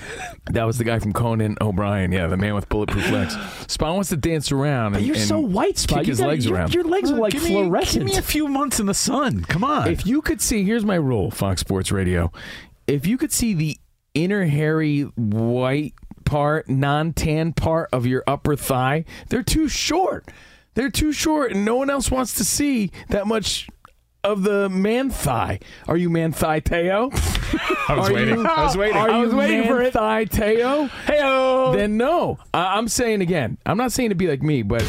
That 0.52 0.62
was 0.64 0.78
the 0.78 0.84
guy 0.84 1.00
from 1.00 1.12
Conan 1.12 1.56
O'Brien. 1.60 2.12
Yeah, 2.12 2.28
the 2.28 2.36
man 2.36 2.54
with 2.54 2.68
bulletproof 2.68 3.10
legs. 3.10 3.36
Spot 3.66 3.92
wants 3.92 4.10
to 4.10 4.16
dance 4.16 4.52
around. 4.52 4.92
But 4.92 4.98
and, 4.98 5.06
you're 5.08 5.16
and 5.16 5.24
so 5.26 5.40
white, 5.40 5.76
Spot. 5.76 5.98
Kick 5.98 6.06
You 6.06 6.12
his 6.12 6.20
gotta- 6.20 6.30
legs 6.30 6.46
around. 6.46 6.72
Your 6.72 6.84
legs 6.84 7.10
are 7.10 7.16
like 7.18 7.32
give 7.32 7.42
me, 7.42 7.50
fluorescent. 7.50 8.06
Give 8.06 8.14
me 8.14 8.18
a 8.18 8.22
few 8.22 8.46
months 8.46 8.78
in 8.78 8.86
the 8.86 8.94
sun. 8.94 9.42
Come 9.42 9.64
on. 9.64 9.88
If 9.90 10.06
you 10.06 10.22
could 10.22 10.40
see, 10.40 10.62
here's 10.62 10.84
my 10.84 10.94
rule, 10.94 11.30
Fox 11.32 11.60
Sports 11.60 11.90
Radio. 11.90 12.30
If 12.86 13.06
you 13.08 13.18
could 13.18 13.32
see 13.32 13.54
the 13.54 13.76
inner 14.14 14.46
hairy 14.46 15.02
white 15.02 15.94
part, 16.26 16.68
non 16.68 17.14
tan 17.14 17.54
part 17.54 17.88
of 17.92 18.04
your 18.04 18.22
upper 18.26 18.54
thigh, 18.56 19.06
they're 19.30 19.42
too 19.42 19.68
short. 19.68 20.28
They're 20.74 20.90
too 20.90 21.12
short, 21.12 21.52
and 21.52 21.64
no 21.64 21.76
one 21.76 21.88
else 21.88 22.10
wants 22.10 22.34
to 22.34 22.44
see 22.44 22.90
that 23.08 23.26
much 23.26 23.66
of 24.22 24.42
the 24.42 24.68
man 24.68 25.08
thigh. 25.08 25.60
Are 25.88 25.96
you 25.96 26.10
man 26.10 26.32
thigh 26.32 26.60
Teo? 26.60 27.10
I 27.88 27.94
was 27.96 28.10
Are 28.10 28.12
waiting. 28.12 28.34
you- 28.40 28.46
I 28.46 28.64
was 28.64 28.76
waiting. 28.82 28.96
Are 28.96 29.08
I 29.10 29.22
you 29.22 29.34
waiting 29.36 29.60
man 29.60 29.68
for 29.68 29.82
it. 29.82 29.92
thigh 29.94 30.24
Teo? 30.24 30.88
Heyo. 31.06 31.74
Then 31.74 31.96
no. 31.96 32.38
I- 32.52 32.76
I'm 32.76 32.88
saying 32.88 33.22
again. 33.22 33.56
I'm 33.64 33.78
not 33.78 33.92
saying 33.92 34.10
to 34.10 34.14
be 34.16 34.26
like 34.26 34.42
me, 34.42 34.60
but 34.62 34.82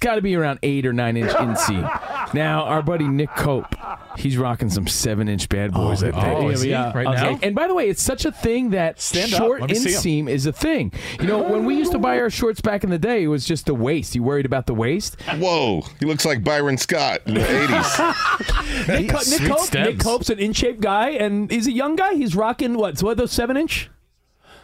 got 0.00 0.16
to 0.16 0.22
be 0.22 0.34
around 0.34 0.58
eight 0.62 0.86
or 0.86 0.92
nine 0.92 1.16
inch 1.16 1.30
inseam. 1.30 2.34
Now, 2.34 2.64
our 2.64 2.82
buddy 2.82 3.06
Nick 3.06 3.30
Cope, 3.36 3.74
he's 4.16 4.36
rocking 4.36 4.70
some 4.70 4.86
seven 4.86 5.28
inch 5.28 5.48
bad 5.48 5.72
oh, 5.74 5.88
boys. 5.88 6.02
I 6.02 6.08
oh, 6.08 6.12
think. 6.12 6.38
oh, 6.38 6.48
is 6.48 6.62
he? 6.62 6.70
yeah. 6.70 6.92
Right 6.94 7.06
I 7.06 7.14
now? 7.14 7.38
And 7.42 7.54
by 7.54 7.66
the 7.66 7.74
way, 7.74 7.88
it's 7.88 8.02
such 8.02 8.24
a 8.24 8.32
thing 8.32 8.70
that 8.70 9.00
Stand 9.00 9.30
short 9.30 9.60
Let 9.60 9.70
me 9.70 9.76
see 9.76 10.18
'em. 10.20 10.26
inseam 10.26 10.30
is 10.30 10.46
a 10.46 10.52
thing. 10.52 10.92
You 11.20 11.26
know, 11.26 11.42
when 11.42 11.64
we 11.64 11.76
used 11.76 11.92
to 11.92 11.98
buy 11.98 12.18
our 12.18 12.30
shorts 12.30 12.60
back 12.60 12.84
in 12.84 12.90
the 12.90 12.98
day, 12.98 13.24
it 13.24 13.28
was 13.28 13.44
just 13.44 13.66
the 13.66 13.74
waist. 13.74 14.14
You 14.14 14.22
worried 14.22 14.46
about 14.46 14.66
the 14.66 14.74
waist? 14.74 15.20
Whoa, 15.36 15.82
he 15.98 16.06
looks 16.06 16.24
like 16.24 16.42
Byron 16.42 16.78
Scott 16.78 17.20
in 17.26 17.34
the 17.34 17.40
80s. 17.40 18.88
Nick, 18.88 19.10
Co- 19.10 19.18
Nick, 19.28 19.52
Cope. 19.52 19.74
Nick 19.74 19.98
Cope's 19.98 20.30
an 20.30 20.38
in 20.38 20.52
shape 20.52 20.80
guy, 20.80 21.10
and 21.10 21.50
he's 21.50 21.66
a 21.66 21.72
young 21.72 21.96
guy. 21.96 22.14
He's 22.14 22.34
rocking 22.34 22.74
what? 22.74 22.98
So 22.98 23.06
what? 23.06 23.16
Those 23.16 23.32
seven 23.32 23.56
inch? 23.56 23.90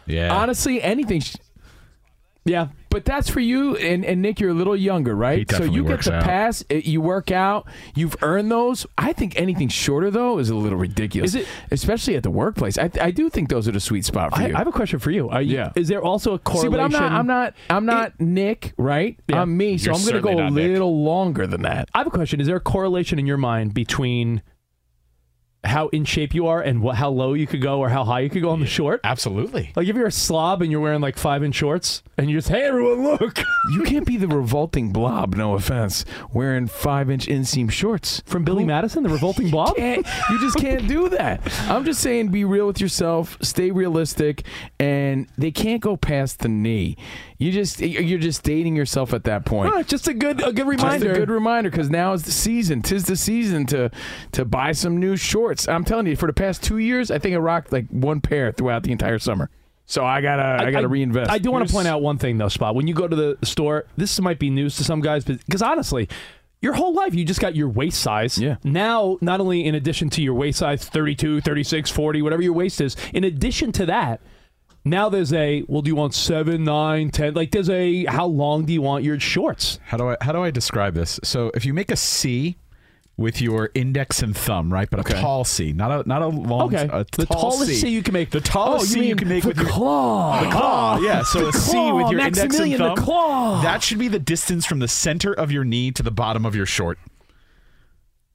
yeah. 0.05 0.33
Honestly, 0.33 0.81
anything. 0.81 1.21
Yeah. 2.45 2.69
But 2.97 3.05
that's 3.05 3.29
for 3.29 3.39
you, 3.39 3.75
and, 3.75 4.03
and 4.03 4.23
Nick, 4.23 4.39
you're 4.39 4.49
a 4.49 4.53
little 4.55 4.75
younger, 4.75 5.11
He 5.11 5.19
right? 5.19 5.39
So 5.51 5.57
definitely 5.59 5.75
you 5.75 5.83
get 5.83 5.89
works 5.91 6.05
the 6.07 6.15
out. 6.15 6.23
pass, 6.23 6.63
it- 6.67 6.85
you 6.85 6.99
work 6.99 7.29
out, 7.29 7.67
you've 7.95 8.15
earned 8.23 8.51
those. 8.51 8.87
I 8.97 9.13
think 9.13 9.39
anything 9.39 9.67
shorter 9.67 10.09
though 10.09 10.39
is 10.39 10.49
a 10.49 10.55
little 10.55 10.79
ridiculous, 10.79 11.35
Is 11.35 11.41
it- 11.43 11.47
especially 11.69 12.15
at 12.15 12.23
the 12.23 12.31
workplace. 12.31 12.77
I, 12.79 12.89
I 12.99 13.11
do 13.11 13.29
think 13.29 13.49
those 13.49 13.67
are 13.67 13.71
the 13.71 13.79
sweet 13.79 14.03
spot 14.05 14.33
for 14.35 14.41
I, 14.41 14.47
you. 14.47 14.55
I 14.55 14.57
have 14.57 14.67
a 14.67 14.71
question 14.71 14.97
for 14.97 15.11
you. 15.11 15.29
Are 15.29 15.41
you 15.41 15.57
Yeah. 15.57 15.71
Is 15.75 15.87
there 15.89 16.01
also 16.01 16.33
a 16.33 16.39
correlation? 16.39 16.71
See, 16.71 16.77
correlation? 16.77 16.99
but 17.01 17.03
I'm 17.05 17.11
not. 17.11 17.19
I'm 17.19 17.27
not. 17.27 17.53
I'm 17.69 17.85
not 17.85 18.19
Nick, 18.19 18.73
right? 18.77 19.19
Yeah. 19.27 19.41
I'm 19.41 19.55
me. 19.55 19.77
So 19.77 19.85
You're 19.91 19.95
I'm 19.95 20.01
going 20.01 20.13
to 20.15 20.21
go 20.21 20.29
a 20.29 20.35
not 20.43 20.53
Nick. 20.53 20.71
little 20.71 21.03
longer 21.03 21.45
than 21.45 21.61
that. 21.61 21.89
I 21.93 21.99
have 21.99 22.07
a 22.07 22.11
question. 22.11 22.41
Is 22.41 22.47
there 22.47 22.55
a 22.55 22.59
correlation 22.59 23.19
in 23.19 23.27
your 23.27 23.37
mind 23.37 23.73
between 23.75 24.41
how 25.63 25.87
in 25.89 26.05
shape 26.05 26.33
you 26.33 26.47
are 26.47 26.61
and 26.61 26.81
what, 26.81 26.95
how 26.95 27.09
low 27.09 27.33
you 27.33 27.47
could 27.47 27.61
go 27.61 27.79
or 27.79 27.89
how 27.89 28.03
high 28.03 28.21
you 28.21 28.29
could 28.29 28.41
go 28.41 28.49
on 28.51 28.59
the 28.59 28.65
short? 28.65 29.01
Absolutely. 29.03 29.71
Like 29.75 29.87
if 29.87 29.95
you're 29.95 30.07
a 30.07 30.11
slob 30.11 30.61
and 30.61 30.71
you're 30.71 30.79
wearing 30.81 31.01
like 31.01 31.17
five 31.17 31.43
inch 31.43 31.55
shorts 31.55 32.03
and 32.17 32.29
you 32.29 32.37
just, 32.37 32.49
hey 32.49 32.63
everyone, 32.63 33.03
look 33.03 33.39
You 33.73 33.83
can't 33.83 34.05
be 34.05 34.17
the 34.17 34.27
revolting 34.27 34.91
blob. 34.93 35.35
No 35.35 35.55
offense, 35.55 36.05
wearing 36.31 36.67
five 36.67 37.09
inch 37.09 37.27
inseam 37.27 37.69
shorts. 37.69 38.21
from 38.25 38.43
Billy 38.45 38.63
Madison, 38.63 39.03
the 39.03 39.09
revolting 39.09 39.49
blob. 39.49 39.75
Can't, 39.77 40.07
you 40.29 40.39
just 40.39 40.57
can't 40.57 40.87
do 40.87 41.09
that. 41.09 41.41
I'm 41.69 41.83
just 41.85 41.99
saying, 42.01 42.29
be 42.29 42.45
real 42.45 42.67
with 42.67 42.79
yourself, 42.79 43.37
stay 43.41 43.71
realistic, 43.71 44.43
and 44.79 45.27
they 45.37 45.51
can't 45.51 45.81
go 45.81 45.97
past 45.97 46.39
the 46.39 46.47
knee. 46.47 46.95
You 47.39 47.51
just 47.51 47.79
you're 47.79 48.19
just 48.19 48.41
dating 48.41 48.75
yourself 48.75 49.13
at 49.13 49.25
that 49.25 49.45
point. 49.45 49.71
Ah, 49.71 49.83
just 49.83 50.07
a 50.07 50.13
good 50.13 50.41
a 50.43 50.51
good 50.51 50.67
reminder. 50.67 51.05
Just 51.05 51.17
a 51.17 51.19
good 51.19 51.29
reminder 51.29 51.69
because 51.69 51.89
now 51.89 52.13
is 52.13 52.23
the 52.23 52.31
season. 52.31 52.81
Tis 52.81 53.03
the 53.03 53.15
season 53.15 53.67
to 53.67 53.91
to 54.31 54.43
buy 54.43 54.71
some 54.71 54.97
new 54.97 55.15
shorts. 55.15 55.67
I'm 55.67 55.85
telling 55.85 56.07
you, 56.07 56.15
for 56.15 56.25
the 56.25 56.33
past 56.33 56.63
two 56.63 56.79
years, 56.79 57.11
I 57.11 57.19
think 57.19 57.35
I 57.35 57.37
rocked 57.37 57.71
like 57.71 57.87
one 57.89 58.21
pair 58.21 58.51
throughout 58.51 58.83
the 58.83 58.91
entire 58.91 59.19
summer. 59.19 59.51
So 59.85 60.03
I 60.03 60.21
gotta 60.21 60.65
I, 60.65 60.71
gotta 60.71 60.87
reinvest. 60.87 61.29
I 61.29 61.37
do 61.37 61.51
want 61.51 61.67
to 61.67 61.71
point 61.73 61.87
out 61.87 62.01
one 62.01 62.17
thing 62.17 62.39
though, 62.39 62.49
Spot. 62.49 62.73
When 62.73 62.87
you 62.87 62.95
go 62.95 63.07
to 63.07 63.15
the 63.15 63.37
store, 63.45 63.85
this 63.97 64.19
might 64.19 64.39
be 64.39 64.49
news 64.49 64.75
to 64.77 64.83
some 64.83 64.99
guys, 64.99 65.23
but 65.23 65.37
because 65.45 65.61
honestly, 65.61 66.09
your 66.59 66.73
whole 66.73 66.93
life 66.93 67.13
you 67.13 67.23
just 67.23 67.39
got 67.39 67.55
your 67.55 67.69
waist 67.69 68.01
size. 68.01 68.37
Yeah. 68.37 68.57
Now, 68.63 69.17
not 69.21 69.39
only 69.39 69.63
in 69.63 69.75
addition 69.75 70.09
to 70.11 70.23
your 70.23 70.33
waist 70.33 70.59
size 70.59 70.83
32, 70.83 71.41
36, 71.41 71.91
40, 71.91 72.21
whatever 72.23 72.41
your 72.41 72.53
waist 72.53 72.81
is, 72.81 72.97
in 73.13 73.23
addition 73.23 73.71
to 73.73 73.85
that, 73.85 74.21
now 74.89 75.09
there's 75.09 75.33
a 75.33 75.63
well, 75.67 75.81
do 75.81 75.89
you 75.89 75.95
want 75.95 76.13
seven, 76.13 76.63
nine, 76.63 77.09
ten? 77.09 77.33
Like 77.33 77.51
there's 77.51 77.69
a 77.69 78.05
how 78.05 78.25
long 78.27 78.65
do 78.65 78.73
you 78.73 78.81
want 78.81 79.03
your 79.03 79.19
shorts? 79.19 79.79
How 79.85 79.97
do 79.97 80.09
I 80.09 80.17
how 80.21 80.31
do 80.31 80.43
I 80.43 80.51
describe 80.51 80.93
this? 80.93 81.19
So 81.23 81.51
if 81.55 81.65
you 81.65 81.73
make 81.73 81.91
a 81.91 81.95
C 81.95 82.57
with 83.17 83.41
your 83.41 83.71
index 83.73 84.21
and 84.21 84.37
thumb, 84.37 84.71
right? 84.71 84.87
But 84.91 84.99
Okay. 84.99 85.17
a 85.17 85.21
tall 85.21 85.43
C, 85.43 85.73
not 85.73 86.05
a 86.05 86.07
not 86.07 86.21
a 86.21 86.27
long. 86.27 86.73
Okay. 86.75 86.87
a 86.91 87.03
The 87.11 87.25
tall 87.25 87.41
tallest 87.51 87.65
C. 87.65 87.73
C 87.75 87.89
you 87.89 88.03
can 88.03 88.13
make. 88.13 88.29
The 88.29 88.39
tallest 88.41 88.91
Oh, 88.91 88.93
C 88.93 89.07
you 89.07 89.15
can 89.15 89.27
make 89.27 89.43
with 89.43 89.57
your 89.57 89.67
claw. 89.67 90.43
The 90.43 90.51
claw, 90.51 90.99
yeah. 90.99 91.23
So 91.23 91.39
The 91.39 91.47
a 91.47 91.53
C 91.53 91.71
claw, 91.71 91.95
with 91.95 92.11
your 92.11 92.19
index 92.19 92.39
and 92.39 92.49
Maximilian, 92.49 92.81
the 92.81 92.93
claw. 93.01 93.61
That 93.63 93.81
should 93.81 93.97
be 93.97 94.07
the 94.07 94.19
distance 94.19 94.65
from 94.67 94.79
the 94.79 94.87
center 94.87 95.33
of 95.33 95.51
your 95.51 95.63
knee 95.63 95.89
to 95.91 96.03
the 96.03 96.11
bottom 96.11 96.45
of 96.45 96.55
your 96.55 96.67
short. 96.67 96.99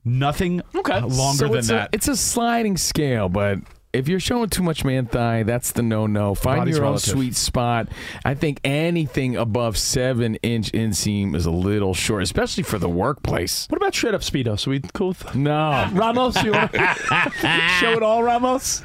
Nothing 0.05 0.63
Okay. 0.75 1.01
longer 1.01 1.47
So 1.47 1.49
than 1.49 1.65
that. 1.67 1.91
A, 1.91 1.95
it's 1.95 2.09
a 2.09 2.17
sliding 2.17 2.77
scale, 2.77 3.29
but 3.29 3.59
if 3.93 4.09
you're 4.09 4.21
showing 4.21 4.49
too 4.49 4.63
much 4.63 4.85
man 4.85 5.07
thigh, 5.07 5.43
that's 5.43 5.73
the 5.73 5.83
no 5.83 6.07
no. 6.07 6.35
Find 6.35 6.61
Body's 6.61 6.77
your 6.77 6.85
own 6.85 6.93
relative. 6.93 7.11
sweet 7.13 7.37
spot. 7.37 7.89
I 8.25 8.35
think 8.35 8.61
anything 8.65 9.37
above 9.37 9.77
seven 9.77 10.37
inch 10.37 10.73
inseam 10.73 11.35
is 11.37 11.45
a 11.47 11.51
little 11.51 11.93
short, 11.95 12.23
especially 12.23 12.63
for 12.63 12.79
the 12.79 12.89
workplace. 12.89 13.67
What 13.69 13.77
about 13.77 13.95
straight 13.95 14.15
up 14.15 14.23
speedo? 14.23 14.59
So 14.59 14.71
we 14.71 14.81
cool 14.81 15.09
with 15.09 15.35
No. 15.35 15.89
Ramos? 15.93 16.43
You 16.43 16.53
want 16.53 16.73
show 17.81 17.93
it 17.93 18.03
all, 18.03 18.23
Ramos? 18.23 18.83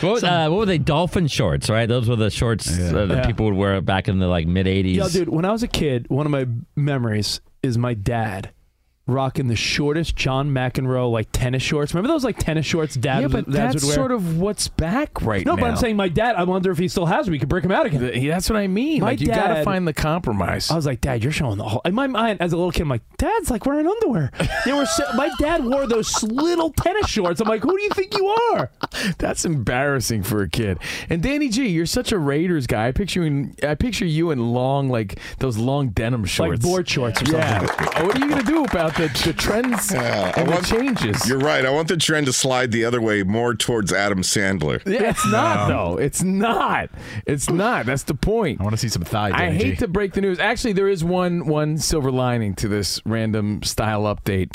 What, 0.00 0.12
was- 0.14 0.24
uh, 0.24 0.48
what 0.48 0.58
were 0.58 0.66
they? 0.66 0.78
Dolphin 0.78 1.26
shorts, 1.28 1.70
right? 1.70 1.86
Those 1.86 2.08
were 2.08 2.16
the 2.16 2.30
shorts 2.30 2.68
uh, 2.68 3.06
that 3.06 3.08
Yeah. 3.10 3.26
people 3.26 3.46
would 3.46 3.54
wear 3.54 3.80
back 3.80 4.08
in 4.08 4.18
the 4.18 4.26
like 4.26 4.46
mid 4.46 4.66
'80s. 4.66 4.94
Yeah, 4.96 5.08
dude, 5.08 5.28
when 5.28 5.44
I 5.44 5.52
was 5.52 5.62
a 5.62 5.68
kid, 5.68 6.06
one 6.08 6.26
of 6.26 6.32
my 6.32 6.46
memories 6.76 7.40
is 7.62 7.78
my 7.78 7.94
dad 7.94 8.50
rocking 9.10 9.48
the 9.48 9.56
shortest 9.56 10.16
John 10.16 10.50
McEnroe 10.50 11.10
like 11.10 11.28
tennis 11.32 11.62
shorts. 11.62 11.94
Remember 11.94 12.08
those 12.08 12.24
like 12.24 12.38
tennis 12.38 12.66
shorts 12.66 12.94
dad 12.94 13.22
yeah, 13.22 13.28
but 13.28 13.50
dads 13.50 13.82
that's 13.82 13.94
sort 13.94 14.12
of 14.12 14.38
what's 14.38 14.68
back 14.68 15.22
right 15.22 15.44
no, 15.44 15.52
now. 15.52 15.56
No, 15.56 15.60
but 15.62 15.70
I'm 15.70 15.76
saying 15.76 15.96
my 15.96 16.08
dad. 16.08 16.36
I 16.36 16.44
wonder 16.44 16.70
if 16.70 16.78
he 16.78 16.88
still 16.88 17.06
has 17.06 17.26
them. 17.26 17.32
We 17.32 17.38
could 17.38 17.48
break 17.48 17.64
him 17.64 17.72
out 17.72 17.86
again. 17.86 18.00
Th- 18.00 18.28
that's 18.28 18.48
what 18.48 18.56
I 18.56 18.66
mean. 18.66 19.00
My 19.00 19.08
like 19.08 19.20
you 19.20 19.26
gotta 19.26 19.64
find 19.64 19.86
the 19.86 19.92
compromise. 19.92 20.70
I 20.70 20.76
was 20.76 20.86
like, 20.86 21.00
Dad, 21.00 21.22
you're 21.22 21.32
showing 21.32 21.58
the 21.58 21.64
whole. 21.64 21.82
In 21.84 21.94
my 21.94 22.06
mind, 22.06 22.40
as 22.40 22.52
a 22.52 22.56
little 22.56 22.72
kid, 22.72 22.82
I'm 22.82 22.88
like, 22.88 23.02
Dad's 23.16 23.50
like 23.50 23.66
wearing 23.66 23.86
underwear. 23.86 24.30
They 24.64 24.72
were. 24.72 24.86
So, 24.86 25.04
my 25.14 25.30
dad 25.38 25.64
wore 25.64 25.86
those 25.86 26.22
little 26.22 26.70
tennis 26.70 27.08
shorts. 27.08 27.40
I'm 27.40 27.48
like, 27.48 27.62
who 27.62 27.76
do 27.76 27.82
you 27.82 27.90
think 27.90 28.16
you 28.16 28.26
are? 28.26 28.70
That's 29.18 29.44
embarrassing 29.44 30.22
for 30.22 30.42
a 30.42 30.48
kid. 30.48 30.78
And 31.08 31.22
Danny 31.22 31.48
G, 31.48 31.68
you're 31.68 31.86
such 31.86 32.12
a 32.12 32.18
Raiders 32.18 32.66
guy. 32.66 32.88
I 32.88 32.92
picture 32.92 33.20
you 33.20 33.26
in, 33.26 33.54
I 33.62 33.74
picture 33.74 34.06
you 34.06 34.30
in 34.30 34.52
long, 34.52 34.88
like 34.88 35.18
those 35.38 35.58
long 35.58 35.90
denim 35.90 36.24
shorts, 36.24 36.50
like 36.50 36.60
board 36.60 36.88
shorts 36.88 37.22
or 37.22 37.32
yeah. 37.32 37.62
What 38.04 38.16
are 38.16 38.18
you 38.18 38.28
gonna 38.28 38.42
do 38.42 38.64
about 38.64 38.94
the, 39.08 39.22
the 39.26 39.32
trends 39.32 39.92
Yeah, 39.92 40.32
I 40.36 40.40
and 40.40 40.48
want- 40.50 40.66
the 40.66 40.76
changes? 40.76 41.28
You're 41.28 41.38
right. 41.38 41.64
I 41.64 41.70
want 41.70 41.88
the 41.88 41.96
trend 41.96 42.26
to 42.26 42.32
slide 42.32 42.70
the 42.72 42.84
other 42.84 43.00
way 43.00 43.22
more 43.22 43.54
towards 43.54 43.92
Adam 43.92 44.22
Sandler. 44.22 44.80
Yeah, 44.86 45.10
it's 45.10 45.26
not 45.30 45.68
though. 45.68 45.96
It's 45.98 46.22
not. 46.22 46.90
It's 47.26 47.48
not. 47.48 47.86
That's 47.86 48.02
the 48.04 48.14
point. 48.14 48.60
I 48.60 48.64
want 48.64 48.74
to 48.74 48.78
see 48.78 48.88
some 48.88 49.02
thigh. 49.02 49.30
I 49.32 49.50
hate 49.50 49.78
to 49.80 49.88
break 49.88 50.12
the 50.12 50.20
news. 50.20 50.38
Actually, 50.38 50.74
there 50.74 50.88
is 50.88 51.02
one 51.04 51.46
one 51.46 51.78
silver 51.78 52.10
lining 52.10 52.54
to 52.56 52.68
this 52.68 53.00
random 53.04 53.62
style 53.62 54.02
update. 54.02 54.50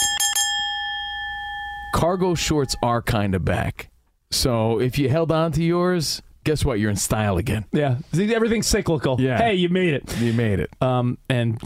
Cargo 1.93 2.35
shorts 2.35 2.75
are 2.83 3.01
kind 3.01 3.35
of 3.35 3.45
back. 3.45 3.89
So 4.31 4.79
if 4.79 4.99
you 4.99 5.07
held 5.09 5.31
on 5.31 5.51
to 5.53 5.63
yours, 5.63 6.21
guess 6.43 6.65
what? 6.65 6.79
You're 6.79 6.89
in 6.89 6.97
style 6.97 7.37
again. 7.37 7.65
Yeah, 7.71 7.99
See, 8.13 8.33
everything's 8.35 8.67
cyclical. 8.67 9.15
Yeah. 9.19 9.37
Hey, 9.37 9.55
you 9.55 9.69
made 9.69 9.93
it. 9.93 10.17
You 10.19 10.33
made 10.33 10.59
it. 10.59 10.69
Um, 10.81 11.17
and 11.29 11.57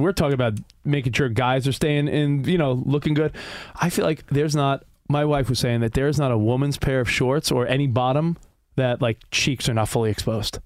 we're 0.00 0.12
talking 0.12 0.34
about 0.34 0.58
making 0.84 1.12
sure 1.12 1.28
guys 1.28 1.66
are 1.68 1.72
staying 1.72 2.08
in, 2.08 2.44
you 2.44 2.58
know, 2.58 2.72
looking 2.72 3.14
good. 3.14 3.32
I 3.76 3.90
feel 3.90 4.04
like 4.04 4.26
there's 4.28 4.56
not. 4.56 4.84
My 5.08 5.24
wife 5.24 5.50
was 5.50 5.58
saying 5.58 5.80
that 5.80 5.92
there's 5.92 6.18
not 6.18 6.30
a 6.32 6.38
woman's 6.38 6.78
pair 6.78 7.00
of 7.00 7.10
shorts 7.10 7.52
or 7.52 7.66
any 7.66 7.86
bottom 7.86 8.38
that 8.76 9.02
like 9.02 9.18
cheeks 9.30 9.68
are 9.68 9.74
not 9.74 9.88
fully 9.88 10.10
exposed, 10.10 10.58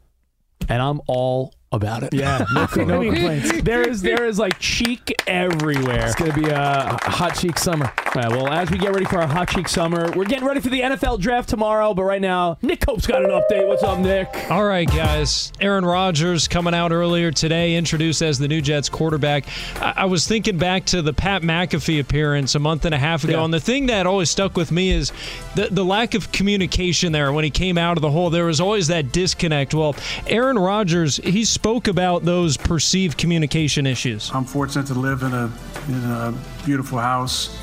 and 0.69 0.81
I'm 0.81 1.01
all 1.07 1.55
about 1.73 2.03
it. 2.03 2.15
Yeah, 2.15 2.45
no, 2.55 2.61
no 2.85 3.03
complaints. 3.03 3.63
there 3.63 3.87
is 3.87 4.01
there 4.03 4.25
is 4.25 4.39
like 4.39 4.59
cheek 4.59 5.15
everywhere. 5.27 6.07
It's 6.07 6.15
gonna 6.15 6.33
be 6.33 6.49
a 6.49 6.99
hot 7.03 7.37
cheek 7.37 7.59
summer. 7.59 7.93
All 8.07 8.13
right, 8.23 8.31
well, 8.31 8.49
as 8.49 8.71
we 8.71 8.79
get 8.79 8.93
ready 8.93 9.05
for 9.05 9.19
our 9.21 9.27
hot 9.29 9.49
cheek 9.51 9.69
summer, 9.69 10.11
we're 10.17 10.25
getting 10.25 10.47
ready 10.47 10.61
for 10.61 10.71
the 10.71 10.81
NFL 10.81 11.21
draft 11.21 11.49
tomorrow. 11.49 11.93
But 11.95 12.05
right 12.05 12.21
now, 12.21 12.57
Nick 12.63 12.81
Cope's 12.81 13.07
got 13.07 13.23
an 13.23 13.31
update. 13.31 13.67
What's 13.69 13.83
up, 13.83 13.99
Nick? 13.99 14.29
All 14.51 14.65
right, 14.65 14.89
guys. 14.89 15.53
Aaron 15.61 15.85
Rodgers 15.85 16.49
coming 16.49 16.75
out 16.75 16.91
earlier 16.91 17.31
today, 17.31 17.77
introduced 17.77 18.23
as 18.23 18.39
the 18.39 18.49
new 18.49 18.61
Jets 18.63 18.89
quarterback. 18.89 19.45
I, 19.77 19.93
I 19.99 20.05
was 20.07 20.27
thinking 20.27 20.57
back 20.59 20.87
to 20.87 21.03
the 21.03 21.13
Pat 21.13 21.43
McAfee 21.43 22.01
appearance 22.01 22.55
a 22.55 22.59
month 22.59 22.87
and 22.87 22.95
a 22.95 22.99
half 22.99 23.25
ago, 23.25 23.35
Yeah. 23.39 23.45
and 23.45 23.53
the 23.53 23.61
thing 23.61 23.87
that 23.87 24.07
always 24.07 24.31
stuck 24.31 24.57
with 24.57 24.73
me 24.73 24.91
is 24.91 25.13
the, 25.55 25.69
the 25.71 25.85
lack 25.85 26.15
of 26.15 26.33
communication 26.33 27.13
there. 27.13 27.33
When 27.33 27.45
he 27.45 27.51
came 27.51 27.77
out 27.77 27.99
of 27.99 28.03
the 28.03 28.11
hole, 28.11 28.31
there 28.31 28.47
was 28.47 28.61
always 28.61 28.89
that 28.89 29.13
disconnect. 29.13 29.75
Well, 29.75 29.95
Aaron 30.27 30.59
Rodgers, 30.59 31.19
he 31.19 31.45
spoke 31.59 31.89
about 31.89 32.25
those 32.25 32.57
perceived 32.57 33.19
communication 33.19 33.85
issues. 33.85 34.31
I'm 34.33 34.45
fortunate 34.45 34.87
to 34.87 34.95
live 34.95 35.23
in 35.23 35.35
a 35.35 35.51
in 35.89 36.05
a 36.05 36.33
beautiful 36.65 36.99
house. 37.01 37.59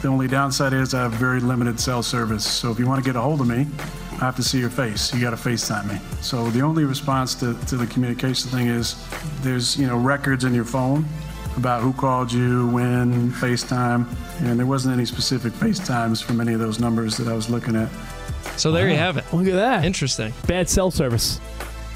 The 0.00 0.08
only 0.08 0.28
downside 0.28 0.72
is 0.72 0.94
I 0.94 1.02
have 1.02 1.12
very 1.12 1.40
limited 1.40 1.78
cell 1.78 2.02
service. 2.02 2.46
So 2.46 2.70
if 2.70 2.78
you 2.78 2.86
want 2.86 3.04
to 3.04 3.06
get 3.06 3.16
a 3.16 3.20
hold 3.20 3.42
of 3.42 3.46
me, 3.46 3.66
I 4.12 4.24
have 4.24 4.36
to 4.36 4.42
see 4.42 4.58
your 4.58 4.70
face. 4.70 5.12
You 5.12 5.20
got 5.20 5.30
to 5.30 5.36
FaceTime 5.36 5.92
me. 5.92 6.00
So 6.22 6.48
the 6.50 6.62
only 6.62 6.84
response 6.84 7.34
to, 7.34 7.52
to 7.66 7.76
the 7.76 7.86
communication 7.88 8.48
thing 8.50 8.68
is 8.68 8.96
there's 9.42 9.76
you 9.76 9.86
know 9.86 9.98
records 9.98 10.44
in 10.44 10.54
your 10.54 10.64
phone 10.64 11.04
about 11.58 11.82
who 11.82 11.92
called 11.92 12.32
you, 12.32 12.68
when, 12.68 13.30
FaceTime, 13.30 14.06
and 14.40 14.58
there 14.58 14.66
wasn't 14.66 14.94
any 14.94 15.04
specific 15.04 15.52
FaceTimes 15.52 16.24
from 16.24 16.40
any 16.40 16.54
of 16.54 16.60
those 16.60 16.80
numbers 16.80 17.18
that 17.18 17.28
I 17.28 17.34
was 17.34 17.50
looking 17.50 17.76
at. 17.76 17.90
So 18.56 18.72
there 18.72 18.88
you 18.88 18.96
have 18.96 19.18
it. 19.18 19.24
Look 19.34 19.46
at 19.48 19.54
that. 19.54 19.84
Interesting. 19.84 20.32
Bad 20.46 20.70
cell 20.70 20.90
service. 20.90 21.40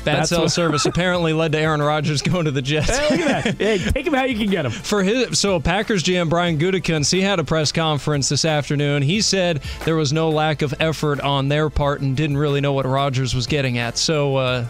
Bad 0.08 0.20
That's 0.20 0.30
cell 0.30 0.48
service 0.48 0.86
apparently 0.86 1.32
led 1.32 1.52
to 1.52 1.58
Aaron 1.58 1.82
Rodgers 1.82 2.22
going 2.22 2.46
to 2.46 2.50
the 2.50 2.62
Jets. 2.62 2.96
Hey, 2.96 3.10
look 3.10 3.28
at 3.28 3.44
that. 3.44 3.54
Hey, 3.58 3.78
take 3.78 4.06
him 4.06 4.14
how 4.14 4.24
you 4.24 4.36
can 4.36 4.50
get 4.50 4.64
him. 4.64 4.72
For 4.72 5.02
his, 5.02 5.38
so 5.38 5.60
Packers 5.60 6.02
GM 6.02 6.28
Brian 6.28 6.58
Gutekunst, 6.58 7.12
he 7.12 7.20
had 7.20 7.38
a 7.38 7.44
press 7.44 7.72
conference 7.72 8.28
this 8.28 8.44
afternoon. 8.44 9.02
He 9.02 9.20
said 9.20 9.62
there 9.84 9.96
was 9.96 10.12
no 10.12 10.30
lack 10.30 10.62
of 10.62 10.74
effort 10.80 11.20
on 11.20 11.48
their 11.48 11.70
part 11.70 12.00
and 12.00 12.16
didn't 12.16 12.38
really 12.38 12.60
know 12.60 12.72
what 12.72 12.86
Rodgers 12.86 13.34
was 13.34 13.46
getting 13.46 13.78
at. 13.78 13.98
So, 13.98 14.36
uh, 14.36 14.66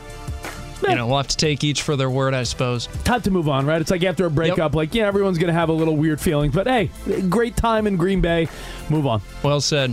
you 0.86 0.94
know, 0.94 1.06
we'll 1.06 1.16
have 1.16 1.28
to 1.28 1.36
take 1.36 1.64
each 1.64 1.82
for 1.82 1.96
their 1.96 2.10
word, 2.10 2.34
I 2.34 2.44
suppose. 2.44 2.86
Time 3.04 3.20
to 3.22 3.30
move 3.30 3.48
on, 3.48 3.66
right? 3.66 3.80
It's 3.80 3.90
like 3.90 4.04
after 4.04 4.26
a 4.26 4.30
breakup, 4.30 4.74
like, 4.74 4.94
yeah, 4.94 5.06
everyone's 5.06 5.38
going 5.38 5.48
to 5.48 5.58
have 5.58 5.68
a 5.68 5.72
little 5.72 5.96
weird 5.96 6.20
feelings, 6.20 6.54
but 6.54 6.66
hey, 6.66 6.90
great 7.28 7.56
time 7.56 7.86
in 7.86 7.96
Green 7.96 8.20
Bay. 8.20 8.48
Move 8.90 9.06
on. 9.06 9.20
Well 9.42 9.60
said. 9.60 9.90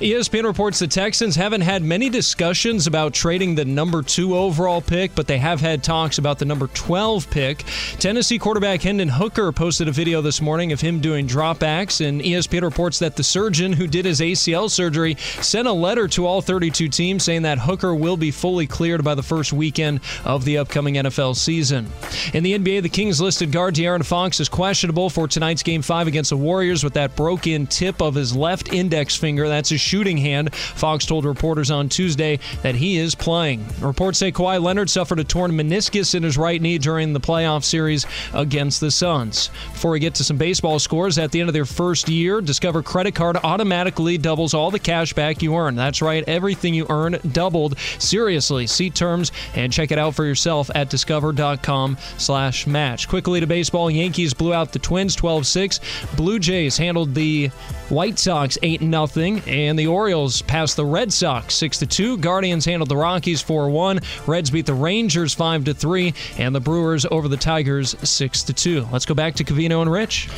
ESPN 0.00 0.44
reports 0.44 0.78
the 0.78 0.86
Texans 0.86 1.36
haven't 1.36 1.60
had 1.60 1.82
many 1.82 2.08
discussions 2.08 2.86
about 2.86 3.12
trading 3.12 3.54
the 3.54 3.64
number 3.64 4.02
two 4.02 4.36
overall 4.36 4.80
pick, 4.80 5.14
but 5.14 5.26
they 5.26 5.38
have 5.38 5.60
had 5.60 5.82
talks 5.84 6.18
about 6.18 6.38
the 6.38 6.44
number 6.44 6.68
12 6.68 7.28
pick. 7.30 7.64
Tennessee 7.98 8.38
quarterback 8.38 8.82
Hendon 8.82 9.08
Hooker 9.08 9.52
posted 9.52 9.88
a 9.88 9.92
video 9.92 10.22
this 10.22 10.40
morning 10.40 10.72
of 10.72 10.80
him 10.80 11.00
doing 11.00 11.26
dropbacks, 11.26 12.06
and 12.06 12.20
ESPN 12.20 12.62
reports 12.62 12.98
that 13.00 13.16
the 13.16 13.24
surgeon 13.24 13.72
who 13.72 13.86
did 13.86 14.04
his 14.04 14.20
ACL 14.20 14.70
surgery 14.70 15.16
sent 15.40 15.68
a 15.68 15.72
letter 15.72 16.08
to 16.08 16.26
all 16.26 16.40
32 16.40 16.88
teams 16.88 17.24
saying 17.24 17.42
that 17.42 17.58
Hooker 17.58 17.94
will 17.94 18.16
be 18.16 18.30
fully 18.30 18.66
cleared 18.66 19.04
by 19.04 19.14
the 19.14 19.22
first 19.22 19.52
weekend 19.52 20.00
of 20.24 20.44
the 20.44 20.58
upcoming 20.58 20.94
NFL 20.94 21.36
season. 21.36 21.86
In 22.32 22.42
the 22.42 22.58
NBA, 22.58 22.82
the 22.82 22.88
Kings 22.88 23.20
listed 23.20 23.52
guard 23.52 23.74
De'Aaron 23.74 24.04
Fox 24.04 24.40
is 24.40 24.48
questionable 24.48 25.10
for 25.10 25.28
tonight's 25.28 25.62
Game 25.62 25.82
5 25.82 26.06
against 26.06 26.30
the 26.30 26.36
Warriors 26.36 26.82
with 26.82 26.94
that 26.94 27.14
broken 27.14 27.66
tip 27.66 28.00
of 28.00 28.14
his 28.14 28.34
left 28.38 28.72
index 28.72 29.16
finger. 29.16 29.48
That's 29.48 29.68
his 29.68 29.80
shooting 29.80 30.16
hand. 30.16 30.54
Fox 30.54 31.06
told 31.06 31.24
reporters 31.24 31.70
on 31.70 31.88
Tuesday 31.88 32.38
that 32.62 32.74
he 32.74 32.98
is 32.98 33.14
playing. 33.14 33.66
Reports 33.80 34.18
say 34.18 34.32
Kawhi 34.32 34.62
Leonard 34.62 34.90
suffered 34.90 35.20
a 35.20 35.24
torn 35.24 35.52
meniscus 35.52 36.14
in 36.14 36.22
his 36.22 36.38
right 36.38 36.60
knee 36.60 36.78
during 36.78 37.12
the 37.12 37.20
playoff 37.20 37.64
series 37.64 38.06
against 38.32 38.80
the 38.80 38.90
Suns. 38.90 39.50
Before 39.72 39.92
we 39.92 40.00
get 40.00 40.14
to 40.16 40.24
some 40.24 40.38
baseball 40.38 40.78
scores, 40.78 41.18
at 41.18 41.30
the 41.30 41.40
end 41.40 41.48
of 41.48 41.54
their 41.54 41.64
first 41.64 42.08
year, 42.08 42.40
Discover 42.40 42.82
credit 42.82 43.14
card 43.14 43.36
automatically 43.44 44.16
doubles 44.16 44.54
all 44.54 44.70
the 44.70 44.78
cash 44.78 45.12
back 45.12 45.42
you 45.42 45.54
earn. 45.56 45.74
That's 45.74 46.00
right, 46.00 46.24
everything 46.26 46.74
you 46.74 46.86
earn 46.88 47.18
doubled. 47.32 47.78
Seriously, 47.98 48.66
see 48.66 48.90
terms 48.90 49.32
and 49.54 49.72
check 49.72 49.90
it 49.90 49.98
out 49.98 50.14
for 50.14 50.24
yourself 50.24 50.70
at 50.74 50.90
discover.com 50.90 51.98
slash 52.16 52.66
match. 52.66 53.08
Quickly 53.08 53.40
to 53.40 53.46
baseball, 53.46 53.90
Yankees 53.90 54.34
blew 54.34 54.54
out 54.54 54.72
the 54.72 54.78
Twins 54.78 55.16
12-6. 55.16 56.16
Blue 56.16 56.38
Jays 56.38 56.76
handled 56.76 57.14
the 57.14 57.48
White 57.88 58.18
Sox 58.28 58.58
8-0, 58.62 59.46
and 59.48 59.78
the 59.78 59.86
Orioles 59.86 60.42
passed 60.42 60.76
the 60.76 60.84
Red 60.84 61.10
Sox 61.10 61.54
6-2. 61.54 62.20
Guardians 62.20 62.66
handled 62.66 62.90
the 62.90 62.96
Rockies 62.98 63.42
4-1. 63.42 64.04
Reds 64.28 64.50
beat 64.50 64.66
the 64.66 64.74
Rangers 64.74 65.34
5-3, 65.34 66.14
and 66.38 66.54
the 66.54 66.60
Brewers 66.60 67.06
over 67.10 67.26
the 67.26 67.38
Tigers 67.38 67.94
6-2. 67.94 68.92
Let's 68.92 69.06
go 69.06 69.14
back 69.14 69.32
to 69.36 69.44
Covino 69.44 69.80
and 69.80 69.90
Rich. 69.90 70.28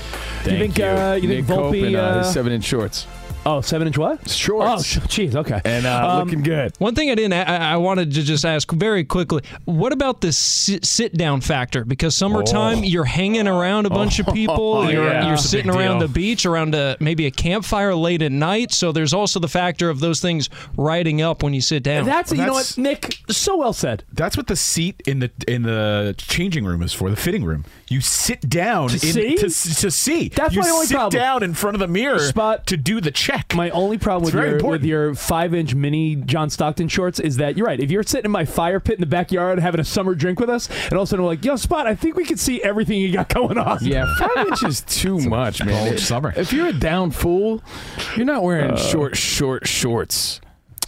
Thank 0.44 0.52
you 0.52 0.58
think, 0.68 0.78
Uh, 0.78 1.18
you 1.20 1.26
Nick 1.26 1.46
think 1.46 1.48
Cope 1.48 1.74
Volpe? 1.74 1.86
and, 1.88 1.96
uh, 1.96 2.18
his 2.18 2.26
uh, 2.28 2.32
seven 2.32 2.52
inch 2.52 2.62
shorts. 2.62 3.08
Oh, 3.46 3.62
seven 3.62 3.86
inch 3.86 3.96
what? 3.96 4.28
Shorts. 4.28 4.68
Oh, 4.70 4.82
sh- 4.82 4.98
jeez. 5.06 5.34
Okay. 5.34 5.60
And 5.64 5.86
uh, 5.86 6.10
Um, 6.20 6.26
looking 6.28 6.42
good. 6.42 6.72
One 6.78 6.94
thing 6.94 7.10
I 7.10 7.14
didn't, 7.14 7.32
I, 7.32 7.72
I 7.72 7.76
wanted 7.78 8.12
to 8.12 8.22
just 8.22 8.44
ask 8.44 8.70
very 8.70 9.02
quickly: 9.02 9.42
What 9.64 9.92
about 9.92 10.20
the 10.20 10.30
sit, 10.32 10.84
sit 10.84 11.14
down 11.16 11.40
factor? 11.40 11.84
Because 11.86 12.14
summertime, 12.14 12.78
Oh. 12.80 12.82
you're 12.82 13.04
hanging 13.04 13.48
around 13.48 13.86
a 13.86 13.90
bunch 13.90 14.18
of 14.18 14.26
people. 14.34 14.74
Oh, 14.74 14.88
you're 14.88 15.04
yeah. 15.06 15.26
you're 15.28 15.36
sitting 15.38 15.70
around 15.70 16.00
deal. 16.00 16.08
the 16.08 16.12
beach, 16.12 16.44
around 16.44 16.74
a 16.74 16.96
maybe 17.00 17.24
a 17.26 17.30
campfire 17.30 17.94
late 17.94 18.20
at 18.20 18.30
night. 18.32 18.72
So 18.72 18.92
there's 18.92 19.14
also 19.14 19.40
the 19.40 19.48
factor 19.48 19.88
of 19.88 20.00
those 20.00 20.20
things 20.20 20.50
riding 20.76 21.22
up 21.22 21.42
when 21.42 21.54
you 21.54 21.62
sit 21.62 21.82
down. 21.82 22.04
That's, 22.04 22.30
you 22.32 22.44
know 22.44 22.52
what, 22.52 22.74
Nick? 22.76 23.16
So 23.30 23.56
well 23.56 23.72
said. 23.72 24.04
That's 24.12 24.36
what 24.36 24.48
the 24.48 24.56
seat 24.56 25.02
in 25.06 25.20
the 25.20 25.30
in 25.48 25.62
the 25.62 26.14
changing 26.18 26.66
room 26.66 26.82
is 26.82 26.92
for, 26.92 27.08
the 27.08 27.16
fitting 27.16 27.44
room. 27.44 27.64
You 27.88 28.00
sit 28.02 28.48
down 28.48 28.88
To 28.90 28.94
in, 28.94 29.00
see? 29.00 29.34
To, 29.36 29.42
to 29.48 29.90
see. 29.90 30.28
That's 30.28 30.54
you 30.54 30.60
my 30.60 30.68
only 30.68 30.86
sit 30.86 30.94
problem. 30.96 31.18
down 31.20 31.42
in 31.42 31.54
front 31.54 31.74
of 31.74 31.80
the 31.80 31.88
mirror 31.88 32.18
Spot. 32.20 32.64
to 32.66 32.76
do 32.76 33.00
the 33.00 33.10
check. 33.30 33.54
My 33.54 33.70
only 33.70 33.98
problem 33.98 34.24
with 34.24 34.34
your, 34.34 34.62
with 34.64 34.84
your 34.84 35.14
five 35.14 35.54
inch 35.54 35.74
mini 35.74 36.16
John 36.16 36.50
Stockton 36.50 36.88
shorts 36.88 37.20
is 37.20 37.36
that 37.36 37.56
you're 37.56 37.66
right. 37.66 37.80
If 37.80 37.90
you're 37.90 38.02
sitting 38.02 38.26
in 38.26 38.30
my 38.30 38.44
fire 38.44 38.80
pit 38.80 38.94
in 38.96 39.00
the 39.00 39.06
backyard 39.06 39.58
having 39.58 39.80
a 39.80 39.84
summer 39.84 40.14
drink 40.14 40.40
with 40.40 40.50
us, 40.50 40.68
and 40.84 40.94
all 40.94 41.02
of 41.02 41.06
a 41.06 41.10
sudden 41.10 41.24
we're 41.24 41.30
like, 41.30 41.44
yo, 41.44 41.56
Spot, 41.56 41.86
I 41.86 41.94
think 41.94 42.16
we 42.16 42.24
can 42.24 42.36
see 42.36 42.62
everything 42.62 43.00
you 43.00 43.12
got 43.12 43.28
going 43.34 43.58
on. 43.58 43.78
Yeah, 43.82 44.06
five 44.18 44.46
inches 44.48 44.80
too 44.82 45.18
much, 45.18 45.62
man. 45.64 45.98
summer. 45.98 46.32
If 46.36 46.52
you're 46.52 46.68
a 46.68 46.72
down 46.72 47.10
fool, 47.10 47.62
you're 48.16 48.26
not 48.26 48.42
wearing 48.42 48.72
Uh, 48.72 48.76
short, 48.76 49.16
short 49.16 49.66
shorts. 49.66 50.40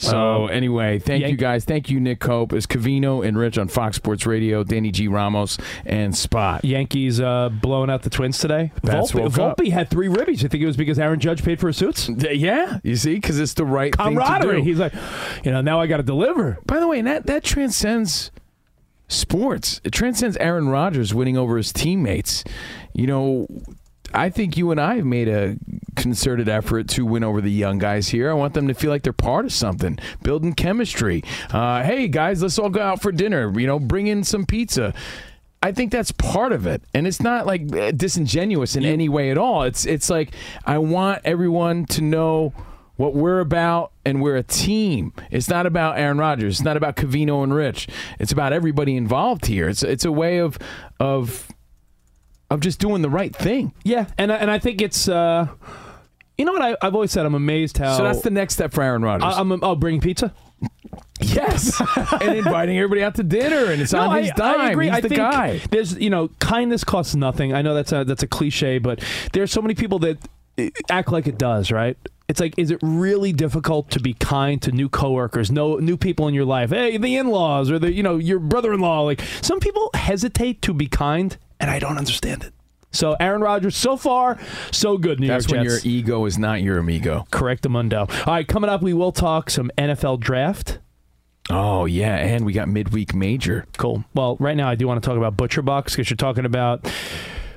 So 0.02 0.44
Um, 0.44 0.50
anyway, 0.50 0.98
thank 0.98 1.24
you 1.26 1.36
guys. 1.36 1.64
Thank 1.64 1.88
you, 1.88 2.00
Nick 2.00 2.18
Cope. 2.18 2.52
It's 2.52 2.66
Covino 2.66 3.24
and 3.26 3.38
Rich 3.38 3.56
on 3.56 3.68
Fox 3.68 3.96
Sports 3.96 4.26
Radio. 4.26 4.64
Danny 4.64 4.90
G. 4.90 5.06
Ramos 5.06 5.58
and 5.86 6.16
Spot. 6.16 6.64
Yankees 6.64 7.20
uh, 7.20 7.48
blowing 7.50 7.88
out 7.88 8.02
the 8.02 8.10
Twins 8.10 8.38
today. 8.38 8.72
Bats 8.82 9.12
Volpe. 9.12 9.30
Volpe 9.56 9.70
had 9.70 9.90
three 9.90 10.08
ribbies. 10.08 10.42
You 10.42 10.48
think 10.48 10.62
it 10.62 10.66
was 10.66 10.76
because 10.76 10.98
Aaron 10.98 11.20
Judge 11.20 11.44
paid 11.44 11.60
for 11.60 11.68
his 11.68 11.76
suits? 11.76 12.08
Yeah, 12.08 12.78
you 12.82 12.96
see, 12.96 13.14
because 13.14 13.38
it's 13.38 13.54
the 13.54 13.64
right 13.64 13.94
thing 13.94 14.14
to 14.16 14.20
Camaraderie. 14.20 14.56
do. 14.58 14.62
He's 14.64 14.78
like, 14.80 14.92
you 15.44 15.52
know, 15.52 15.60
now 15.60 15.80
I 15.80 15.86
got 15.86 15.98
to 15.98 16.02
deliver. 16.02 16.58
By 16.66 16.80
the 16.80 16.88
way, 16.88 16.98
and 16.98 17.06
that 17.06 17.26
that 17.26 17.44
transcends 17.44 18.30
sports. 19.08 19.80
It 19.84 19.92
transcends 19.92 20.36
Aaron 20.38 20.68
Rodgers 20.68 21.14
winning 21.14 21.36
over 21.36 21.56
his 21.56 21.72
teammates. 21.72 22.42
You 22.94 23.06
know, 23.06 23.46
I 24.14 24.30
think 24.30 24.56
you 24.56 24.70
and 24.70 24.80
I 24.80 24.96
have 24.96 25.04
made 25.04 25.28
a 25.28 25.56
concerted 25.96 26.48
effort 26.48 26.88
to 26.88 27.04
win 27.04 27.24
over 27.24 27.40
the 27.40 27.50
young 27.50 27.78
guys 27.78 28.08
here. 28.08 28.30
I 28.30 28.34
want 28.34 28.54
them 28.54 28.68
to 28.68 28.74
feel 28.74 28.90
like 28.90 29.02
they're 29.02 29.12
part 29.12 29.44
of 29.44 29.52
something, 29.52 29.98
building 30.22 30.52
chemistry. 30.54 31.22
Uh, 31.50 31.82
hey, 31.82 32.08
guys, 32.08 32.42
let's 32.42 32.58
all 32.58 32.70
go 32.70 32.80
out 32.80 33.02
for 33.02 33.12
dinner. 33.12 33.58
You 33.58 33.66
know, 33.66 33.78
bring 33.78 34.06
in 34.06 34.24
some 34.24 34.46
pizza. 34.46 34.94
I 35.62 35.70
think 35.70 35.92
that's 35.92 36.10
part 36.10 36.52
of 36.52 36.66
it, 36.66 36.82
and 36.92 37.06
it's 37.06 37.20
not 37.20 37.46
like 37.46 37.72
eh, 37.72 37.92
disingenuous 37.94 38.74
in 38.74 38.84
any 38.84 39.08
way 39.08 39.30
at 39.30 39.38
all. 39.38 39.62
It's 39.62 39.86
it's 39.86 40.10
like 40.10 40.34
I 40.64 40.78
want 40.78 41.20
everyone 41.24 41.86
to 41.86 42.02
know 42.02 42.52
what 42.96 43.14
we're 43.14 43.38
about, 43.38 43.92
and 44.04 44.20
we're 44.20 44.36
a 44.36 44.42
team. 44.42 45.12
It's 45.30 45.48
not 45.48 45.66
about 45.66 45.98
Aaron 45.98 46.18
Rodgers. 46.18 46.54
It's 46.54 46.64
not 46.64 46.76
about 46.76 46.96
Covino 46.96 47.44
and 47.44 47.54
Rich. 47.54 47.86
It's 48.18 48.32
about 48.32 48.52
everybody 48.52 48.96
involved 48.96 49.46
here. 49.46 49.68
It's 49.68 49.84
it's 49.84 50.04
a 50.04 50.10
way 50.10 50.38
of 50.38 50.58
of 50.98 51.51
of 52.52 52.60
just 52.60 52.78
doing 52.78 53.02
the 53.02 53.10
right 53.10 53.34
thing. 53.34 53.72
Yeah, 53.84 54.06
and 54.18 54.32
I- 54.32 54.36
and 54.36 54.50
I 54.50 54.58
think 54.58 54.82
it's. 54.82 55.08
Uh, 55.08 55.46
you 56.38 56.44
know 56.44 56.52
what 56.52 56.62
I, 56.62 56.76
I've 56.82 56.94
always 56.94 57.12
said? 57.12 57.26
I'm 57.26 57.34
amazed 57.34 57.78
how. 57.78 57.96
So 57.96 58.04
that's 58.04 58.22
the 58.22 58.30
next 58.30 58.54
step 58.54 58.72
for 58.72 58.82
Aaron 58.82 59.02
Rodgers. 59.02 59.34
I, 59.34 59.40
am 59.40 59.58
oh, 59.62 59.76
bringing 59.76 60.00
pizza. 60.00 60.32
yes, 61.20 61.80
and 62.20 62.36
inviting 62.36 62.76
everybody 62.78 63.02
out 63.02 63.14
to 63.16 63.22
dinner, 63.22 63.70
and 63.70 63.80
it's 63.80 63.92
No, 63.92 64.00
on 64.00 64.18
his 64.22 64.30
I, 64.32 64.34
dime. 64.34 64.60
I 64.60 64.70
agree. 64.70 64.86
He's 64.86 64.94
I 64.96 65.00
the 65.00 65.08
think 65.08 65.18
guy. 65.18 65.58
There's, 65.70 65.96
you 65.98 66.10
know, 66.10 66.28
kindness 66.40 66.84
costs 66.84 67.14
nothing. 67.14 67.52
I 67.52 67.62
know 67.62 67.74
that's 67.74 67.92
a 67.92 68.04
that's 68.04 68.22
a 68.22 68.26
cliche, 68.26 68.78
but 68.78 69.04
there's 69.32 69.52
so 69.52 69.62
many 69.62 69.74
people 69.74 69.98
that 70.00 70.18
uh, 70.58 70.68
act 70.90 71.12
like 71.12 71.26
it 71.26 71.38
does, 71.38 71.70
right? 71.70 71.96
It's 72.28 72.40
like, 72.40 72.54
is 72.56 72.70
it 72.70 72.78
really 72.82 73.32
difficult 73.32 73.90
to 73.90 74.00
be 74.00 74.14
kind 74.14 74.60
to 74.62 74.72
new 74.72 74.88
coworkers, 74.88 75.50
no 75.50 75.76
new 75.76 75.98
people 75.98 76.28
in 76.28 76.34
your 76.34 76.46
life? 76.46 76.70
Hey, 76.70 76.96
the 76.96 77.16
in-laws 77.16 77.70
or 77.70 77.78
the 77.78 77.92
you 77.92 78.02
know 78.02 78.16
your 78.16 78.38
brother-in-law. 78.38 79.02
Like 79.02 79.20
some 79.42 79.60
people 79.60 79.90
hesitate 79.94 80.62
to 80.62 80.72
be 80.72 80.86
kind, 80.86 81.36
and 81.62 81.70
I 81.70 81.78
don't 81.78 81.96
understand 81.96 82.42
it. 82.42 82.52
So 82.90 83.16
Aaron 83.18 83.40
Rodgers, 83.40 83.74
so 83.74 83.96
far, 83.96 84.38
so 84.70 84.98
good. 84.98 85.18
New 85.18 85.28
That's 85.28 85.46
York 85.46 85.60
when 85.60 85.70
Jets. 85.70 85.84
your 85.86 85.94
ego 85.94 86.26
is 86.26 86.36
not 86.36 86.60
your 86.60 86.76
amigo. 86.76 87.24
Correct, 87.30 87.64
Amundo. 87.64 88.00
All 88.26 88.34
right, 88.34 88.46
coming 88.46 88.68
up, 88.68 88.82
we 88.82 88.92
will 88.92 89.12
talk 89.12 89.48
some 89.48 89.70
NFL 89.78 90.20
draft. 90.20 90.78
Oh 91.48 91.86
yeah, 91.86 92.16
and 92.16 92.44
we 92.44 92.52
got 92.52 92.68
midweek 92.68 93.14
major. 93.14 93.64
Cool. 93.78 94.04
Well, 94.14 94.36
right 94.38 94.56
now 94.56 94.68
I 94.68 94.74
do 94.74 94.86
want 94.86 95.02
to 95.02 95.06
talk 95.08 95.16
about 95.16 95.36
Butcher 95.38 95.62
Box 95.62 95.94
because 95.94 96.10
you're 96.10 96.16
talking 96.18 96.44
about 96.44 96.86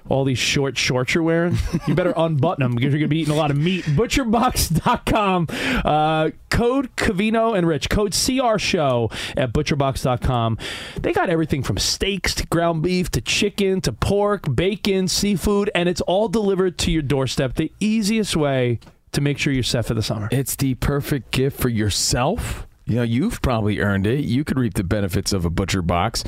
all 0.10 0.24
these 0.24 0.38
short 0.38 0.78
shorts 0.78 1.14
you're 1.14 1.24
wearing. 1.24 1.58
You 1.88 1.96
better 1.96 2.14
unbutton 2.18 2.64
them 2.64 2.76
because 2.76 2.94
you're 2.94 3.00
going 3.00 3.10
to 3.10 3.16
be 3.16 3.20
eating 3.20 3.34
a 3.34 3.38
lot 3.38 3.52
of 3.52 3.58
meat. 3.58 3.86
Butcherbox.com. 3.86 5.48
Uh, 5.84 6.32
code 6.50 6.96
Covino 6.96 7.58
and 7.58 7.68
Rich. 7.68 7.90
Code 7.90 8.14
CR 8.14 8.58
Show 8.58 9.10
at 9.36 9.54
butcherbox.com. 9.54 10.58
They 11.02 11.14
got 11.14 11.30
everything 11.30 11.64
from 11.64 11.78
steaks 11.78 12.34
to 12.36 12.46
ground 12.48 12.84
beef 12.84 13.10
to 13.12 13.22
chicken 13.22 13.82
to 13.82 13.92
pork, 13.92 14.54
bacon, 14.56 15.08
seafood, 15.08 15.72
and 15.74 15.90
it's 15.90 16.02
all 16.02 16.28
delivered 16.28 16.78
to 16.80 16.92
your 16.92 17.02
doorstep. 17.02 17.56
The 17.56 17.72
easiest 17.80 18.36
way 18.36 18.80
to 19.12 19.22
make 19.22 19.38
sure 19.38 19.54
you're 19.54 19.64
set 19.64 19.86
for 19.86 19.94
the 19.94 20.04
summer. 20.04 20.28
It's 20.32 20.56
the 20.56 20.76
perfect 20.76 21.32
gift 21.32 21.60
for 21.60 21.70
yourself. 21.70 22.68
You 22.86 22.98
know, 22.98 23.04
you've 23.04 23.42
probably 23.42 23.80
earned 23.80 24.06
it. 24.06 24.26
You 24.26 24.44
could 24.44 24.60
reap 24.60 24.76
the 24.76 24.84
benefits 24.84 25.34
of 25.34 25.46
a 25.46 25.50
butcher 25.50 25.82
box. 25.82 26.24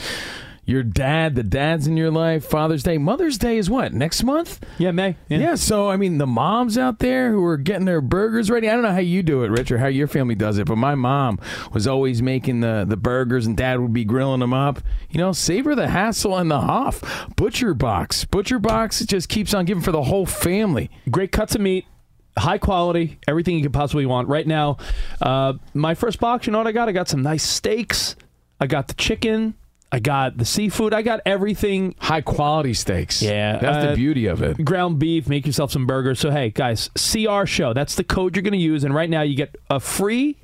Your 0.67 0.83
dad, 0.83 1.35
the 1.35 1.43
dads 1.43 1.87
in 1.87 1.95
your 1.95 2.11
life, 2.11 2.43
Father's 2.43 2.83
Day, 2.83 2.97
Mother's 2.97 3.37
Day 3.37 3.57
is 3.57 3.69
what 3.69 3.93
next 3.93 4.21
month? 4.21 4.59
Yeah, 4.77 4.91
May. 4.91 5.15
Yeah. 5.29 5.55
so 5.55 5.89
I 5.89 5.95
mean, 5.95 6.17
the 6.17 6.27
moms 6.27 6.77
out 6.77 6.99
there 6.99 7.31
who 7.31 7.41
are 7.45 7.55
getting 7.55 7.85
their 7.85 8.01
burgers 8.01 8.49
ready. 8.49 8.69
I 8.69 8.73
don't 8.73 8.81
know 8.81 8.91
how 8.91 8.97
you 8.97 9.23
do 9.23 9.43
it, 9.43 9.47
Rich, 9.49 9.71
or 9.71 9.77
how 9.77 9.87
your 9.87 10.07
family 10.07 10.35
does 10.35 10.57
it, 10.57 10.67
but 10.67 10.75
my 10.75 10.93
mom 10.93 11.39
was 11.71 11.87
always 11.87 12.21
making 12.21 12.59
the 12.59 12.85
the 12.85 12.97
burgers, 12.97 13.45
and 13.45 13.55
Dad 13.55 13.79
would 13.79 13.93
be 13.93 14.03
grilling 14.03 14.41
them 14.41 14.53
up. 14.53 14.81
You 15.09 15.19
know, 15.19 15.31
savor 15.31 15.73
the 15.73 15.87
hassle 15.87 16.35
and 16.35 16.51
the 16.51 16.59
huff. 16.59 17.01
Butcher 17.37 17.73
box, 17.73 18.25
butcher 18.25 18.59
box. 18.59 18.99
Just 19.05 19.29
keeps 19.29 19.53
on 19.53 19.63
giving 19.63 19.81
for 19.83 19.93
the 19.93 20.03
whole 20.03 20.25
family. 20.25 20.91
Great 21.09 21.31
cuts 21.31 21.55
of 21.55 21.61
meat, 21.61 21.85
high 22.37 22.57
quality, 22.57 23.19
everything 23.25 23.55
you 23.55 23.63
could 23.63 23.71
possibly 23.71 24.05
want. 24.05 24.27
Right 24.27 24.45
now, 24.45 24.79
uh, 25.21 25.53
my 25.73 25.93
first 25.95 26.19
box, 26.19 26.45
you 26.45 26.51
know 26.51 26.57
what 26.57 26.67
I 26.67 26.73
got? 26.73 26.89
I 26.89 26.91
got 26.91 27.07
some 27.07 27.21
nice 27.21 27.43
steaks. 27.43 28.17
I 28.59 28.67
got 28.67 28.89
the 28.89 28.95
chicken. 28.95 29.55
I 29.91 29.99
got 29.99 30.37
the 30.37 30.45
seafood. 30.45 30.93
I 30.93 31.01
got 31.01 31.21
everything. 31.25 31.95
High 31.99 32.21
quality 32.21 32.73
steaks. 32.73 33.21
Yeah. 33.21 33.57
That's 33.57 33.85
the 33.85 33.91
uh, 33.91 33.95
beauty 33.95 34.25
of 34.25 34.41
it. 34.41 34.63
Ground 34.63 34.99
beef, 34.99 35.27
make 35.29 35.45
yourself 35.45 35.71
some 35.71 35.85
burgers. 35.85 36.19
So, 36.19 36.29
hey, 36.29 36.49
guys, 36.49 36.89
CR 36.95 37.45
Show. 37.45 37.73
That's 37.73 37.95
the 37.95 38.03
code 38.03 38.35
you're 38.35 38.43
going 38.43 38.51
to 38.53 38.57
use. 38.59 38.83
And 38.83 38.93
right 38.93 39.09
now, 39.09 39.21
you 39.21 39.35
get 39.35 39.55
a 39.69 39.79
free 39.79 40.37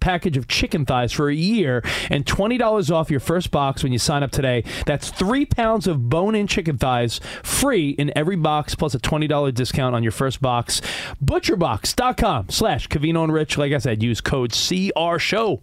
package 0.00 0.36
of 0.36 0.46
chicken 0.46 0.84
thighs 0.84 1.10
for 1.12 1.28
a 1.28 1.34
year 1.34 1.82
and 2.10 2.24
$20 2.24 2.94
off 2.94 3.10
your 3.10 3.18
first 3.18 3.50
box 3.50 3.82
when 3.82 3.92
you 3.92 3.98
sign 3.98 4.22
up 4.22 4.30
today. 4.30 4.62
That's 4.84 5.10
three 5.10 5.44
pounds 5.46 5.88
of 5.88 6.08
bone-in 6.08 6.46
chicken 6.46 6.78
thighs 6.78 7.20
free 7.42 7.90
in 7.90 8.16
every 8.16 8.36
box 8.36 8.76
plus 8.76 8.94
a 8.94 9.00
$20 9.00 9.52
discount 9.52 9.96
on 9.96 10.04
your 10.04 10.12
first 10.12 10.40
box. 10.40 10.80
Butcherbox.com 11.24 12.50
slash 12.50 12.86
Covino 12.88 13.24
and 13.24 13.32
Rich. 13.32 13.58
Like 13.58 13.72
I 13.72 13.78
said, 13.78 14.00
use 14.02 14.20
code 14.20 14.52
CR 14.52 15.18
Show. 15.18 15.62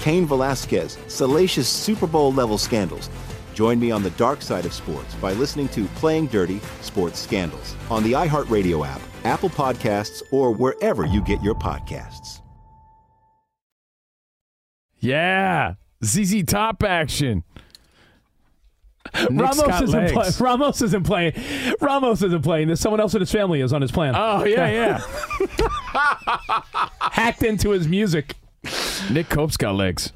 Cain 0.00 0.26
Velasquez, 0.26 0.98
salacious 1.08 1.68
Super 1.68 2.06
Bowl 2.06 2.32
level 2.32 2.58
scandals. 2.58 3.08
Join 3.54 3.78
me 3.78 3.90
on 3.90 4.02
the 4.02 4.10
dark 4.10 4.40
side 4.42 4.64
of 4.64 4.72
sports 4.72 5.14
by 5.16 5.32
listening 5.34 5.68
to 5.70 5.84
Playing 5.96 6.26
Dirty 6.28 6.60
Sports 6.80 7.18
Scandals 7.18 7.74
on 7.90 8.02
the 8.02 8.12
iHeartRadio 8.12 8.86
app, 8.86 9.00
Apple 9.24 9.50
Podcasts, 9.50 10.22
or 10.32 10.52
wherever 10.52 11.04
you 11.04 11.20
get 11.22 11.42
your 11.42 11.54
podcasts. 11.54 12.40
Yeah, 14.98 15.74
ZZ 16.04 16.44
Top 16.46 16.82
action. 16.82 17.44
Ramos 19.30 19.58
isn't, 19.82 19.90
legs. 19.92 20.12
play- 20.12 20.30
Ramos 20.46 20.82
isn't 20.82 21.04
playing. 21.04 21.32
Ramos 21.80 22.22
isn't 22.22 22.42
playing. 22.42 22.68
There's 22.68 22.80
someone 22.80 23.00
else 23.00 23.14
in 23.14 23.20
his 23.20 23.32
family 23.32 23.60
is 23.60 23.72
on 23.72 23.82
his 23.82 23.90
plan. 23.90 24.14
Oh 24.16 24.44
yeah, 24.44 24.68
yeah. 24.70 25.00
Hacked 27.00 27.42
into 27.42 27.70
his 27.70 27.88
music. 27.88 28.36
Nick 29.10 29.28
Cope's 29.28 29.56
got 29.56 29.74
legs. 29.74 30.12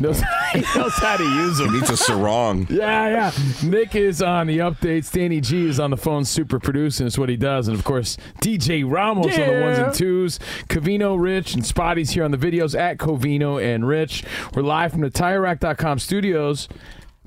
Knows, 0.00 0.20
he 0.52 0.60
knows 0.74 0.94
how 0.96 1.16
to 1.16 1.24
use 1.24 1.58
them. 1.58 1.68
He 1.72 1.76
needs 1.78 1.90
a 1.90 1.96
sarong. 1.96 2.66
Yeah, 2.70 3.08
yeah. 3.08 3.32
Nick 3.68 3.94
is 3.94 4.20
on 4.20 4.46
the 4.48 4.58
updates. 4.58 5.10
Danny 5.12 5.40
G 5.40 5.68
is 5.68 5.78
on 5.80 5.90
the 5.90 5.96
phone, 5.96 6.24
super 6.24 6.58
producing. 6.58 7.06
It's 7.06 7.16
what 7.16 7.28
he 7.28 7.36
does. 7.36 7.68
And 7.68 7.78
of 7.78 7.84
course, 7.84 8.16
DJ 8.42 8.84
Ramos 8.88 9.26
on 9.26 9.46
the 9.46 9.60
ones 9.62 9.78
Yeah. 9.78 9.84
and 9.86 9.94
twos. 9.94 10.38
Covino, 10.68 11.18
Rich, 11.18 11.54
and 11.54 11.64
Spotty's 11.64 12.10
here 12.10 12.24
on 12.24 12.32
the 12.32 12.36
videos 12.38 12.78
at 12.78 12.98
Covino 12.98 13.62
and 13.62 13.86
Rich. 13.86 14.24
We're 14.54 14.62
live 14.62 14.90
from 14.92 15.00
the 15.02 15.10
TireRack.com 15.10 16.00
studios. 16.00 16.68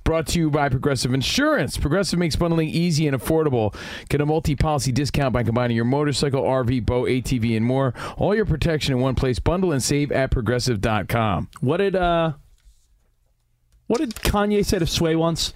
Brought 0.10 0.26
to 0.30 0.40
you 0.40 0.50
by 0.50 0.70
Progressive 0.70 1.14
Insurance. 1.14 1.78
Progressive 1.78 2.18
makes 2.18 2.36
bundling 2.36 2.70
easy 2.70 3.06
and 3.08 3.16
affordable. 3.16 3.76
Get 4.10 4.22
a 4.22 4.26
multi 4.26 4.56
policy 4.56 4.92
discount 4.92 5.34
by 5.34 5.44
combining 5.44 5.76
your 5.76 5.86
motorcycle, 5.86 6.42
RV, 6.42 6.84
boat, 6.84 7.10
ATV, 7.10 7.56
and 7.56 7.64
more. 7.64 7.94
All 8.18 8.34
your 8.34 8.46
protection 8.46 8.96
in 8.96 9.02
one 9.02 9.14
place. 9.14 9.38
Bundle 9.38 9.72
and 9.72 9.84
save 9.84 10.12
at 10.12 10.32
progressive.com. 10.32 11.50
What 11.62 11.78
did 11.78 11.96
uh 11.96 12.32
what 13.86 14.00
did 14.00 14.16
Kanye 14.16 14.66
say 14.66 14.80
to 14.80 14.88
Sway 14.88 15.16
once? 15.16 15.54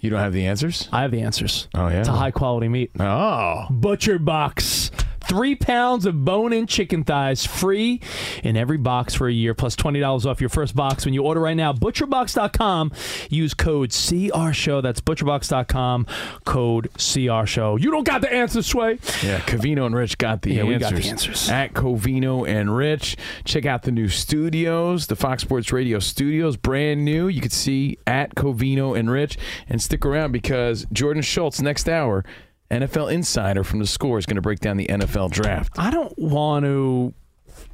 You 0.00 0.08
don't 0.08 0.20
have 0.20 0.32
the 0.32 0.46
answers? 0.46 0.88
I 0.90 1.02
have 1.02 1.10
the 1.10 1.20
answers. 1.20 1.68
Oh, 1.74 1.88
yeah? 1.88 2.00
It's 2.00 2.08
a 2.08 2.12
high 2.12 2.30
quality 2.30 2.70
meat. 2.70 2.90
Oh. 2.98 3.66
Butcher 3.68 4.18
Box. 4.18 4.90
Three 5.30 5.54
pounds 5.54 6.06
of 6.06 6.24
bone 6.24 6.52
in 6.52 6.66
chicken 6.66 7.04
thighs 7.04 7.46
free 7.46 8.00
in 8.42 8.56
every 8.56 8.78
box 8.78 9.14
for 9.14 9.28
a 9.28 9.32
year, 9.32 9.54
plus 9.54 9.76
$20 9.76 10.26
off 10.28 10.40
your 10.40 10.50
first 10.50 10.74
box 10.74 11.04
when 11.04 11.14
you 11.14 11.22
order 11.22 11.38
right 11.40 11.56
now. 11.56 11.72
ButcherBox.com. 11.72 12.90
Use 13.30 13.54
code 13.54 13.90
CR 13.92 14.50
Show. 14.50 14.80
That's 14.80 15.00
ButcherBox.com. 15.00 16.06
Code 16.44 16.90
CR 16.94 17.46
Show. 17.46 17.76
You 17.76 17.92
don't 17.92 18.02
got 18.02 18.22
the 18.22 18.32
answers, 18.32 18.66
Sway. 18.66 18.94
Yeah, 19.22 19.38
Covino 19.42 19.86
and 19.86 19.94
Rich 19.94 20.18
got 20.18 20.42
the 20.42 20.52
Yeah, 20.54 20.62
answers. 20.64 20.72
we 20.74 20.78
got 20.80 20.94
the 21.02 21.08
answers. 21.08 21.48
At 21.48 21.74
Covino 21.74 22.44
and 22.48 22.76
Rich. 22.76 23.16
Check 23.44 23.64
out 23.66 23.82
the 23.82 23.92
new 23.92 24.08
studios, 24.08 25.06
the 25.06 25.14
Fox 25.14 25.42
Sports 25.44 25.70
Radio 25.72 26.00
studios, 26.00 26.56
brand 26.56 27.04
new. 27.04 27.28
You 27.28 27.40
can 27.40 27.50
see 27.50 27.98
at 28.04 28.34
Covino 28.34 28.98
and 28.98 29.08
Rich. 29.08 29.38
And 29.68 29.80
stick 29.80 30.04
around 30.04 30.32
because 30.32 30.88
Jordan 30.92 31.22
Schultz, 31.22 31.60
next 31.62 31.88
hour, 31.88 32.24
NFL 32.70 33.12
Insider 33.12 33.64
from 33.64 33.80
the 33.80 33.86
score, 33.86 34.18
is 34.18 34.26
going 34.26 34.36
to 34.36 34.42
break 34.42 34.60
down 34.60 34.76
the 34.76 34.86
NFL 34.86 35.30
draft. 35.30 35.72
I 35.78 35.90
don't 35.90 36.16
want 36.18 36.64
to. 36.64 37.14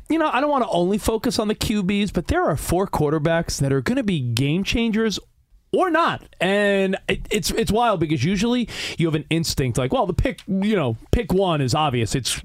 You 0.08 0.18
know, 0.20 0.30
I 0.32 0.40
don't 0.40 0.50
want 0.50 0.64
to 0.64 0.70
only 0.70 0.98
focus 0.98 1.38
on 1.38 1.48
the 1.48 1.54
QBs, 1.54 2.12
but 2.12 2.28
there 2.28 2.44
are 2.44 2.56
four 2.56 2.86
quarterbacks 2.86 3.60
that 3.60 3.72
are 3.72 3.80
going 3.80 3.96
to 3.96 4.04
be 4.04 4.20
game 4.20 4.62
changers 4.62 5.18
or 5.72 5.90
not. 5.90 6.22
And 6.40 6.96
it, 7.08 7.26
it's 7.30 7.50
it's 7.50 7.72
wild 7.72 8.00
because 8.00 8.24
usually 8.24 8.68
you 8.98 9.06
have 9.06 9.14
an 9.14 9.24
instinct 9.30 9.78
like, 9.78 9.92
well, 9.92 10.06
the 10.06 10.14
pick, 10.14 10.40
you 10.46 10.76
know, 10.76 10.96
pick 11.10 11.32
one 11.32 11.60
is 11.60 11.74
obvious. 11.74 12.14
It's 12.14 12.40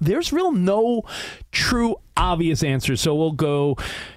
there's 0.00 0.32
real 0.32 0.52
no 0.52 1.02
true 1.52 1.96
obvious 2.16 2.62
answers. 2.62 3.00
So 3.00 3.14
we'll 3.14 3.32
go 3.32 3.76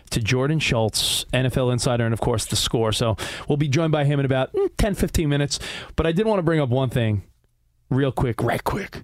to 0.10 0.20
Jordan 0.20 0.60
Schultz, 0.60 1.26
NFL 1.34 1.72
insider, 1.72 2.06
and 2.06 2.14
of 2.14 2.22
course 2.22 2.46
the 2.46 2.56
score. 2.56 2.92
So 2.92 3.18
we'll 3.48 3.58
be 3.58 3.68
joined 3.68 3.92
by 3.92 4.06
him 4.06 4.20
in 4.20 4.26
about 4.26 4.54
mm, 4.54 4.70
10, 4.78 4.96
15 4.96 5.30
minutes. 5.30 5.60
But 5.96 6.08
I 6.08 6.12
did 6.12 6.26
want 6.26 6.40
to 6.40 6.44
bring 6.44 6.60
up 6.60 6.70
one 6.70 6.90
thing 6.90 7.24
real 7.90 8.12
quick, 8.12 8.42
right 8.42 8.64
quick. 8.64 9.04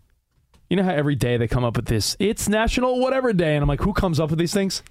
You 0.69 0.77
know 0.77 0.83
how 0.83 0.91
every 0.93 1.15
day 1.15 1.37
they 1.37 1.47
come 1.47 1.63
up 1.63 1.75
with 1.75 1.87
this, 1.87 2.15
it's 2.19 2.47
National 2.47 2.99
whatever 2.99 3.33
day, 3.33 3.55
and 3.55 3.63
I'm 3.63 3.67
like, 3.67 3.81
who 3.81 3.93
comes 3.93 4.19
up 4.19 4.29
with 4.29 4.39
these 4.39 4.53
things? 4.53 4.83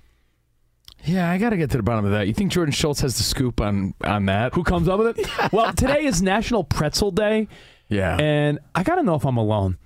Yeah, 1.04 1.30
I 1.30 1.38
got 1.38 1.50
to 1.50 1.56
get 1.56 1.70
to 1.70 1.78
the 1.78 1.82
bottom 1.82 2.04
of 2.04 2.10
that. 2.12 2.26
You 2.26 2.34
think 2.34 2.52
Jordan 2.52 2.72
Schultz 2.72 3.00
has 3.00 3.16
the 3.16 3.22
scoop 3.22 3.60
on 3.60 3.94
on 4.04 4.26
that? 4.26 4.54
Who 4.54 4.64
comes 4.64 4.88
up 4.88 4.98
with 4.98 5.18
it? 5.18 5.26
well, 5.52 5.72
today 5.72 6.04
is 6.04 6.20
National 6.20 6.64
Pretzel 6.64 7.10
Day. 7.10 7.48
Yeah. 7.88 8.16
And 8.18 8.58
I 8.74 8.82
got 8.82 8.96
to 8.96 9.02
know 9.02 9.14
if 9.14 9.24
I'm 9.24 9.38
alone. 9.38 9.78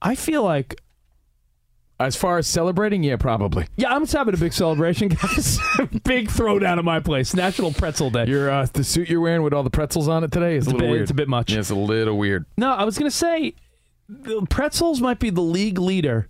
I 0.00 0.14
feel 0.14 0.44
like 0.44 0.80
As 2.00 2.16
far 2.16 2.38
as 2.38 2.46
celebrating, 2.48 3.04
yeah, 3.04 3.16
probably. 3.16 3.66
Yeah, 3.76 3.94
I'm 3.94 4.02
just 4.02 4.12
having 4.12 4.34
a 4.34 4.36
big 4.36 4.52
celebration, 4.52 5.08
guys. 5.08 5.58
big 6.04 6.28
throwdown 6.28 6.78
at 6.78 6.84
my 6.84 6.98
place. 6.98 7.34
National 7.34 7.72
Pretzel 7.72 8.10
Day. 8.10 8.26
Your 8.26 8.50
uh, 8.50 8.66
the 8.72 8.82
suit 8.82 9.08
you're 9.08 9.20
wearing 9.20 9.42
with 9.42 9.52
all 9.52 9.62
the 9.62 9.70
pretzels 9.70 10.08
on 10.08 10.24
it 10.24 10.32
today 10.32 10.56
is 10.56 10.64
It's 10.66 10.72
a 10.72 10.74
little 10.74 10.86
bit- 10.88 10.90
weird. 10.90 11.02
it's 11.02 11.10
a 11.12 11.14
bit 11.14 11.28
much. 11.28 11.52
Yeah, 11.52 11.60
it's 11.60 11.70
a 11.70 11.74
little 11.76 12.18
weird. 12.18 12.46
No, 12.58 12.72
I 12.72 12.82
was 12.84 12.98
going 12.98 13.10
to 13.10 13.16
say 13.16 13.54
the 14.08 14.44
pretzels 14.50 15.00
might 15.00 15.20
be 15.20 15.30
the 15.30 15.40
league 15.40 15.78
leader. 15.78 16.28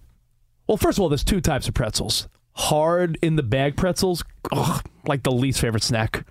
Well, 0.69 0.77
first 0.77 0.99
of 0.99 1.03
all, 1.03 1.09
there's 1.09 1.25
two 1.25 1.41
types 1.41 1.67
of 1.67 1.73
pretzels. 1.75 2.29
Hard 2.57 3.19
in 3.23 3.37
the 3.37 3.43
bag 3.43 3.77
pretzels, 3.77 4.23
ugh, 4.53 4.85
like 5.07 5.23
the 5.23 5.33
least 5.33 5.61
favorite 5.61 5.83
snack. 5.83 6.27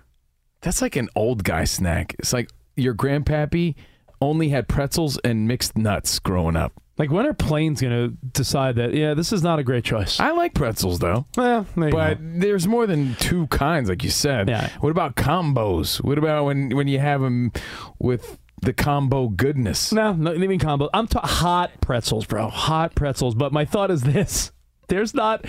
That's 0.62 0.80
like 0.80 0.96
an 0.96 1.08
old 1.16 1.44
guy 1.44 1.64
snack. 1.64 2.14
It's 2.18 2.32
like 2.32 2.50
your 2.76 2.94
grandpappy 2.94 3.74
only 4.20 4.48
had 4.48 4.68
pretzels 4.68 5.18
and 5.24 5.46
mixed 5.46 5.76
nuts 5.76 6.18
growing 6.20 6.56
up. 6.56 6.72
Like 6.96 7.10
when 7.10 7.26
are 7.26 7.34
planes 7.34 7.80
going 7.80 7.92
to 7.92 8.16
decide 8.28 8.76
that? 8.76 8.94
Yeah, 8.94 9.14
this 9.14 9.32
is 9.32 9.42
not 9.42 9.58
a 9.58 9.64
great 9.64 9.84
choice. 9.84 10.20
I 10.20 10.30
like 10.30 10.54
pretzels 10.54 11.00
though. 11.00 11.24
Well, 11.36 11.66
there 11.76 11.90
but 11.90 12.14
go. 12.14 12.38
there's 12.38 12.68
more 12.68 12.86
than 12.86 13.16
two 13.16 13.48
kinds, 13.48 13.88
like 13.88 14.04
you 14.04 14.10
said. 14.10 14.48
Yeah. 14.48 14.70
What 14.80 14.90
about 14.90 15.16
combos? 15.16 16.02
What 16.02 16.18
about 16.18 16.44
when 16.44 16.74
when 16.76 16.86
you 16.86 17.00
have 17.00 17.20
them 17.20 17.52
with 17.98 18.38
the 18.62 18.72
combo 18.72 19.28
goodness? 19.28 19.92
No, 19.92 20.12
no, 20.12 20.32
I 20.32 20.38
mean 20.38 20.60
combo. 20.60 20.88
I'm 20.94 21.08
ta- 21.08 21.26
hot 21.26 21.72
pretzels, 21.80 22.26
bro. 22.26 22.48
Hot 22.48 22.94
pretzels. 22.94 23.34
But 23.34 23.52
my 23.52 23.64
thought 23.64 23.90
is 23.90 24.02
this: 24.02 24.52
there's 24.88 25.14
not 25.14 25.44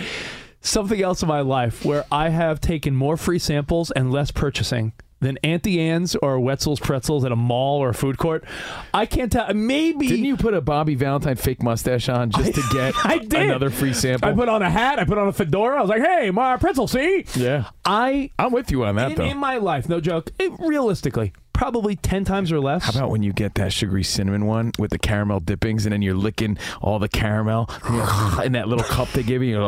something 0.60 1.00
else 1.00 1.22
in 1.22 1.28
my 1.28 1.42
life 1.42 1.84
where 1.84 2.04
I 2.10 2.30
have 2.30 2.60
taken 2.60 2.96
more 2.96 3.16
free 3.16 3.38
samples 3.38 3.92
and 3.92 4.10
less 4.10 4.32
purchasing 4.32 4.94
than 5.20 5.38
Auntie 5.42 5.80
Anne's 5.80 6.14
or 6.16 6.38
Wetzel's 6.38 6.78
pretzels 6.78 7.24
at 7.24 7.32
a 7.32 7.36
mall 7.36 7.78
or 7.82 7.88
a 7.88 7.94
food 7.94 8.18
court. 8.18 8.44
I 8.92 9.06
can't 9.06 9.32
tell. 9.32 9.52
Maybe 9.54 10.08
Didn't 10.08 10.24
you 10.26 10.36
put 10.36 10.52
a 10.54 10.60
Bobby 10.60 10.94
Valentine 10.94 11.36
fake 11.36 11.62
mustache 11.62 12.08
on 12.08 12.30
just 12.30 12.54
to 12.54 12.62
get 12.72 12.94
I 13.04 13.18
did. 13.18 13.42
another 13.42 13.70
free 13.70 13.92
sample? 13.94 14.28
I 14.28 14.32
put 14.34 14.48
on 14.48 14.62
a 14.62 14.68
hat. 14.70 14.98
I 14.98 15.04
put 15.04 15.16
on 15.18 15.28
a 15.28 15.32
fedora. 15.32 15.78
I 15.78 15.80
was 15.80 15.88
like, 15.90 16.02
"Hey, 16.02 16.30
my 16.30 16.56
pretzel, 16.58 16.86
see?" 16.86 17.24
yeah, 17.34 17.70
I 17.84 18.30
I'm 18.38 18.52
with 18.52 18.70
you 18.70 18.84
on 18.84 18.96
that 18.96 19.12
in, 19.12 19.16
though. 19.16 19.24
in 19.24 19.38
my 19.38 19.56
life, 19.56 19.88
no 19.88 20.00
joke. 20.00 20.30
It, 20.38 20.52
realistically, 20.58 21.32
probably 21.56 21.96
ten 21.96 22.24
times 22.24 22.52
or 22.52 22.60
less. 22.60 22.84
How 22.84 22.92
about 22.98 23.10
when 23.10 23.22
you 23.22 23.32
get 23.32 23.54
that 23.54 23.72
sugary 23.72 24.04
cinnamon 24.04 24.44
one 24.46 24.72
with 24.78 24.90
the 24.90 24.98
caramel 24.98 25.40
dippings 25.40 25.86
and 25.86 25.92
then 25.92 26.02
you're 26.02 26.14
licking 26.14 26.58
all 26.82 26.98
the 26.98 27.08
caramel 27.08 27.70
in 28.44 28.52
that 28.52 28.68
little 28.68 28.84
cup 28.84 29.08
they 29.12 29.22
give 29.22 29.42
you? 29.42 29.58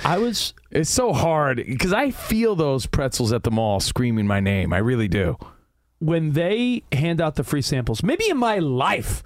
I 0.04 0.18
was. 0.18 0.52
It's 0.70 0.90
so 0.90 1.12
hard 1.12 1.56
because 1.56 1.92
I 1.92 2.10
feel 2.10 2.54
those 2.54 2.86
pretzels 2.86 3.32
at 3.32 3.42
the 3.42 3.50
mall 3.50 3.80
screaming 3.80 4.26
my 4.26 4.40
name. 4.40 4.72
I 4.72 4.78
really 4.78 5.08
do. 5.08 5.36
when 6.00 6.32
they 6.32 6.82
hand 6.92 7.20
out 7.20 7.36
the 7.36 7.44
free 7.44 7.62
samples, 7.62 8.02
maybe 8.02 8.28
in 8.28 8.36
my 8.36 8.58
life, 8.58 9.22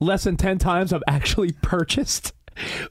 less 0.00 0.24
than 0.24 0.36
10 0.36 0.58
times 0.58 0.92
I've 0.92 1.02
actually 1.06 1.52
purchased, 1.62 2.32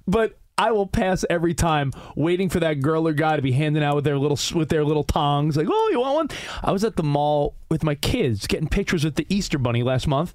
but 0.05 0.37
I 0.57 0.71
will 0.71 0.87
pass 0.87 1.25
every 1.29 1.53
time 1.53 1.91
waiting 2.15 2.47
for 2.49 2.59
that 2.61 2.75
girl 2.81 3.07
or 3.07 3.13
guy 3.13 3.35
to 3.35 3.41
be 3.41 3.51
handing 3.51 3.83
out 3.83 3.95
with 3.95 4.05
their 4.05 4.17
little 4.17 4.39
with 4.57 4.69
their 4.69 4.85
little 4.85 5.03
tongs 5.03 5.57
like, 5.57 5.67
"Oh, 5.69 5.89
you 5.91 5.99
want 5.99 6.15
one?" 6.15 6.37
I 6.63 6.71
was 6.71 6.83
at 6.83 6.95
the 6.95 7.03
mall 7.03 7.55
with 7.69 7.83
my 7.83 7.95
kids 7.95 8.47
getting 8.47 8.67
pictures 8.69 9.03
with 9.03 9.15
the 9.15 9.25
Easter 9.29 9.57
bunny 9.57 9.83
last 9.83 10.07
month, 10.07 10.33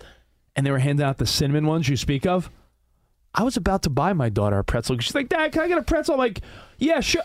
and 0.55 0.67
they 0.67 0.71
were 0.71 0.79
handing 0.79 1.05
out 1.07 1.17
the 1.19 1.27
cinnamon 1.27 1.67
ones 1.67 1.89
you 1.89 1.97
speak 1.97 2.27
of. 2.27 2.51
I 3.35 3.45
was 3.45 3.57
about 3.57 3.83
to 3.85 3.91
buy 3.91 4.13
my 4.13 4.29
daughter 4.29 4.59
a 4.59 4.65
pretzel. 4.65 4.99
She's 4.99 5.15
like, 5.15 5.29
"Dad, 5.31 5.53
can 5.53 5.63
I 5.63 5.69
get 5.69 5.79
a 5.79 5.83
pretzel?" 5.83 6.15
I'm 6.15 6.19
like, 6.19 6.41
"Yeah, 6.79 7.01
sure." 7.01 7.23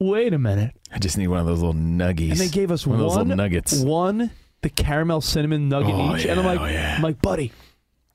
Wait 0.00 0.32
a 0.32 0.38
minute. 0.38 0.76
I 0.92 1.00
just 1.00 1.18
need 1.18 1.26
one 1.26 1.40
of 1.40 1.46
those 1.46 1.58
little 1.60 1.74
nuggies. 1.74 2.30
And 2.30 2.38
they 2.38 2.48
gave 2.48 2.70
us 2.70 2.86
one 2.86 2.98
one, 2.98 3.04
of 3.04 3.10
those 3.10 3.18
little 3.18 3.36
nuggets. 3.36 3.80
One, 3.80 4.30
the 4.62 4.70
caramel 4.70 5.20
cinnamon 5.22 5.68
nugget 5.68 5.92
Oh, 5.92 6.14
each. 6.16 6.24
and 6.24 6.38
I'm 6.38 6.46
like, 6.46 6.60
oh, 6.60 6.66
yeah. 6.66 6.94
I'm 6.96 7.02
like, 7.02 7.20
buddy, 7.20 7.50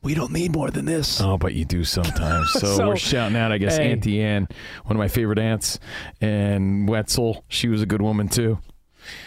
we 0.03 0.13
don't 0.13 0.31
need 0.31 0.53
more 0.53 0.69
than 0.69 0.85
this. 0.85 1.19
Oh, 1.21 1.37
but 1.37 1.53
you 1.53 1.65
do 1.65 1.83
sometimes. 1.83 2.51
So, 2.59 2.75
So, 2.75 2.87
we're 2.89 2.97
shouting 2.97 3.37
out, 3.37 3.51
I 3.51 3.57
guess, 3.57 3.77
hey. 3.77 3.91
Auntie 3.91 4.21
Ann, 4.21 4.47
one 4.83 4.95
of 4.95 4.99
my 4.99 5.07
favorite 5.07 5.39
aunts, 5.39 5.79
and 6.21 6.87
Wetzel. 6.87 7.43
She 7.47 7.67
was 7.69 7.81
a 7.81 7.85
good 7.85 8.01
woman 8.01 8.27
too. 8.29 8.59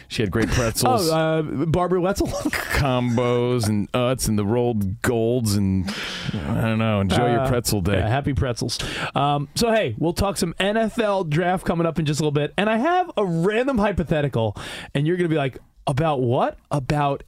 She 0.08 0.22
had 0.22 0.30
great 0.30 0.48
pretzels, 0.52 1.10
Oh, 1.10 1.14
uh, 1.14 1.42
Barbara 1.42 2.00
Wetzel. 2.00 2.26
combos, 2.76 3.68
and 3.68 3.88
uts, 3.94 4.28
and 4.28 4.38
the 4.38 4.44
Rold 4.44 5.02
Golds, 5.02 5.54
and 5.56 5.88
I 6.32 6.60
don't 6.62 6.78
know. 6.78 7.00
Enjoy 7.00 7.30
your 7.30 7.40
Uh, 7.40 7.48
pretzel 7.48 7.80
day. 7.82 7.98
yeah, 7.98 8.08
happy 8.08 8.32
pretzels. 8.32 8.78
Um, 9.14 9.48
so, 9.54 9.70
hey, 9.70 9.94
we'll 9.98 10.12
talk 10.14 10.36
some 10.38 10.54
NFL 10.60 11.28
draft 11.28 11.66
coming 11.66 11.86
up 11.86 11.98
in 11.98 12.06
just 12.06 12.20
a 12.20 12.22
little 12.22 12.32
bit. 12.32 12.54
And 12.56 12.70
I 12.70 12.76
have 12.78 13.10
a 13.16 13.24
random 13.24 13.76
hypothetical, 13.78 14.56
and 14.94 15.06
you're 15.06 15.16
going 15.16 15.28
to 15.28 15.34
be 15.34 15.38
like, 15.38 15.58
about 15.86 16.20
what? 16.22 16.58
About 16.70 17.22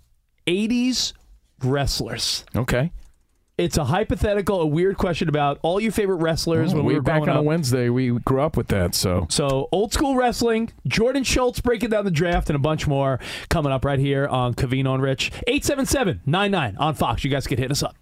80s 0.46 1.12
wrestlers. 1.62 2.44
Okay. 2.56 2.92
It's 3.58 3.76
a 3.76 3.84
hypothetical, 3.84 4.60
a 4.60 4.66
weird 4.66 4.96
question 4.98 5.28
about 5.28 5.58
all 5.62 5.80
your 5.80 5.90
favorite 5.90 6.18
wrestlers 6.18 6.72
Oh, 6.72 6.76
when 6.76 6.84
we 6.84 6.92
we 6.92 6.98
were 7.00 7.02
back 7.02 7.16
growing 7.16 7.30
on 7.30 7.36
a 7.38 7.40
up. 7.40 7.44
Wednesday. 7.44 7.88
We 7.88 8.10
grew 8.20 8.40
up 8.40 8.56
with 8.56 8.68
that, 8.68 8.94
so 8.94 9.26
So 9.30 9.68
old 9.72 9.92
school 9.92 10.14
wrestling, 10.14 10.70
Jordan 10.86 11.24
Schultz 11.24 11.60
breaking 11.60 11.90
down 11.90 12.04
the 12.04 12.12
draft 12.12 12.48
and 12.50 12.54
a 12.54 12.60
bunch 12.60 12.86
more 12.86 13.18
coming 13.48 13.72
up 13.72 13.84
right 13.84 13.98
here 13.98 14.28
on 14.28 14.54
Covino 14.54 14.94
and 14.94 15.02
Rich. 15.02 15.32
877-99 15.48 16.76
on 16.78 16.94
Fox. 16.94 17.24
You 17.24 17.30
guys 17.32 17.48
can 17.48 17.58
hit 17.58 17.72
us 17.72 17.82
up. 17.82 17.96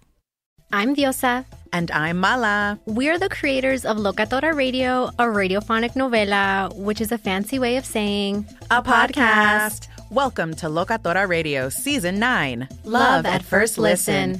I'm 0.71 0.95
Diosa. 0.95 1.45
And 1.73 1.89
I'm 1.89 2.17
Mala. 2.19 2.79
We're 2.85 3.17
the 3.17 3.29
creators 3.29 3.83
of 3.83 3.97
Locatora 3.97 4.53
Radio, 4.53 5.05
a 5.17 5.23
radiophonic 5.23 5.93
novela, 5.93 6.71
which 6.75 7.01
is 7.01 7.11
a 7.11 7.17
fancy 7.17 7.57
way 7.57 7.77
of 7.77 7.85
saying 7.85 8.45
A 8.69 8.83
podcast. 8.83 9.87
Welcome 10.11 10.53
to 10.55 10.67
Locatora 10.67 11.27
Radio 11.27 11.67
Season 11.69 12.19
9 12.19 12.67
Love 12.83 13.25
at 13.25 13.41
First 13.43 13.79
Listen. 13.79 14.39